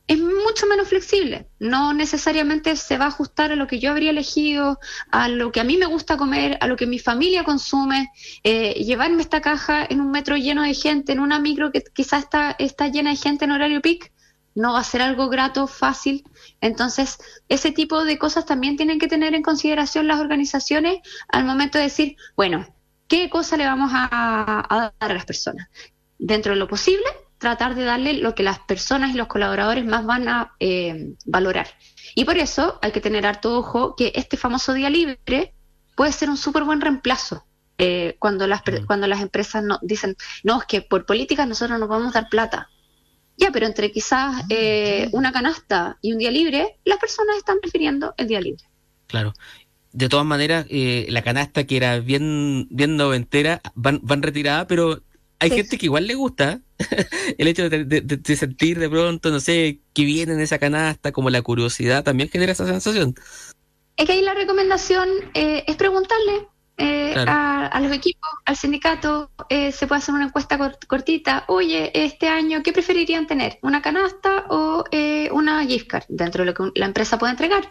es 0.06 0.18
mucho 0.18 0.66
menos 0.66 0.88
flexible. 0.88 1.46
No 1.60 1.92
necesariamente 1.92 2.74
se 2.74 2.98
va 2.98 3.04
a 3.04 3.08
ajustar 3.08 3.52
a 3.52 3.56
lo 3.56 3.68
que 3.68 3.78
yo 3.78 3.92
habría 3.92 4.10
elegido, 4.10 4.80
a 5.12 5.28
lo 5.28 5.52
que 5.52 5.60
a 5.60 5.64
mí 5.64 5.76
me 5.76 5.86
gusta 5.86 6.16
comer, 6.16 6.58
a 6.60 6.66
lo 6.66 6.74
que 6.74 6.86
mi 6.86 6.98
familia 6.98 7.44
consume. 7.44 8.10
Eh, 8.42 8.82
llevarme 8.82 9.22
esta 9.22 9.40
caja 9.40 9.86
en 9.88 10.00
un 10.00 10.10
metro 10.10 10.36
lleno 10.36 10.62
de 10.62 10.74
gente, 10.74 11.12
en 11.12 11.20
una 11.20 11.38
micro 11.38 11.70
que 11.70 11.84
quizás 11.94 12.24
está, 12.24 12.56
está 12.58 12.88
llena 12.88 13.10
de 13.10 13.16
gente 13.16 13.44
en 13.44 13.52
horario 13.52 13.80
peak, 13.82 14.10
no 14.54 14.72
va 14.72 14.80
a 14.80 14.84
ser 14.84 15.02
algo 15.02 15.28
grato, 15.28 15.66
fácil. 15.66 16.24
Entonces, 16.60 17.18
ese 17.48 17.72
tipo 17.72 18.04
de 18.04 18.18
cosas 18.18 18.46
también 18.46 18.76
tienen 18.76 18.98
que 18.98 19.08
tener 19.08 19.34
en 19.34 19.42
consideración 19.42 20.06
las 20.06 20.20
organizaciones 20.20 20.98
al 21.28 21.44
momento 21.44 21.78
de 21.78 21.84
decir, 21.84 22.16
bueno, 22.36 22.66
¿qué 23.08 23.30
cosa 23.30 23.56
le 23.56 23.66
vamos 23.66 23.90
a, 23.94 24.92
dar 25.00 25.10
a 25.10 25.14
las 25.14 25.24
personas? 25.24 25.68
Dentro 26.18 26.52
de 26.52 26.58
lo 26.58 26.68
posible, 26.68 27.06
tratar 27.38 27.74
de 27.74 27.84
darle 27.84 28.14
lo 28.14 28.34
que 28.34 28.42
las 28.42 28.58
personas 28.60 29.14
y 29.14 29.18
los 29.18 29.28
colaboradores 29.28 29.84
más 29.84 30.04
van 30.04 30.28
a 30.28 30.54
eh, 30.60 31.14
valorar. 31.24 31.68
Y 32.14 32.24
por 32.24 32.36
eso 32.38 32.78
hay 32.82 32.92
que 32.92 33.00
tener 33.00 33.26
harto 33.26 33.56
ojo 33.56 33.94
que 33.96 34.12
este 34.14 34.36
famoso 34.36 34.74
día 34.74 34.90
libre 34.90 35.54
puede 35.96 36.12
ser 36.12 36.28
un 36.28 36.36
súper 36.36 36.64
buen 36.64 36.80
reemplazo. 36.80 37.44
Eh, 37.82 38.16
cuando, 38.18 38.46
las, 38.46 38.60
mm. 38.60 38.84
cuando 38.86 39.06
las 39.06 39.22
empresas 39.22 39.64
no, 39.64 39.78
dicen, 39.80 40.14
no, 40.44 40.60
es 40.60 40.66
que 40.66 40.82
por 40.82 41.06
política 41.06 41.46
nosotros 41.46 41.80
no 41.80 41.88
podemos 41.88 42.12
dar 42.12 42.28
plata. 42.28 42.68
Ya, 43.40 43.50
pero 43.50 43.66
entre 43.66 43.90
quizás 43.90 44.42
ah, 44.42 44.46
eh, 44.50 45.08
una 45.12 45.32
canasta 45.32 45.96
y 46.02 46.12
un 46.12 46.18
día 46.18 46.30
libre, 46.30 46.76
las 46.84 46.98
personas 46.98 47.38
están 47.38 47.58
prefiriendo 47.60 48.12
el 48.18 48.28
día 48.28 48.38
libre. 48.38 48.62
Claro. 49.06 49.32
De 49.92 50.10
todas 50.10 50.26
maneras, 50.26 50.66
eh, 50.68 51.06
la 51.08 51.22
canasta 51.22 51.64
que 51.64 51.78
era 51.78 51.98
bien, 52.00 52.68
bien 52.70 52.98
noventera, 52.98 53.62
van, 53.74 53.98
van 54.02 54.22
retirada, 54.22 54.66
pero 54.66 55.02
hay 55.38 55.50
gente 55.50 55.78
que 55.78 55.86
igual 55.86 56.06
le 56.06 56.14
gusta 56.14 56.60
el 57.38 57.48
hecho 57.48 57.70
de, 57.70 58.36
sentir 58.36 58.78
de 58.78 58.90
pronto, 58.90 59.30
no 59.30 59.40
sé, 59.40 59.80
que 59.94 60.04
viene 60.04 60.34
en 60.34 60.40
esa 60.40 60.58
canasta, 60.58 61.10
como 61.10 61.30
la 61.30 61.40
curiosidad, 61.40 62.04
también 62.04 62.28
genera 62.28 62.52
esa 62.52 62.66
sensación. 62.66 63.14
Es 63.96 64.04
que 64.04 64.12
ahí 64.12 64.22
la 64.22 64.34
recomendación 64.34 65.08
eh, 65.32 65.64
es 65.66 65.76
preguntarle 65.76 66.46
eh, 66.80 67.14
a, 67.26 67.78
los 67.80 67.92
equipos, 67.92 68.30
al 68.46 68.56
sindicato, 68.56 69.30
eh, 69.50 69.70
se 69.70 69.86
puede 69.86 69.98
hacer 69.98 70.14
una 70.14 70.24
encuesta 70.24 70.58
cortita. 70.88 71.44
Oye, 71.48 71.90
este 71.94 72.28
año, 72.28 72.62
¿qué 72.62 72.72
preferirían 72.72 73.26
tener? 73.26 73.58
¿Una 73.62 73.82
canasta 73.82 74.46
o 74.48 74.84
eh, 74.90 75.28
una 75.32 75.64
gift 75.66 75.88
card 75.88 76.04
dentro 76.08 76.44
de 76.44 76.50
lo 76.50 76.54
que 76.54 76.80
la 76.80 76.86
empresa 76.86 77.18
puede 77.18 77.32
entregar? 77.32 77.68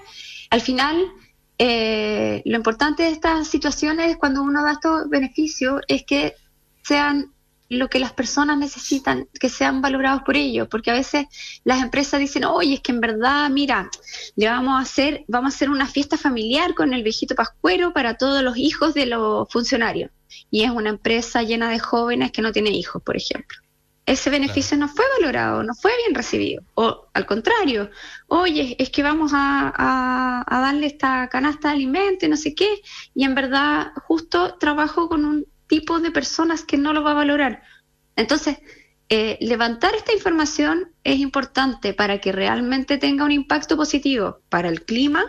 Al 0.52 0.62
final, 0.62 1.12
lo 1.58 2.56
importante 2.56 3.04
de 3.04 3.10
estas 3.10 3.48
situaciones, 3.48 4.18
cuando 4.18 4.44
uno 4.44 4.64
da 4.64 4.74
estos 4.74 5.10
beneficios, 5.10 5.82
es 5.88 6.04
que 6.06 6.36
sean 6.84 7.34
lo 7.70 7.88
que 7.88 8.00
las 8.00 8.12
personas 8.14 8.58
necesitan, 8.58 9.28
que 9.40 9.48
sean 9.48 9.82
valorados 9.82 10.24
por 10.24 10.36
ellos, 10.36 10.68
porque 10.70 10.90
a 10.90 10.96
veces 10.96 11.28
las 11.64 11.82
empresas 11.82 12.20
dicen, 12.20 12.44
oye, 12.46 12.76
es 12.76 12.80
que 12.82 12.92
en 12.92 13.00
verdad, 13.00 13.50
mira, 13.50 13.90
le 14.36 14.48
vamos 14.48 14.80
a 14.80 14.82
hacer, 14.82 15.24
vamos 15.28 15.54
a 15.54 15.56
hacer 15.56 15.70
una 15.70 15.86
fiesta 15.86 16.18
familiar 16.18 16.74
con 16.74 16.94
el 16.94 17.04
viejito 17.04 17.36
pascuero 17.36 17.94
para 17.94 18.18
todos 18.18 18.42
los 18.42 18.58
hijos 18.58 18.96
de 18.96 19.06
los 19.06 19.48
funcionarios. 19.52 20.12
Y 20.50 20.64
es 20.64 20.72
una 20.72 20.90
empresa 20.90 21.44
llena 21.44 21.70
de 21.70 21.80
jóvenes 21.80 22.32
que 22.32 22.42
no 22.42 22.52
tiene 22.52 22.72
hijos, 22.72 23.04
por 23.04 23.16
ejemplo. 23.16 23.58
Ese 24.08 24.32
beneficio 24.32 24.76
no 24.76 24.88
fue 24.88 25.06
valorado, 25.20 25.62
no 25.62 25.76
fue 25.76 25.92
bien 25.98 26.16
recibido. 26.16 26.64
O 26.74 27.06
al 27.14 27.28
contrario, 27.28 27.92
oye, 28.28 28.76
es 28.80 28.90
que 28.90 29.04
vamos 29.04 29.32
a, 29.36 30.44
a 30.48 30.60
darle 30.60 30.88
esta 30.88 31.30
canasta 31.30 31.68
de 31.68 31.76
alimentos 31.76 32.24
y 32.24 32.30
no 32.30 32.38
sé 32.38 32.56
qué, 32.56 32.82
y 33.14 33.24
en 33.26 33.36
verdad 33.36 33.92
justo 34.08 34.56
trabajo 34.58 35.08
con 35.08 35.26
un 35.26 35.46
tipo 35.70 36.00
de 36.02 36.12
personas 36.12 36.64
que 36.64 36.78
no 36.78 36.92
lo 36.92 37.04
va 37.04 37.12
a 37.12 37.22
valorar. 37.24 37.64
Entonces, 38.18 38.58
eh, 39.08 39.38
levantar 39.40 39.96
esta 39.96 40.12
información 40.12 40.92
es 41.04 41.20
importante 41.20 41.94
para 41.94 42.20
que 42.20 42.34
realmente 42.34 42.98
tenga 42.98 43.24
un 43.24 43.32
impacto 43.32 43.78
positivo 43.78 44.42
para 44.50 44.68
el 44.68 44.84
clima, 44.84 45.26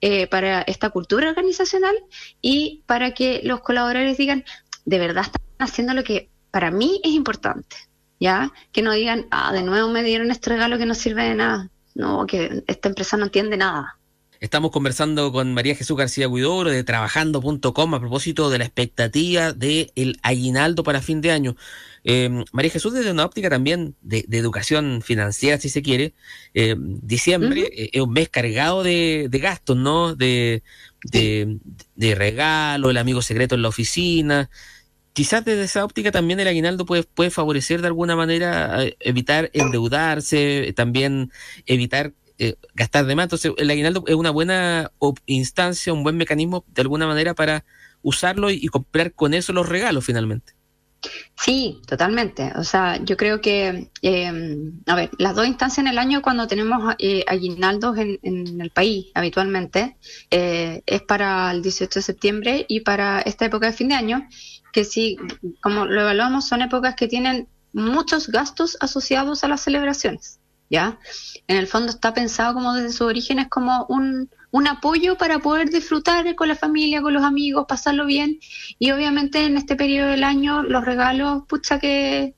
eh, 0.00 0.26
para 0.28 0.62
esta 0.62 0.90
cultura 0.90 1.30
organizacional 1.30 1.96
y 2.40 2.84
para 2.86 3.12
que 3.12 3.40
los 3.44 3.60
colaboradores 3.60 4.16
digan, 4.16 4.44
de 4.84 4.98
verdad 4.98 5.24
están 5.24 5.42
haciendo 5.58 5.94
lo 5.94 6.04
que 6.04 6.30
para 6.50 6.70
mí 6.70 7.00
es 7.02 7.10
importante, 7.10 7.76
¿ya? 8.20 8.52
Que 8.72 8.82
no 8.82 8.92
digan, 8.92 9.26
ah, 9.30 9.52
de 9.52 9.62
nuevo 9.62 9.90
me 9.90 10.02
dieron 10.02 10.30
este 10.30 10.50
regalo 10.50 10.78
que 10.78 10.86
no 10.86 10.94
sirve 10.94 11.24
de 11.24 11.34
nada, 11.34 11.70
no, 11.94 12.26
que 12.26 12.62
esta 12.66 12.88
empresa 12.88 13.16
no 13.16 13.24
entiende 13.24 13.56
nada. 13.56 13.97
Estamos 14.40 14.70
conversando 14.70 15.32
con 15.32 15.52
María 15.52 15.74
Jesús 15.74 15.96
García 15.96 16.28
Guidoro 16.28 16.70
de 16.70 16.84
trabajando.com 16.84 17.94
a 17.94 18.00
propósito 18.00 18.50
de 18.50 18.58
la 18.58 18.64
expectativa 18.64 19.52
del 19.52 19.90
el 19.96 20.20
aguinaldo 20.22 20.84
para 20.84 21.02
fin 21.02 21.20
de 21.20 21.32
año. 21.32 21.56
Eh, 22.04 22.44
María 22.52 22.70
Jesús, 22.70 22.92
desde 22.92 23.10
una 23.10 23.24
óptica 23.24 23.50
también 23.50 23.96
de, 24.00 24.24
educación 24.30 25.02
financiera, 25.02 25.58
si 25.58 25.68
se 25.68 25.82
quiere, 25.82 26.14
eh, 26.54 26.76
diciembre 26.78 27.68
eh, 27.72 27.90
es 27.92 28.00
un 28.00 28.12
mes 28.12 28.28
cargado 28.28 28.84
de, 28.84 29.28
gastos, 29.32 29.76
¿no? 29.76 30.14
De, 30.14 30.62
de, 31.02 31.58
de 31.96 32.14
regalo, 32.14 32.90
el 32.90 32.96
amigo 32.96 33.22
secreto 33.22 33.56
en 33.56 33.62
la 33.62 33.68
oficina, 33.68 34.50
quizás 35.14 35.44
desde 35.44 35.64
esa 35.64 35.84
óptica 35.84 36.12
también 36.12 36.38
el 36.38 36.46
aguinaldo 36.46 36.86
puede, 36.86 37.02
puede 37.02 37.30
favorecer 37.30 37.80
de 37.80 37.88
alguna 37.88 38.14
manera 38.14 38.84
evitar 39.00 39.50
endeudarse, 39.52 40.72
también 40.76 41.32
evitar 41.66 42.12
eh, 42.38 42.54
gastar 42.74 43.06
de 43.06 43.14
más. 43.14 43.24
Entonces, 43.24 43.52
el 43.56 43.70
aguinaldo 43.70 44.04
es 44.06 44.14
una 44.14 44.30
buena 44.30 44.92
instancia, 45.26 45.92
un 45.92 46.02
buen 46.02 46.16
mecanismo 46.16 46.64
de 46.68 46.82
alguna 46.82 47.06
manera 47.06 47.34
para 47.34 47.64
usarlo 48.02 48.50
y, 48.50 48.66
comprar 48.68 49.12
con 49.12 49.34
eso 49.34 49.52
los 49.52 49.68
regalos 49.68 50.04
finalmente. 50.04 50.54
Sí, 51.36 51.80
totalmente. 51.86 52.52
O 52.56 52.64
sea, 52.64 53.02
yo 53.04 53.16
creo 53.16 53.40
que, 53.40 53.90
eh, 54.02 54.56
a 54.86 54.94
ver, 54.96 55.10
las 55.18 55.36
dos 55.36 55.46
instancias 55.46 55.78
en 55.78 55.86
el 55.86 55.98
año 55.98 56.22
cuando 56.22 56.48
tenemos 56.48 56.94
eh, 56.98 57.24
aguinaldos 57.28 57.96
en, 57.98 58.18
en, 58.22 58.60
el 58.60 58.70
país 58.70 59.06
habitualmente 59.14 59.96
eh, 60.30 60.82
es 60.86 61.02
para 61.02 61.52
el 61.52 61.62
18 61.62 62.00
de 62.00 62.02
septiembre 62.02 62.66
y 62.68 62.80
para 62.80 63.20
esta 63.20 63.44
época 63.44 63.66
de 63.66 63.72
fin 63.72 63.88
de 63.88 63.94
año, 63.94 64.28
que 64.72 64.84
sí, 64.84 65.16
como 65.62 65.86
lo 65.86 66.00
evaluamos, 66.00 66.48
son 66.48 66.62
épocas 66.62 66.96
que 66.96 67.06
tienen 67.06 67.48
muchos 67.72 68.28
gastos 68.28 68.76
asociados 68.80 69.44
a 69.44 69.48
las 69.48 69.60
celebraciones. 69.60 70.40
¿Ya? 70.70 70.98
En 71.46 71.56
el 71.56 71.66
fondo 71.66 71.90
está 71.90 72.14
pensado 72.14 72.54
como 72.54 72.74
desde 72.74 72.92
su 72.92 73.04
origen, 73.04 73.38
es 73.38 73.48
como 73.48 73.86
un, 73.88 74.30
un 74.50 74.66
apoyo 74.66 75.16
para 75.16 75.38
poder 75.38 75.70
disfrutar 75.70 76.34
con 76.34 76.48
la 76.48 76.56
familia, 76.56 77.02
con 77.02 77.14
los 77.14 77.22
amigos, 77.24 77.66
pasarlo 77.68 78.06
bien. 78.06 78.38
Y 78.78 78.90
obviamente 78.90 79.44
en 79.44 79.56
este 79.56 79.76
periodo 79.76 80.10
del 80.10 80.24
año 80.24 80.62
los 80.62 80.84
regalos, 80.84 81.44
pucha 81.48 81.78
que 81.78 82.34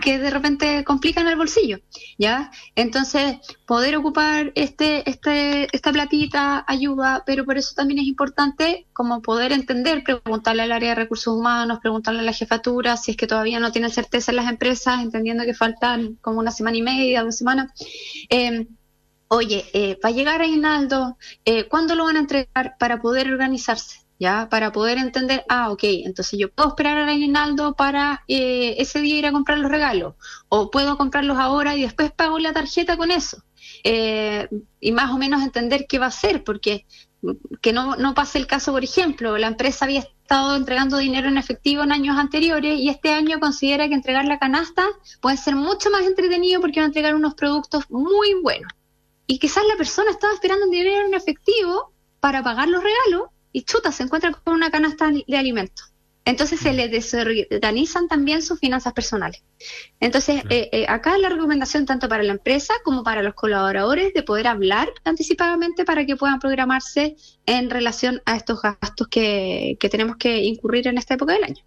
que 0.00 0.18
de 0.18 0.30
repente 0.30 0.84
complican 0.84 1.28
el 1.28 1.36
bolsillo, 1.36 1.78
¿ya? 2.18 2.50
Entonces, 2.74 3.36
poder 3.66 3.96
ocupar 3.96 4.52
este, 4.54 5.08
este, 5.08 5.74
esta 5.74 5.92
platita 5.92 6.64
ayuda, 6.66 7.24
pero 7.26 7.44
por 7.44 7.58
eso 7.58 7.74
también 7.74 8.00
es 8.00 8.06
importante 8.06 8.86
como 8.94 9.20
poder 9.20 9.52
entender, 9.52 10.02
preguntarle 10.02 10.62
al 10.62 10.72
área 10.72 10.90
de 10.90 10.94
recursos 10.94 11.36
humanos, 11.36 11.78
preguntarle 11.80 12.20
a 12.20 12.24
la 12.24 12.32
jefatura, 12.32 12.96
si 12.96 13.10
es 13.10 13.16
que 13.18 13.26
todavía 13.26 13.60
no 13.60 13.70
tienen 13.70 13.90
certeza 13.90 14.32
en 14.32 14.36
las 14.36 14.48
empresas, 14.48 15.02
entendiendo 15.02 15.44
que 15.44 15.54
faltan 15.54 16.16
como 16.22 16.38
una 16.40 16.52
semana 16.52 16.78
y 16.78 16.82
media, 16.82 17.22
dos 17.22 17.36
semanas. 17.36 17.70
Eh, 18.30 18.66
oye, 19.28 19.66
eh, 19.74 19.98
va 20.02 20.08
a 20.08 20.12
llegar 20.12 20.40
Reinaldo, 20.40 21.18
eh, 21.44 21.68
¿cuándo 21.68 21.94
lo 21.96 22.04
van 22.04 22.16
a 22.16 22.20
entregar 22.20 22.76
para 22.78 23.00
poder 23.00 23.30
organizarse? 23.30 24.01
¿Ya? 24.22 24.48
Para 24.48 24.70
poder 24.70 24.98
entender, 24.98 25.44
ah, 25.48 25.72
ok, 25.72 25.82
entonces 25.82 26.38
yo 26.38 26.48
puedo 26.48 26.68
esperar 26.68 26.96
al 26.96 27.08
aguinaldo 27.08 27.74
para 27.74 28.22
eh, 28.28 28.76
ese 28.78 29.00
día 29.00 29.16
ir 29.18 29.26
a 29.26 29.32
comprar 29.32 29.58
los 29.58 29.68
regalos, 29.68 30.14
o 30.48 30.70
puedo 30.70 30.96
comprarlos 30.96 31.38
ahora 31.38 31.74
y 31.74 31.82
después 31.82 32.12
pago 32.12 32.38
la 32.38 32.52
tarjeta 32.52 32.96
con 32.96 33.10
eso. 33.10 33.42
Eh, 33.82 34.48
y 34.78 34.92
más 34.92 35.10
o 35.10 35.18
menos 35.18 35.42
entender 35.42 35.86
qué 35.88 35.98
va 35.98 36.04
a 36.04 36.08
hacer, 36.10 36.44
porque 36.44 36.86
que 37.60 37.72
no, 37.72 37.96
no 37.96 38.14
pase 38.14 38.38
el 38.38 38.46
caso, 38.46 38.70
por 38.70 38.84
ejemplo, 38.84 39.36
la 39.38 39.48
empresa 39.48 39.86
había 39.86 40.00
estado 40.00 40.54
entregando 40.54 40.98
dinero 40.98 41.26
en 41.26 41.36
efectivo 41.36 41.82
en 41.82 41.90
años 41.90 42.16
anteriores 42.16 42.78
y 42.78 42.90
este 42.90 43.10
año 43.10 43.40
considera 43.40 43.88
que 43.88 43.94
entregar 43.94 44.24
la 44.26 44.38
canasta 44.38 44.84
puede 45.20 45.36
ser 45.36 45.56
mucho 45.56 45.90
más 45.90 46.02
entretenido 46.02 46.60
porque 46.60 46.78
va 46.78 46.84
a 46.84 46.86
entregar 46.86 47.16
unos 47.16 47.34
productos 47.34 47.90
muy 47.90 48.34
buenos. 48.40 48.70
Y 49.26 49.40
quizás 49.40 49.64
la 49.68 49.76
persona 49.76 50.12
estaba 50.12 50.32
esperando 50.32 50.66
dinero 50.66 51.06
en 51.06 51.14
efectivo 51.14 51.92
para 52.20 52.44
pagar 52.44 52.68
los 52.68 52.84
regalos 52.84 53.31
y 53.52 53.62
chuta, 53.62 53.92
se 53.92 54.02
encuentra 54.02 54.32
con 54.32 54.54
una 54.54 54.70
canasta 54.70 55.10
de 55.10 55.36
alimentos. 55.36 55.92
Entonces 56.24 56.60
se 56.60 56.72
le 56.72 56.88
desorganizan 56.88 58.06
también 58.06 58.42
sus 58.42 58.60
finanzas 58.60 58.92
personales. 58.92 59.42
Entonces, 59.98 60.44
eh, 60.50 60.68
eh, 60.72 60.86
acá 60.88 61.18
la 61.18 61.28
recomendación 61.28 61.84
tanto 61.84 62.08
para 62.08 62.22
la 62.22 62.32
empresa 62.32 62.74
como 62.84 63.02
para 63.02 63.22
los 63.22 63.34
colaboradores 63.34 64.14
de 64.14 64.22
poder 64.22 64.46
hablar 64.46 64.88
anticipadamente 65.04 65.84
para 65.84 66.06
que 66.06 66.16
puedan 66.16 66.38
programarse 66.38 67.16
en 67.44 67.70
relación 67.70 68.22
a 68.24 68.36
estos 68.36 68.62
gastos 68.62 69.08
que 69.08 69.76
tenemos 69.90 70.16
que 70.16 70.44
incurrir 70.44 70.86
en 70.86 70.98
esta 70.98 71.14
época 71.14 71.32
del 71.32 71.44
año. 71.44 71.64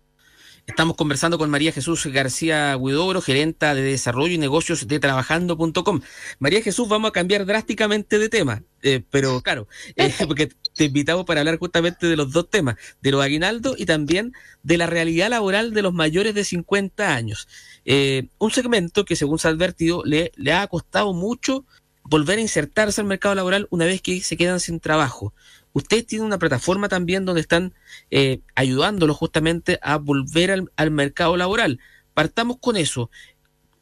Estamos 0.68 0.95
conversando 0.95 1.38
con 1.38 1.51
María 1.51 1.72
Jesús 1.72 2.07
García 2.07 2.76
Huidobro, 2.76 3.22
gerenta 3.22 3.76
de 3.76 3.84
desarrollo 3.84 4.34
y 4.34 4.39
negocios 4.39 4.88
de 4.88 4.99
trabajando.com. 4.99 6.01
María 6.39 6.63
Jesús, 6.63 6.89
vamos 6.89 7.09
a 7.09 7.11
cambiar 7.11 7.45
drásticamente 7.45 8.18
de 8.18 8.30
tema, 8.30 8.63
eh, 8.82 9.03
pero 9.11 9.41
claro, 9.41 9.68
eh, 9.95 10.11
porque 10.28 10.49
te 10.74 10.86
invitamos 10.86 11.26
para 11.26 11.41
hablar 11.41 11.59
justamente 11.59 12.07
de 12.07 12.18
los 12.18 12.32
dos 12.32 12.49
temas, 12.49 12.78
de 12.99 13.11
los 13.11 13.24
aguinaldos 13.24 13.80
y 13.80 13.86
también 13.86 14.34
de 14.63 14.78
la 14.80 14.88
realidad 14.88 15.30
laboral 15.30 15.72
de 15.72 15.84
los 15.84 15.93
mayores 15.93 16.34
de 16.34 16.43
50 16.43 17.13
años. 17.13 17.47
Eh, 17.86 18.28
un 18.39 18.49
segmento 18.49 19.05
que, 19.05 19.16
según 19.16 19.38
se 19.38 19.47
ha 19.47 19.51
advertido, 19.51 20.01
le, 20.03 20.32
le 20.36 20.51
ha 20.51 20.66
costado 20.66 21.13
mucho 21.13 21.63
volver 22.01 22.39
a 22.39 22.41
insertarse 22.41 23.01
al 23.01 23.07
mercado 23.07 23.36
laboral 23.36 23.68
una 23.70 23.86
vez 23.86 24.01
que 24.01 24.20
se 24.22 24.36
quedan 24.36 24.59
sin 24.59 24.80
trabajo. 24.80 25.32
Ustedes 25.76 26.07
tienen 26.07 26.26
una 26.26 26.39
plataforma 26.39 26.88
también 26.88 27.26
donde 27.26 27.41
están 27.41 27.73
eh, 28.09 28.39
ayudándolos 28.55 29.17
justamente 29.17 29.78
a 29.82 29.97
volver 29.97 30.63
al, 30.78 30.91
mercado 30.91 31.36
laboral. 31.36 31.82
Partamos 32.13 32.59
con 32.61 32.78
eso. 32.78 33.11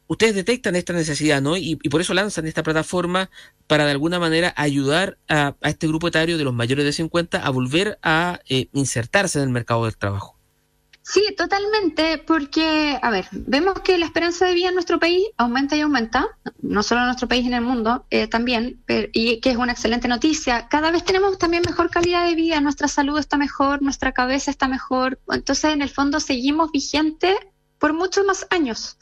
Ustedes 0.08 0.34
detectan 0.34 0.74
esta 0.74 0.92
necesidad, 0.92 1.40
¿no? 1.40 1.56
Y, 1.56 1.76
por 1.76 2.00
eso 2.00 2.12
lanzan 2.12 2.48
esta 2.48 2.64
plataforma 2.64 3.30
para 3.68 3.84
de 3.84 3.92
alguna 3.92 4.18
manera 4.18 4.52
ayudar 4.56 5.18
a, 5.28 5.54
este 5.62 5.86
grupo 5.86 6.08
etario 6.08 6.36
de 6.36 6.42
los 6.42 6.52
mayores 6.52 6.84
de 6.84 6.92
50 6.92 7.38
a 7.46 7.50
volver 7.50 7.96
a 8.02 8.40
eh, 8.48 8.66
insertarse 8.72 9.38
en 9.38 9.44
el 9.44 9.50
mercado 9.50 9.84
del 9.84 9.96
trabajo. 9.96 10.33
Sí, 11.06 11.22
totalmente, 11.36 12.16
porque, 12.16 12.98
a 13.02 13.10
ver, 13.10 13.28
vemos 13.30 13.74
que 13.80 13.98
la 13.98 14.06
esperanza 14.06 14.46
de 14.46 14.54
vida 14.54 14.68
en 14.68 14.74
nuestro 14.74 14.98
país 14.98 15.22
aumenta 15.36 15.76
y 15.76 15.82
aumenta, 15.82 16.26
no 16.62 16.82
solo 16.82 17.02
en 17.02 17.08
nuestro 17.08 17.28
país, 17.28 17.46
en 17.46 17.52
el 17.52 17.60
mundo 17.60 18.06
eh, 18.08 18.26
también, 18.26 18.82
y 19.12 19.38
que 19.40 19.50
es 19.50 19.56
una 19.58 19.72
excelente 19.72 20.08
noticia. 20.08 20.66
Cada 20.68 20.90
vez 20.90 21.04
tenemos 21.04 21.36
también 21.36 21.62
mejor 21.66 21.90
calidad 21.90 22.26
de 22.26 22.34
vida, 22.34 22.58
nuestra 22.62 22.88
salud 22.88 23.18
está 23.18 23.36
mejor, 23.36 23.82
nuestra 23.82 24.12
cabeza 24.12 24.50
está 24.50 24.66
mejor, 24.66 25.20
entonces 25.30 25.74
en 25.74 25.82
el 25.82 25.90
fondo 25.90 26.20
seguimos 26.20 26.72
vigentes 26.72 27.36
por 27.84 27.92
muchos 27.92 28.24
más 28.24 28.46
años. 28.48 28.96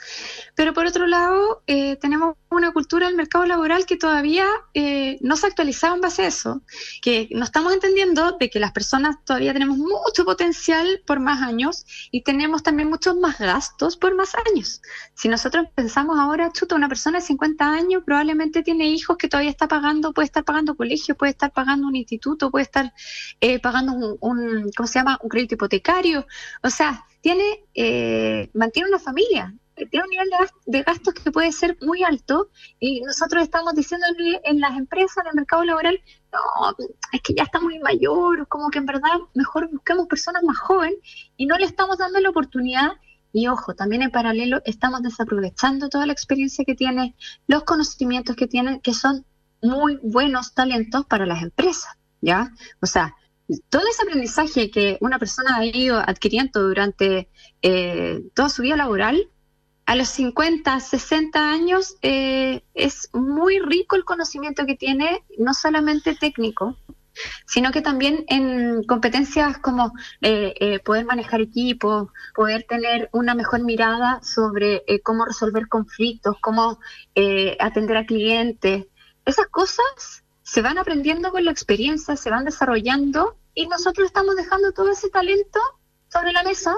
Pero 0.56 0.74
por 0.74 0.86
otro 0.86 1.06
lado, 1.06 1.62
eh, 1.68 1.94
tenemos 1.98 2.34
una 2.48 2.72
cultura 2.72 3.06
del 3.06 3.14
mercado 3.14 3.46
laboral 3.46 3.86
que 3.86 3.96
todavía 3.96 4.44
eh, 4.74 5.18
no 5.20 5.36
se 5.36 5.46
ha 5.46 5.50
actualizado 5.50 5.94
en 5.94 6.00
base 6.00 6.22
a 6.22 6.26
eso, 6.26 6.62
que 7.00 7.28
no 7.30 7.44
estamos 7.44 7.72
entendiendo 7.72 8.36
de 8.40 8.50
que 8.50 8.58
las 8.58 8.72
personas 8.72 9.24
todavía 9.24 9.52
tenemos 9.52 9.78
mucho 9.78 10.24
potencial 10.24 11.00
por 11.06 11.20
más 11.20 11.42
años 11.42 11.86
y 12.10 12.24
tenemos 12.24 12.64
también 12.64 12.88
muchos 12.90 13.14
más 13.14 13.38
gastos 13.38 13.96
por 13.96 14.16
más 14.16 14.32
años. 14.50 14.82
Si 15.14 15.28
nosotros 15.28 15.66
pensamos 15.76 16.18
ahora, 16.18 16.50
chuta, 16.50 16.74
una 16.74 16.88
persona 16.88 17.20
de 17.20 17.24
50 17.24 17.64
años 17.64 18.02
probablemente 18.04 18.64
tiene 18.64 18.88
hijos 18.88 19.16
que 19.16 19.28
todavía 19.28 19.52
está 19.52 19.68
pagando, 19.68 20.12
puede 20.12 20.26
estar 20.26 20.42
pagando 20.42 20.74
colegio, 20.74 21.14
puede 21.14 21.30
estar 21.30 21.52
pagando 21.52 21.86
un 21.86 21.94
instituto, 21.94 22.50
puede 22.50 22.64
estar 22.64 22.92
eh, 23.40 23.60
pagando 23.60 23.92
un, 23.92 24.16
un, 24.20 24.70
¿cómo 24.76 24.88
se 24.88 24.98
llama?, 24.98 25.20
un 25.22 25.28
crédito 25.28 25.54
hipotecario. 25.54 26.26
O 26.64 26.70
sea, 26.70 27.04
tiene, 27.22 27.64
eh, 27.74 28.50
mantiene 28.52 28.90
una 28.90 28.98
familia, 28.98 29.54
tiene 29.74 30.04
un 30.04 30.10
nivel 30.10 30.28
de, 30.66 30.82
gastos 30.82 31.14
que 31.14 31.30
puede 31.30 31.50
ser 31.52 31.78
muy 31.80 32.02
alto 32.02 32.50
y 32.78 33.00
nosotros 33.00 33.42
estamos 33.42 33.74
diciendo 33.74 34.06
en 34.44 34.60
las 34.60 34.76
empresas, 34.76 35.24
en 35.24 35.28
el 35.28 35.36
mercado 35.36 35.64
laboral, 35.64 35.98
no, 36.32 36.76
es 37.12 37.22
que 37.22 37.34
ya 37.34 37.44
está 37.44 37.60
muy 37.60 37.78
mayor, 37.78 38.46
como 38.48 38.70
que 38.70 38.78
en 38.78 38.86
verdad 38.86 39.18
mejor 39.34 39.70
buscamos 39.70 40.08
personas 40.08 40.42
más 40.42 40.58
jóvenes 40.58 40.98
y 41.36 41.46
no 41.46 41.56
le 41.56 41.64
estamos 41.64 41.96
dando 41.96 42.20
la 42.20 42.30
oportunidad. 42.30 42.92
Y 43.34 43.48
ojo, 43.48 43.74
también 43.74 44.02
en 44.02 44.10
paralelo 44.10 44.60
estamos 44.66 45.02
desaprovechando 45.02 45.88
toda 45.88 46.04
la 46.04 46.12
experiencia 46.12 46.66
que 46.66 46.74
tiene, 46.74 47.16
los 47.46 47.64
conocimientos 47.64 48.36
que 48.36 48.46
tienen, 48.46 48.80
que 48.80 48.92
son 48.92 49.24
muy 49.62 49.98
buenos 50.02 50.52
talentos 50.52 51.06
para 51.06 51.24
las 51.24 51.42
empresas, 51.42 51.96
¿ya? 52.20 52.52
O 52.82 52.86
sea, 52.86 53.14
todo 53.68 53.82
ese 53.88 54.02
aprendizaje 54.02 54.70
que 54.70 54.98
una 55.00 55.18
persona 55.18 55.56
ha 55.56 55.64
ido 55.64 55.98
adquiriendo 55.98 56.62
durante 56.62 57.28
eh, 57.62 58.22
toda 58.34 58.48
su 58.48 58.62
vida 58.62 58.76
laboral, 58.76 59.28
a 59.84 59.96
los 59.96 60.08
50, 60.08 60.78
60 60.78 61.50
años 61.50 61.96
eh, 62.02 62.62
es 62.74 63.10
muy 63.12 63.58
rico 63.58 63.96
el 63.96 64.04
conocimiento 64.04 64.64
que 64.64 64.76
tiene, 64.76 65.24
no 65.38 65.54
solamente 65.54 66.14
técnico, 66.14 66.76
sino 67.46 67.72
que 67.72 67.82
también 67.82 68.24
en 68.28 68.84
competencias 68.84 69.58
como 69.58 69.92
eh, 70.22 70.78
poder 70.84 71.04
manejar 71.04 71.40
equipos, 71.40 72.08
poder 72.34 72.62
tener 72.62 73.10
una 73.12 73.34
mejor 73.34 73.64
mirada 73.64 74.20
sobre 74.22 74.82
cómo 75.02 75.26
resolver 75.26 75.68
conflictos, 75.68 76.36
cómo 76.40 76.78
atender 77.58 77.96
a 77.96 78.06
clientes. 78.06 78.86
Esas 79.26 79.48
cosas 79.48 80.21
se 80.42 80.62
van 80.62 80.78
aprendiendo 80.78 81.30
con 81.30 81.44
la 81.44 81.50
experiencia, 81.50 82.16
se 82.16 82.30
van 82.30 82.44
desarrollando 82.44 83.36
y 83.54 83.66
nosotros 83.66 84.06
estamos 84.06 84.36
dejando 84.36 84.72
todo 84.72 84.90
ese 84.90 85.08
talento 85.08 85.60
sobre 86.08 86.32
la 86.32 86.42
mesa 86.42 86.76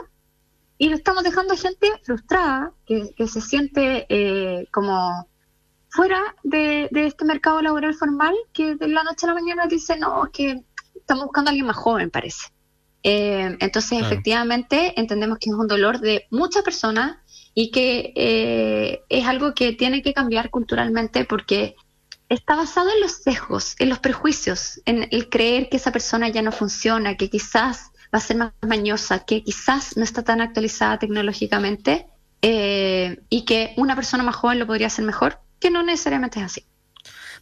y 0.77 0.89
lo 0.89 0.97
estamos 0.97 1.23
dejando 1.23 1.55
a 1.55 1.57
gente 1.57 1.91
frustrada, 2.03 2.73
que, 2.87 3.15
se 3.27 3.41
siente 3.41 4.07
eh, 4.09 4.67
como 4.73 5.29
fuera 5.89 6.21
de, 6.43 6.89
este 6.93 7.25
mercado 7.25 7.63
laboral 7.63 7.95
formal, 7.95 8.35
que 8.53 8.75
de 8.75 8.89
la 8.89 9.05
noche 9.05 9.27
a 9.27 9.29
la 9.29 9.35
mañana 9.35 9.67
dice, 9.67 9.97
no, 9.97 10.25
es 10.25 10.31
que 10.33 10.65
estamos 10.97 11.27
buscando 11.27 11.49
a 11.49 11.53
alguien 11.53 11.67
más 11.67 11.77
joven, 11.77 12.11
parece. 12.11 12.49
Eh, 13.05 13.57
entonces, 13.61 14.01
efectivamente, 14.01 14.99
entendemos 14.99 15.39
que 15.39 15.51
es 15.51 15.57
un 15.57 15.69
dolor 15.69 16.01
de 16.01 16.27
muchas 16.31 16.63
personas 16.63 17.19
y 17.55 17.71
que 17.71 18.13
eh, 18.17 19.03
es 19.09 19.27
algo 19.27 19.55
que 19.55 19.73
tiene 19.73 20.03
que 20.03 20.13
cambiar 20.13 20.51
culturalmente 20.51 21.25
porque 21.25 21.77
está 22.35 22.57
basado 22.57 22.91
en 22.91 23.01
los 23.01 23.13
sesgos, 23.13 23.77
en 23.79 23.89
los 23.89 23.99
prejuicios, 23.99 24.81
en 24.85 25.09
el 25.11 25.29
creer 25.29 25.69
que 25.69 25.77
esa 25.77 25.93
persona 25.93 26.29
ya 26.29 26.43
no 26.43 26.53
funciona, 26.53 27.17
que 27.17 27.31
quizás 27.31 27.91
va 28.15 28.19
a 28.19 28.21
ser 28.21 28.37
más 28.37 28.53
mañosa, 28.63 29.25
que 29.25 29.43
quizás 29.43 29.97
no 29.97 30.05
está 30.05 30.23
tan 30.23 30.41
actualizada 30.41 30.99
tecnológicamente 30.99 32.07
eh, 32.43 33.21
y 33.31 33.45
que 33.45 33.75
una 33.77 33.97
persona 33.97 34.23
más 34.23 34.37
joven 34.37 34.59
lo 34.59 34.67
podría 34.67 34.89
hacer 34.89 35.05
mejor, 35.05 35.41
que 35.59 35.71
no 35.71 35.83
necesariamente 35.83 36.39
es 36.41 36.47
así. 36.47 36.67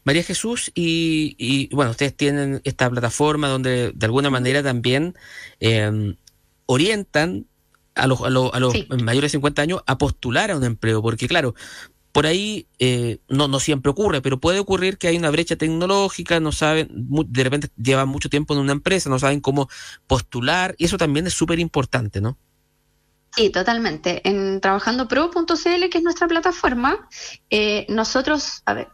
María 0.05 0.23
Jesús, 0.25 0.73
y, 0.75 1.69
bueno, 1.75 1.93
ustedes 1.93 2.17
tienen 2.17 2.61
esta 2.65 2.91
plataforma 2.91 3.49
donde 3.49 3.93
de 3.93 4.07
alguna 4.07 4.31
manera 4.31 4.63
también 4.63 5.15
em, 5.61 6.17
orientan 6.67 7.47
a 7.95 8.07
los, 8.07 8.23
a 8.23 8.31
los, 8.31 8.53
a 8.53 8.59
los 8.59 8.75
mayores 9.03 9.31
de 9.31 9.39
50 9.39 9.63
años 9.63 9.83
a 9.87 9.99
postular 9.99 10.51
a 10.51 10.57
un 10.57 10.65
empleo, 10.65 11.03
porque 11.03 11.29
claro, 11.29 11.55
por 12.13 12.27
ahí 12.27 12.67
eh, 12.79 13.19
no, 13.29 13.59
siempre 13.59 13.91
ocurre, 13.91 14.21
pero 14.21 14.39
puede 14.39 14.59
ocurrir 14.59 14.99
que 14.99 15.09
hay 15.09 15.17
una 15.17 15.31
brecha 15.31 15.57
tecnológica, 15.57 16.41
no 16.41 16.53
saben, 16.53 16.89
de 16.93 17.45
repente 17.45 17.69
llevan 17.77 18.09
mucho 18.09 18.29
tiempo 18.29 18.53
en 18.55 18.61
una 18.61 18.73
empresa, 18.73 19.09
no 19.09 19.19
saben 19.19 19.41
cómo 19.41 19.69
postular, 20.07 20.75
y 20.77 20.85
eso 20.85 20.99
también 20.99 21.27
es 21.27 21.35
súper 21.35 21.59
importante, 21.59 22.21
¿no? 22.21 22.37
Sí, 23.35 23.49
totalmente. 23.49 24.21
En 24.29 24.61
trabajandopro.cl, 24.61 25.89
que 25.91 25.99
es 25.99 26.05
nuestra 26.05 26.29
plataforma, 26.29 27.09
eh, 27.49 27.87
nosotros, 27.89 28.63
a 28.67 28.75
ver, 28.75 28.89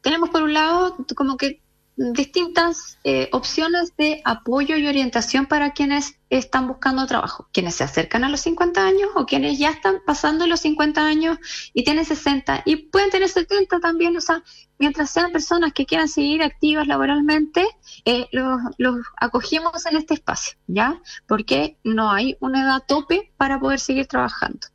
tenemos 0.00 0.30
por 0.30 0.42
un 0.42 0.54
lado 0.54 0.96
como 1.14 1.36
que 1.36 1.60
distintas 1.96 2.98
eh, 3.04 3.28
opciones 3.32 3.96
de 3.96 4.20
apoyo 4.24 4.76
y 4.76 4.86
orientación 4.86 5.46
para 5.46 5.72
quienes 5.72 6.18
están 6.28 6.68
buscando 6.68 7.06
trabajo, 7.06 7.48
quienes 7.52 7.76
se 7.76 7.84
acercan 7.84 8.24
a 8.24 8.28
los 8.28 8.40
50 8.40 8.84
años 8.84 9.08
o 9.14 9.24
quienes 9.24 9.58
ya 9.58 9.70
están 9.70 10.02
pasando 10.04 10.46
los 10.46 10.60
50 10.60 11.06
años 11.06 11.38
y 11.72 11.84
tienen 11.84 12.04
60 12.04 12.62
y 12.66 12.76
pueden 12.76 13.10
tener 13.10 13.28
70 13.28 13.80
también, 13.80 14.16
o 14.16 14.20
sea, 14.20 14.42
mientras 14.78 15.10
sean 15.10 15.32
personas 15.32 15.72
que 15.72 15.86
quieran 15.86 16.08
seguir 16.08 16.42
activas 16.42 16.86
laboralmente, 16.86 17.66
eh, 18.04 18.26
los, 18.32 18.60
los, 18.76 18.96
acogimos 19.16 19.86
en 19.86 19.96
este 19.96 20.14
espacio, 20.14 20.58
¿ya? 20.66 21.00
Porque 21.26 21.78
no 21.82 22.10
hay 22.10 22.36
una 22.40 22.62
edad 22.62 22.82
tope 22.86 23.32
para 23.38 23.58
poder 23.58 23.80
seguir 23.80 24.06
trabajando. 24.06 24.66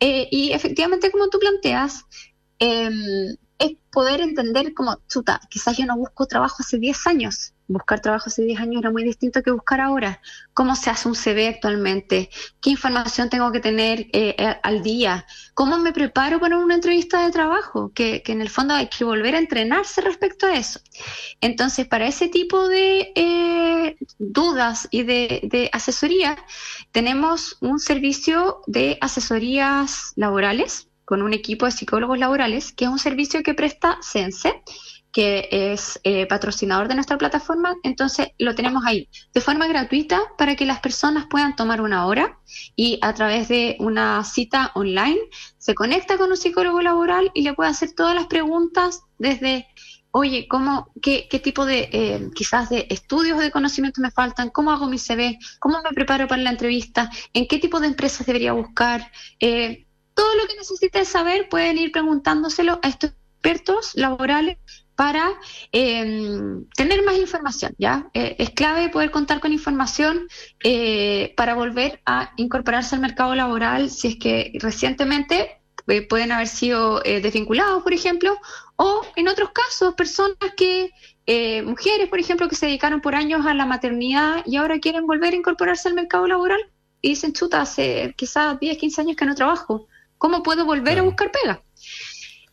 Eh, 0.00 0.28
y 0.30 0.52
efectivamente, 0.52 1.10
como 1.10 1.28
tú 1.28 1.38
planteas, 1.38 2.06
eh, 2.58 2.90
es 3.58 3.72
poder 3.90 4.20
entender 4.20 4.74
como, 4.74 4.98
chuta, 5.08 5.40
quizás 5.48 5.76
yo 5.76 5.86
no 5.86 5.96
busco 5.96 6.26
trabajo 6.26 6.56
hace 6.60 6.78
10 6.78 7.06
años. 7.06 7.52
Buscar 7.68 8.00
trabajo 8.00 8.28
hace 8.28 8.42
10 8.42 8.60
años 8.60 8.80
era 8.80 8.90
muy 8.92 9.02
distinto 9.02 9.42
que 9.42 9.50
buscar 9.50 9.80
ahora. 9.80 10.20
¿Cómo 10.54 10.76
se 10.76 10.90
hace 10.90 11.08
un 11.08 11.16
CV 11.16 11.48
actualmente? 11.48 12.30
¿Qué 12.60 12.70
información 12.70 13.28
tengo 13.28 13.50
que 13.50 13.58
tener 13.58 14.00
eh, 14.12 14.36
eh, 14.38 14.56
al 14.62 14.82
día? 14.82 15.26
¿Cómo 15.54 15.78
me 15.78 15.92
preparo 15.92 16.38
para 16.38 16.58
una 16.58 16.74
entrevista 16.74 17.24
de 17.24 17.32
trabajo? 17.32 17.90
Que, 17.92 18.22
en 18.26 18.40
el 18.40 18.50
fondo 18.50 18.74
hay 18.74 18.88
que 18.88 19.04
volver 19.04 19.34
a 19.34 19.38
entrenarse 19.38 20.00
respecto 20.00 20.46
a 20.46 20.56
eso. 20.56 20.80
Entonces, 21.40 21.88
para 21.88 22.06
ese 22.06 22.28
tipo 22.28 22.68
de 22.68 23.12
eh, 23.16 23.96
dudas 24.18 24.86
y 24.90 25.02
de, 25.02 25.40
de 25.44 25.70
asesoría, 25.72 26.36
tenemos 26.92 27.56
un 27.60 27.80
servicio 27.80 28.60
de 28.66 28.98
asesorías 29.00 30.12
laborales 30.14 30.85
con 31.06 31.22
un 31.22 31.32
equipo 31.32 31.64
de 31.64 31.72
psicólogos 31.72 32.18
laborales, 32.18 32.72
que 32.72 32.84
es 32.84 32.90
un 32.90 32.98
servicio 32.98 33.42
que 33.42 33.54
presta 33.54 33.96
Sense, 34.02 34.62
que 35.12 35.48
es 35.50 35.98
eh, 36.04 36.26
patrocinador 36.26 36.88
de 36.88 36.94
nuestra 36.94 37.16
plataforma. 37.16 37.74
Entonces 37.84 38.28
lo 38.38 38.54
tenemos 38.54 38.84
ahí 38.84 39.08
de 39.32 39.40
forma 39.40 39.66
gratuita 39.66 40.20
para 40.36 40.56
que 40.56 40.66
las 40.66 40.80
personas 40.80 41.24
puedan 41.30 41.56
tomar 41.56 41.80
una 41.80 42.04
hora 42.04 42.38
y 42.74 42.98
a 43.00 43.14
través 43.14 43.48
de 43.48 43.76
una 43.78 44.22
cita 44.24 44.72
online 44.74 45.18
se 45.56 45.74
conecta 45.74 46.18
con 46.18 46.30
un 46.30 46.36
psicólogo 46.36 46.82
laboral 46.82 47.30
y 47.32 47.42
le 47.42 47.54
puede 47.54 47.70
hacer 47.70 47.92
todas 47.92 48.14
las 48.14 48.26
preguntas 48.26 49.04
desde 49.18 49.68
oye, 50.10 50.48
¿cómo, 50.48 50.92
qué, 51.02 51.28
qué 51.30 51.38
tipo 51.38 51.66
de, 51.66 51.88
eh, 51.92 52.30
quizás 52.34 52.70
de 52.70 52.86
estudios 52.90 53.38
de 53.38 53.50
conocimiento 53.50 54.00
me 54.00 54.10
faltan? 54.10 54.48
¿Cómo 54.48 54.70
hago 54.70 54.86
mi 54.86 54.98
CV? 54.98 55.38
¿Cómo 55.60 55.82
me 55.82 55.90
preparo 55.90 56.26
para 56.26 56.42
la 56.42 56.50
entrevista? 56.50 57.10
¿En 57.34 57.46
qué 57.46 57.58
tipo 57.58 57.80
de 57.80 57.88
empresas 57.88 58.26
debería 58.26 58.52
buscar? 58.52 59.12
Eh, 59.40 59.85
todo 60.16 60.34
lo 60.34 60.46
que 60.48 60.56
necesiten 60.56 61.04
saber 61.04 61.48
pueden 61.48 61.78
ir 61.78 61.92
preguntándoselo 61.92 62.80
a 62.82 62.88
estos 62.88 63.12
expertos 63.36 63.92
laborales 63.94 64.56
para 64.96 65.28
em, 65.72 66.64
tener 66.70 67.04
más 67.04 67.18
información, 67.18 67.74
¿ya? 67.78 68.08
Eh, 68.14 68.34
es 68.38 68.50
clave 68.50 68.88
poder 68.88 69.10
contar 69.10 69.40
con 69.40 69.52
información 69.52 70.26
eh, 70.64 71.34
para 71.36 71.54
volver 71.54 72.00
a 72.06 72.32
incorporarse 72.36 72.94
al 72.94 73.02
mercado 73.02 73.34
laboral 73.34 73.90
si 73.90 74.08
es 74.08 74.16
que 74.16 74.52
recientemente 74.54 75.60
eh, 75.86 76.02
pueden 76.08 76.32
haber 76.32 76.48
sido 76.48 77.00
desvinculados, 77.00 77.82
por 77.82 77.92
ejemplo, 77.92 78.36
o 78.76 79.02
en 79.16 79.28
otros 79.28 79.50
casos, 79.50 79.94
personas 79.94 80.38
que, 80.56 80.90
mujeres, 81.62 82.08
por 82.08 82.18
ejemplo, 82.18 82.48
que 82.48 82.56
se 82.56 82.66
dedicaron 82.66 83.00
por 83.00 83.14
años 83.14 83.44
a 83.46 83.52
la 83.52 83.66
maternidad 83.66 84.42
y 84.46 84.56
ahora 84.56 84.80
quieren 84.80 85.06
volver 85.06 85.34
a 85.34 85.36
incorporarse 85.36 85.88
al 85.88 85.94
mercado 85.94 86.26
laboral 86.26 86.60
y 87.02 87.10
dicen, 87.10 87.34
chuta, 87.34 87.60
hace 87.60 88.14
quizás 88.16 88.58
10, 88.58 88.78
15 88.78 89.00
años 89.02 89.16
que 89.16 89.26
no 89.26 89.34
trabajo 89.34 89.86
¿Cómo 90.18 90.42
puedo 90.42 90.64
volver 90.64 90.98
a 90.98 91.02
buscar 91.02 91.30
pega? 91.30 91.62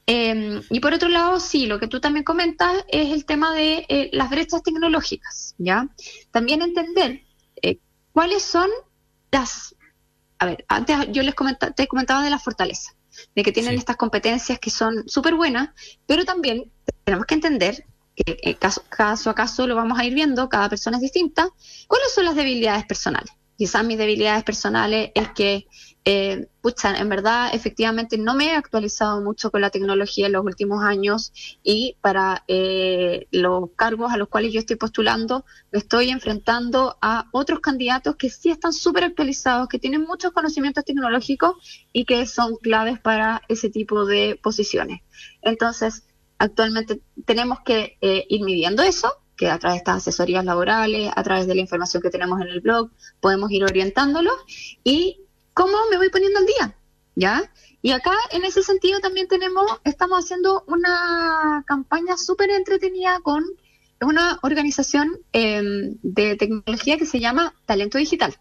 Em, 0.05 0.61
y 0.69 0.79
por 0.81 0.93
otro 0.93 1.07
lado, 1.07 1.39
sí, 1.39 1.65
lo 1.65 1.79
que 1.79 1.87
tú 1.87 2.01
también 2.01 2.25
comentas 2.25 2.83
es 2.89 3.11
el 3.11 3.25
tema 3.25 3.53
de 3.53 3.85
eh, 3.87 4.09
las 4.11 4.29
brechas 4.29 4.61
tecnológicas, 4.61 5.55
¿ya? 5.57 5.87
También 6.31 6.61
entender 6.61 7.21
eh, 7.61 7.79
cuáles 8.11 8.43
son 8.43 8.69
las... 9.31 9.75
A 10.39 10.45
ver, 10.45 10.65
antes 10.67 10.97
yo 11.11 11.23
les 11.23 11.35
comentaba, 11.35 11.71
te 11.71 11.87
comentaba 11.87 12.21
de 12.21 12.29
las 12.29 12.43
fortalezas, 12.43 12.95
de 13.33 13.43
que 13.43 13.53
tienen 13.53 13.75
estas 13.75 13.95
competencias 13.95 14.59
que 14.59 14.69
son 14.69 15.07
súper 15.07 15.35
buenas, 15.35 15.69
pero 16.05 16.25
también 16.25 16.69
tenemos 17.05 17.25
que 17.25 17.35
entender 17.35 17.85
que 18.15 18.37
eh, 18.43 18.55
caso, 18.55 18.83
caso 18.89 19.29
a 19.29 19.35
caso 19.35 19.67
lo 19.67 19.75
vamos 19.75 19.97
a 19.97 20.05
ir 20.05 20.13
viendo, 20.13 20.49
cada 20.49 20.67
persona 20.67 20.97
es 20.97 21.01
distinta, 21.01 21.47
cuáles 21.87 22.13
son 22.13 22.25
las 22.25 22.35
debilidades 22.35 22.85
personales. 22.85 23.31
Quizás 23.57 23.85
mis 23.85 23.97
debilidades 23.97 24.43
personales 24.43 25.11
es 25.15 25.29
que 25.29 25.67
eh, 26.05 26.47
pucha, 26.61 26.97
en 26.97 27.07
verdad, 27.07 27.49
efectivamente 27.53 28.17
no 28.17 28.33
me 28.33 28.47
he 28.47 28.55
actualizado 28.55 29.21
mucho 29.21 29.51
con 29.51 29.61
la 29.61 29.69
tecnología 29.69 30.25
en 30.25 30.33
los 30.33 30.43
últimos 30.43 30.83
años 30.83 31.31
y 31.63 31.95
para 32.01 32.43
eh, 32.49 33.27
los 33.31 33.69
cargos 33.77 34.11
a 34.11 34.17
los 34.17 34.27
cuales 34.27 34.51
yo 34.51 34.59
estoy 34.59 34.75
postulando, 34.75 35.45
me 35.71 35.79
estoy 35.79 36.09
enfrentando 36.09 36.97
a 37.01 37.29
otros 37.31 37.61
candidatos 37.61 38.17
que 38.17 38.29
sí 38.29 38.49
están 38.49 38.73
súper 38.73 39.05
actualizados, 39.05 39.69
que 39.69 39.79
tienen 39.79 40.01
muchos 40.01 40.33
conocimientos 40.33 40.83
tecnológicos 40.83 41.87
y 41.93 42.03
que 42.03 42.25
son 42.25 42.57
claves 42.57 42.99
para 42.99 43.41
ese 43.47 43.69
tipo 43.69 44.05
de 44.05 44.37
posiciones. 44.43 45.01
Entonces, 45.41 46.05
actualmente 46.37 47.01
tenemos 47.25 47.59
que 47.63 47.97
eh, 48.01 48.25
ir 48.27 48.43
midiendo 48.43 48.83
eso 48.83 49.22
a 49.49 49.59
través 49.59 49.75
de 49.75 49.77
estas 49.79 49.97
asesorías 49.97 50.45
laborales, 50.45 51.11
a 51.15 51.23
través 51.23 51.47
de 51.47 51.55
la 51.55 51.61
información 51.61 52.01
que 52.01 52.09
tenemos 52.09 52.41
en 52.41 52.47
el 52.47 52.61
blog, 52.61 52.89
podemos 53.19 53.51
ir 53.51 53.63
orientándolo 53.63 54.31
y 54.83 55.19
cómo 55.53 55.77
me 55.89 55.97
voy 55.97 56.09
poniendo 56.09 56.39
al 56.39 56.45
día, 56.45 56.75
¿ya? 57.15 57.51
Y 57.81 57.91
acá, 57.91 58.13
en 58.31 58.45
ese 58.45 58.63
sentido, 58.63 58.99
también 58.99 59.27
tenemos, 59.27 59.65
estamos 59.83 60.23
haciendo 60.23 60.63
una 60.67 61.63
campaña 61.67 62.17
súper 62.17 62.49
entretenida 62.51 63.19
con 63.21 63.43
una 64.01 64.39
organización 64.41 65.19
em, 65.33 65.97
de 66.01 66.35
tecnología 66.35 66.97
que 66.97 67.05
se 67.05 67.19
llama 67.19 67.53
Talento 67.65 67.97
Digital. 67.97 68.37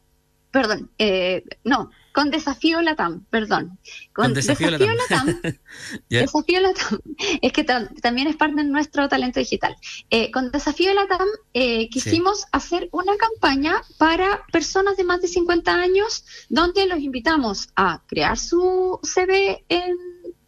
Perdón, 0.53 0.91
eh, 0.99 1.45
no, 1.65 1.91
con 2.13 2.31
Desafío 2.31 2.83
Latam, 2.83 3.25
perdón. 3.31 3.79
Con, 4.13 4.35
Desafío, 4.35 4.71
Latam. 4.71 5.41
Desafío 6.11 6.61
Latam. 6.61 7.01
Es 7.41 7.53
que 7.53 7.65
también 7.65 8.29
es 8.29 8.37
parte 8.37 8.57
de 8.57 8.65
nuestro 8.65 9.09
talento 9.09 9.41
digital. 9.41 9.75
Eh, 10.11 10.31
con 10.31 10.51
Desafío 10.51 10.93
Latam 10.93 11.27
eh, 11.55 11.89
quisimos 11.89 12.45
hacer 12.53 12.91
una 12.93 13.17
campaña 13.17 13.81
para 13.97 14.45
personas 14.53 14.99
de 14.99 15.05
más 15.05 15.23
de 15.23 15.29
50 15.29 15.75
años 15.75 16.25
donde 16.51 16.87
los 16.87 16.99
invitamos 16.99 17.71
a 17.75 18.03
crear 18.07 18.39
su 18.39 19.01
CV 19.03 19.65
en 19.71 19.97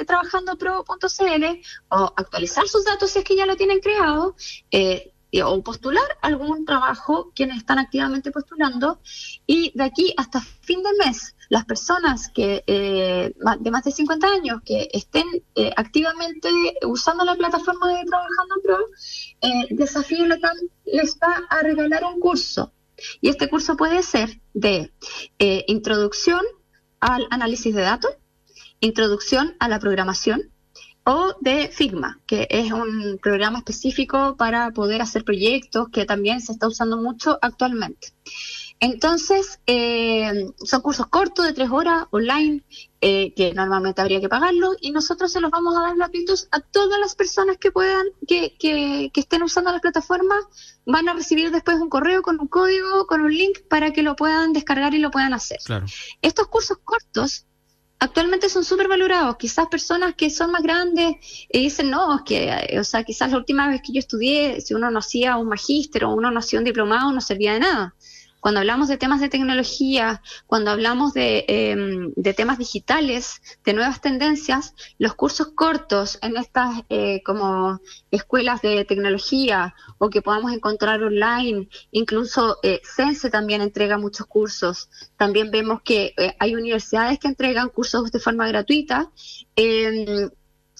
trabajandopro.cl 0.04 1.44
o 1.88 2.12
actualizar 2.16 2.68
sus 2.68 2.84
datos 2.84 3.10
si 3.10 3.20
es 3.20 3.24
que 3.24 3.36
ya 3.36 3.46
lo 3.46 3.56
tienen 3.56 3.80
creado, 3.80 4.36
eh, 4.70 5.13
o 5.42 5.62
postular 5.62 6.04
algún 6.22 6.64
trabajo 6.64 7.32
quienes 7.34 7.58
están 7.58 7.78
activamente 7.78 8.30
postulando 8.30 9.00
y 9.46 9.72
de 9.74 9.84
aquí 9.84 10.14
hasta 10.16 10.40
fin 10.40 10.82
de 10.82 10.90
mes 11.04 11.34
las 11.48 11.64
personas 11.64 12.28
que 12.28 12.64
eh, 12.66 13.34
de 13.60 13.70
más 13.70 13.84
de 13.84 13.92
50 13.92 14.26
años 14.26 14.60
que 14.64 14.88
estén 14.92 15.24
eh, 15.54 15.70
activamente 15.76 16.48
usando 16.86 17.24
la 17.24 17.34
plataforma 17.34 17.88
de 17.88 18.04
Trabajando 18.04 18.54
Pro, 18.62 18.78
eh, 19.40 19.66
Desafío 19.70 20.26
Latam 20.26 20.56
les 20.84 21.16
va 21.16 21.42
a 21.50 21.62
regalar 21.62 22.04
un 22.04 22.20
curso. 22.20 22.72
Y 23.20 23.28
este 23.28 23.48
curso 23.48 23.76
puede 23.76 24.02
ser 24.02 24.40
de 24.52 24.92
eh, 25.38 25.64
introducción 25.68 26.42
al 27.00 27.26
análisis 27.30 27.74
de 27.74 27.82
datos, 27.82 28.12
introducción 28.80 29.56
a 29.58 29.68
la 29.68 29.78
programación, 29.78 30.50
o 31.04 31.34
de 31.40 31.68
Figma, 31.68 32.20
que 32.26 32.46
es 32.50 32.72
un 32.72 33.18
programa 33.22 33.58
específico 33.58 34.36
para 34.36 34.70
poder 34.70 35.02
hacer 35.02 35.24
proyectos 35.24 35.88
que 35.90 36.06
también 36.06 36.40
se 36.40 36.52
está 36.52 36.66
usando 36.66 36.96
mucho 36.96 37.38
actualmente. 37.42 38.08
Entonces, 38.80 39.60
eh, 39.66 40.46
son 40.62 40.80
cursos 40.80 41.06
cortos 41.06 41.46
de 41.46 41.52
tres 41.52 41.70
horas 41.70 42.06
online, 42.10 42.64
eh, 43.00 43.32
que 43.34 43.54
normalmente 43.54 44.00
habría 44.00 44.20
que 44.20 44.28
pagarlo, 44.28 44.72
y 44.80 44.90
nosotros 44.90 45.30
se 45.30 45.40
los 45.40 45.50
vamos 45.50 45.76
a 45.76 45.80
dar 45.80 45.96
gratuitos 45.96 46.48
a 46.50 46.60
todas 46.60 46.98
las 46.98 47.14
personas 47.14 47.56
que 47.58 47.70
puedan, 47.70 48.04
que, 48.26 48.56
que, 48.58 49.10
que 49.12 49.20
estén 49.20 49.42
usando 49.42 49.72
la 49.72 49.80
plataforma, 49.80 50.34
van 50.86 51.08
a 51.08 51.14
recibir 51.14 51.50
después 51.50 51.76
un 51.78 51.88
correo 51.88 52.22
con 52.22 52.40
un 52.40 52.48
código, 52.48 53.06
con 53.06 53.20
un 53.20 53.32
link 53.32 53.60
para 53.68 53.92
que 53.92 54.02
lo 54.02 54.16
puedan 54.16 54.52
descargar 54.52 54.94
y 54.94 54.98
lo 54.98 55.10
puedan 55.10 55.34
hacer. 55.34 55.58
Estos 56.20 56.48
cursos 56.48 56.78
cortos 56.82 57.46
actualmente 58.04 58.48
son 58.48 58.64
súper 58.64 58.88
valorados. 58.88 59.36
Quizás 59.36 59.66
personas 59.68 60.14
que 60.14 60.30
son 60.30 60.50
más 60.50 60.62
grandes 60.62 61.16
y 61.50 61.60
dicen, 61.60 61.90
no, 61.90 62.22
que, 62.24 62.48
eh, 62.48 62.78
o 62.78 62.84
sea, 62.84 63.02
quizás 63.04 63.30
la 63.30 63.38
última 63.38 63.68
vez 63.68 63.80
que 63.84 63.92
yo 63.92 63.98
estudié, 63.98 64.60
si 64.60 64.74
uno 64.74 64.90
no 64.90 64.98
hacía 64.98 65.36
un 65.36 65.48
magíster 65.48 66.04
o 66.04 66.14
uno 66.14 66.30
no 66.30 66.38
hacía 66.38 66.58
un 66.58 66.64
diplomado, 66.64 67.12
no 67.12 67.20
servía 67.20 67.54
de 67.54 67.60
nada. 67.60 67.94
Cuando 68.44 68.60
hablamos 68.60 68.88
de 68.88 68.98
temas 68.98 69.22
de 69.22 69.30
tecnología, 69.30 70.20
cuando 70.46 70.70
hablamos 70.70 71.14
de, 71.14 71.46
em, 71.48 72.12
de 72.14 72.34
temas 72.34 72.58
digitales, 72.58 73.40
de 73.64 73.72
nuevas 73.72 74.02
tendencias, 74.02 74.74
los 74.98 75.14
cursos 75.14 75.52
cortos 75.54 76.18
en 76.20 76.36
estas 76.36 76.82
eh, 76.90 77.22
como 77.24 77.80
escuelas 78.10 78.60
de 78.60 78.84
tecnología 78.84 79.74
o 79.96 80.10
que 80.10 80.20
podamos 80.20 80.52
encontrar 80.52 81.02
online, 81.02 81.70
incluso 81.90 82.58
eh, 82.62 82.82
Sense 82.84 83.30
también 83.30 83.62
entrega 83.62 83.96
muchos 83.96 84.26
cursos. 84.26 84.90
También 85.16 85.50
vemos 85.50 85.80
que 85.80 86.12
eh, 86.18 86.36
hay 86.38 86.54
universidades 86.54 87.18
que 87.18 87.28
entregan 87.28 87.70
cursos 87.70 88.12
de 88.12 88.20
forma 88.20 88.46
gratuita 88.46 89.10
em, 89.56 90.28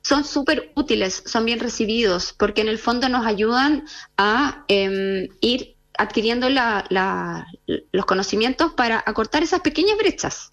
son 0.03 0.25
súper 0.25 0.71
útiles, 0.77 1.23
son 1.25 1.47
bien 1.47 1.61
recibidos, 1.61 2.35
porque 2.35 2.61
en 2.61 2.69
el 2.69 2.77
fondo 2.77 3.09
nos 3.09 3.25
ayudan 3.25 3.87
a 4.19 4.67
em, 4.69 5.29
ir 5.41 5.74
adquiriendo 5.99 6.49
los 6.49 8.05
conocimientos 8.07 8.73
para 8.73 9.03
acortar 9.05 9.43
esas 9.43 9.61
pequeñas 9.61 9.97
brechas. 9.99 10.51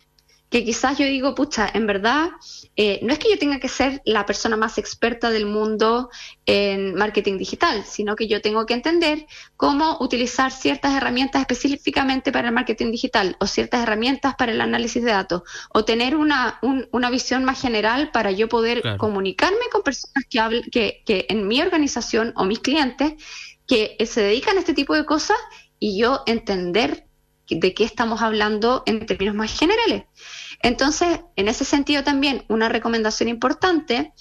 Que 0.49 0.65
quizás 0.65 0.97
yo 0.97 1.05
digo, 1.05 1.33
pucha, 1.33 1.69
en 1.73 1.87
verdad, 1.87 2.31
eh, 2.75 2.99
no 3.03 3.13
es 3.13 3.19
que 3.19 3.29
yo 3.29 3.39
tenga 3.39 3.61
que 3.61 3.69
ser 3.69 4.01
la 4.03 4.25
persona 4.25 4.57
más 4.57 4.77
experta 4.77 5.29
del 5.29 5.45
mundo 5.45 6.09
en 6.45 6.93
marketing 6.95 7.37
digital, 7.37 7.85
sino 7.85 8.17
que 8.17 8.27
yo 8.27 8.41
tengo 8.41 8.65
que 8.65 8.73
entender 8.73 9.27
cómo 9.55 9.95
utilizar 10.01 10.51
ciertas 10.51 10.93
herramientas 10.93 11.39
específicamente 11.39 12.33
para 12.33 12.49
el 12.49 12.53
marketing 12.53 12.91
digital 12.91 13.37
o 13.39 13.47
ciertas 13.47 13.83
herramientas 13.83 14.35
para 14.35 14.51
el 14.51 14.59
análisis 14.59 15.01
de 15.01 15.11
datos 15.11 15.43
o 15.73 15.85
tener 15.85 16.17
una, 16.17 16.59
una 16.91 17.09
visión 17.09 17.45
más 17.45 17.61
general 17.61 18.11
para 18.11 18.31
yo 18.31 18.49
poder 18.49 18.97
comunicarme 18.97 19.69
con 19.71 19.83
personas 19.83 20.25
que, 20.29 20.63
que, 20.69 21.01
que 21.05 21.27
en 21.29 21.47
mi 21.47 21.61
organización 21.61 22.33
o 22.35 22.43
mis 22.43 22.59
clientes 22.59 23.13
que 23.71 23.95
se 24.05 24.21
dedican 24.21 24.57
a 24.57 24.59
este 24.59 24.73
tipo 24.73 24.95
de 24.95 25.05
cosas 25.05 25.37
y 25.79 25.97
yo 25.97 26.23
entender 26.25 27.07
de 27.49 27.73
qué 27.73 27.85
estamos 27.85 28.21
hablando 28.21 28.83
en 28.85 29.05
términos 29.05 29.33
más 29.33 29.57
generales. 29.57 30.03
Entonces, 30.61 31.21
en 31.37 31.47
ese 31.47 31.63
sentido 31.63 32.03
también, 32.03 32.43
una 32.49 32.67
recomendación 32.67 33.29
importante 33.29 34.11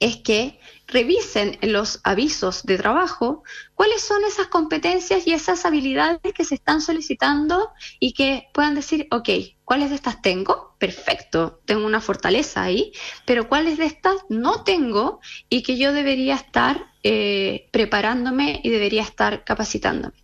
es 0.00 0.16
que 0.16 0.58
revisen 0.88 1.56
en 1.60 1.72
los 1.72 2.00
avisos 2.02 2.64
de 2.64 2.78
trabajo 2.78 3.44
cuáles 3.76 4.02
son 4.02 4.24
esas 4.24 4.48
competencias 4.48 5.24
y 5.24 5.34
esas 5.34 5.64
habilidades 5.64 6.32
que 6.34 6.44
se 6.44 6.56
están 6.56 6.80
solicitando 6.80 7.70
y 8.00 8.12
que 8.12 8.48
puedan 8.52 8.74
decir, 8.74 9.06
ok, 9.12 9.28
¿cuáles 9.64 9.90
de 9.90 9.94
estas 9.94 10.20
tengo? 10.20 10.74
Perfecto, 10.80 11.60
tengo 11.64 11.86
una 11.86 12.00
fortaleza 12.00 12.64
ahí, 12.64 12.90
pero 13.24 13.48
¿cuáles 13.48 13.78
de 13.78 13.84
estas 13.84 14.16
no 14.28 14.64
tengo 14.64 15.20
y 15.48 15.62
que 15.62 15.76
yo 15.76 15.92
debería 15.92 16.34
estar 16.34 16.89
eh, 17.02 17.68
preparándome 17.72 18.60
y 18.62 18.70
debería 18.70 19.02
estar 19.02 19.44
capacitándome? 19.44 20.14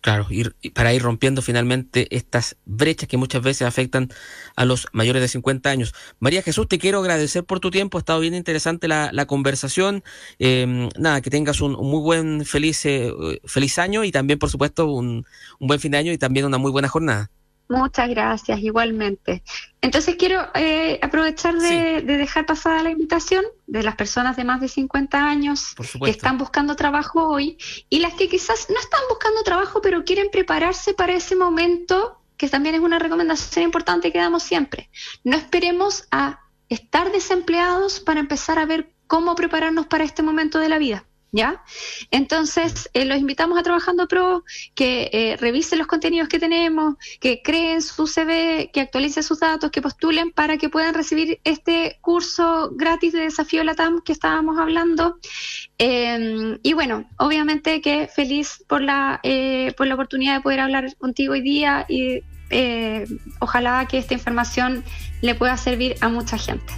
Claro, 0.00 0.26
ir, 0.30 0.54
para 0.74 0.94
ir 0.94 1.02
rompiendo 1.02 1.42
finalmente 1.42 2.06
estas 2.16 2.56
brechas 2.64 3.08
que 3.08 3.16
muchas 3.16 3.42
veces 3.42 3.66
afectan 3.66 4.08
a 4.54 4.64
los 4.64 4.86
mayores 4.92 5.20
de 5.20 5.28
50 5.28 5.68
años. 5.70 5.92
María 6.20 6.40
Jesús, 6.42 6.68
te 6.68 6.78
quiero 6.78 7.00
agradecer 7.00 7.44
por 7.44 7.58
tu 7.58 7.72
tiempo, 7.72 7.98
ha 7.98 8.00
estado 8.00 8.20
bien 8.20 8.34
interesante 8.34 8.86
la, 8.86 9.26
conversación. 9.26 10.04
Em, 10.38 10.88
nada, 10.96 11.20
que 11.20 11.30
tengas 11.30 11.60
un, 11.60 11.72
muy 11.72 12.00
buen, 12.00 12.44
feliz, 12.46 12.86
eh, 12.86 13.12
feliz 13.44 13.78
año 13.80 14.04
y 14.04 14.12
también, 14.12 14.38
por 14.38 14.50
supuesto, 14.50 14.86
un, 14.86 15.26
un 15.58 15.66
buen 15.66 15.80
fin 15.80 15.90
de 15.90 15.98
año 15.98 16.12
y 16.12 16.18
también 16.18 16.46
una 16.46 16.58
muy 16.58 16.70
buena 16.70 16.88
jornada. 16.88 17.30
Muchas 17.68 18.08
gracias, 18.08 18.60
igualmente. 18.60 19.42
Entonces 19.82 20.16
quiero 20.16 20.48
eh, 20.54 20.98
aprovechar 21.02 21.54
de, 21.54 22.00
dejar 22.00 22.46
pasada 22.46 22.82
la 22.82 22.90
invitación 22.90 23.44
de 23.66 23.82
las 23.82 23.94
personas 23.94 24.36
de 24.36 24.44
más 24.44 24.60
de 24.62 24.68
50 24.68 25.22
años 25.22 25.74
que 26.02 26.10
están 26.10 26.38
buscando 26.38 26.76
trabajo 26.76 27.28
hoy 27.28 27.58
y 27.90 27.98
las 27.98 28.14
que 28.14 28.28
quizás 28.28 28.68
no 28.70 28.80
están 28.80 29.02
buscando 29.10 29.42
trabajo 29.42 29.82
pero 29.82 30.04
quieren 30.04 30.28
prepararse 30.32 30.94
para 30.94 31.12
ese 31.12 31.36
momento, 31.36 32.22
que 32.38 32.48
también 32.48 32.74
es 32.74 32.80
una 32.80 32.98
recomendación 32.98 33.66
importante 33.66 34.12
que 34.12 34.18
damos 34.18 34.42
siempre. 34.42 34.88
No 35.22 35.36
esperemos 35.36 36.08
a 36.10 36.40
estar 36.70 37.12
desempleados 37.12 38.00
para 38.00 38.20
empezar 38.20 38.58
a 38.58 38.64
ver 38.64 38.92
cómo 39.06 39.34
prepararnos 39.34 39.86
para 39.86 40.04
este 40.04 40.22
momento 40.22 40.58
de 40.58 40.68
la 40.70 40.78
vida. 40.78 41.04
¿Ya? 41.30 41.62
Entonces, 42.10 42.88
eh, 42.94 43.04
los 43.04 43.18
invitamos 43.18 43.58
a 43.58 43.62
Trabajando 43.62 44.08
Pro, 44.08 44.44
que 44.74 45.10
eh, 45.12 45.36
revisen 45.38 45.78
los 45.78 45.86
contenidos 45.86 46.28
que 46.28 46.38
tenemos, 46.38 46.94
que 47.20 47.42
creen 47.42 47.82
su 47.82 48.06
CV, 48.06 48.70
que 48.72 48.80
actualicen 48.80 49.22
sus 49.22 49.40
datos, 49.40 49.70
que 49.70 49.82
postulen 49.82 50.32
para 50.32 50.56
que 50.56 50.70
puedan 50.70 50.94
recibir 50.94 51.38
este 51.44 51.98
curso 52.00 52.70
gratis 52.74 53.12
de 53.12 53.20
Desafío 53.20 53.62
Latam 53.62 54.00
que 54.00 54.12
estábamos 54.12 54.58
hablando. 54.58 55.18
Em, 55.76 56.58
y 56.62 56.72
bueno, 56.72 57.06
obviamente 57.18 57.82
que 57.82 58.08
feliz 58.08 58.64
por 58.66 58.80
la, 58.80 59.20
eh, 59.22 59.74
por 59.76 59.86
la 59.86 59.94
oportunidad 59.94 60.36
de 60.36 60.40
poder 60.40 60.60
hablar 60.60 60.96
contigo 60.96 61.34
hoy 61.34 61.42
día 61.42 61.84
y 61.88 62.22
ojalá 63.40 63.86
que 63.86 63.98
esta 63.98 64.14
información 64.14 64.82
le 65.20 65.34
pueda 65.34 65.58
servir 65.58 65.96
a 66.00 66.08
mucha 66.08 66.38
gente. 66.38 66.72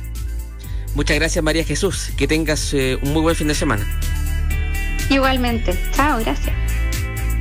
Muchas 0.97 1.17
gracias 1.17 1.45
María 1.45 1.63
Jesús, 1.63 2.11
que 2.17 2.27
tengas 2.27 2.73
un 2.73 3.13
muy 3.13 3.23
buen 3.23 3.37
fin 3.37 3.47
de 3.47 3.55
semana. 3.55 3.87
Igualmente. 5.11 5.75
Chao, 5.93 6.21
gracias. 6.21 6.55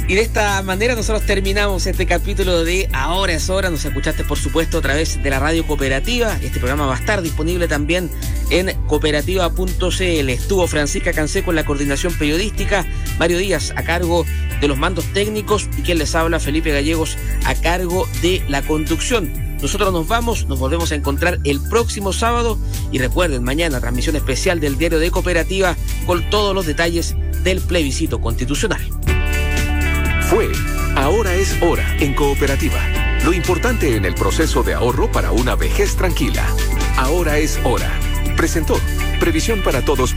Y 0.09 0.15
de 0.15 0.21
esta 0.21 0.63
manera 0.63 0.95
nosotros 0.95 1.23
terminamos 1.27 1.85
este 1.85 2.07
capítulo 2.07 2.63
de 2.63 2.89
Ahora 2.93 3.33
es 3.33 3.47
hora. 3.47 3.69
Nos 3.69 3.85
escuchaste, 3.85 4.23
por 4.23 4.39
supuesto, 4.39 4.79
a 4.79 4.81
través 4.81 5.21
de 5.21 5.29
la 5.29 5.39
radio 5.39 5.67
cooperativa. 5.67 6.35
Este 6.41 6.57
programa 6.57 6.87
va 6.87 6.95
a 6.95 6.97
estar 6.97 7.21
disponible 7.21 7.67
también 7.67 8.09
en 8.49 8.75
cooperativa.cl. 8.87 10.29
Estuvo 10.29 10.65
Francisca 10.65 11.13
Canseco 11.13 11.51
en 11.51 11.57
la 11.57 11.63
coordinación 11.63 12.11
periodística, 12.17 12.87
Mario 13.19 13.37
Díaz 13.37 13.71
a 13.75 13.83
cargo 13.83 14.25
de 14.59 14.67
los 14.67 14.79
mandos 14.79 15.05
técnicos 15.13 15.69
y 15.77 15.83
quien 15.83 15.99
les 15.99 16.15
habla, 16.15 16.39
Felipe 16.39 16.71
Gallegos, 16.71 17.15
a 17.45 17.53
cargo 17.53 18.07
de 18.23 18.43
la 18.49 18.63
conducción. 18.63 19.31
Nosotros 19.61 19.93
nos 19.93 20.07
vamos, 20.07 20.47
nos 20.47 20.57
volvemos 20.57 20.91
a 20.91 20.95
encontrar 20.95 21.37
el 21.43 21.61
próximo 21.69 22.13
sábado 22.13 22.57
y 22.91 22.97
recuerden, 22.97 23.43
mañana 23.43 23.79
transmisión 23.79 24.15
especial 24.15 24.59
del 24.59 24.75
diario 24.75 24.97
de 24.97 25.11
cooperativa 25.11 25.77
con 26.07 26.27
todos 26.31 26.55
los 26.55 26.65
detalles 26.65 27.15
del 27.43 27.61
plebiscito 27.61 28.19
constitucional. 28.19 28.81
Fue, 30.29 30.51
ahora 30.95 31.33
es 31.33 31.59
hora 31.59 31.97
en 31.99 32.13
cooperativa. 32.13 32.79
Lo 33.25 33.33
importante 33.33 33.95
en 33.95 34.05
el 34.05 34.13
proceso 34.13 34.61
de 34.61 34.75
ahorro 34.75 35.11
para 35.11 35.31
una 35.31 35.55
vejez 35.55 35.95
tranquila. 35.95 36.45
Ahora 36.97 37.39
es 37.39 37.59
hora. 37.63 37.99
Presentó 38.37 38.79
Previsión 39.19 39.63
para 39.63 39.81
Todos. 39.81 40.13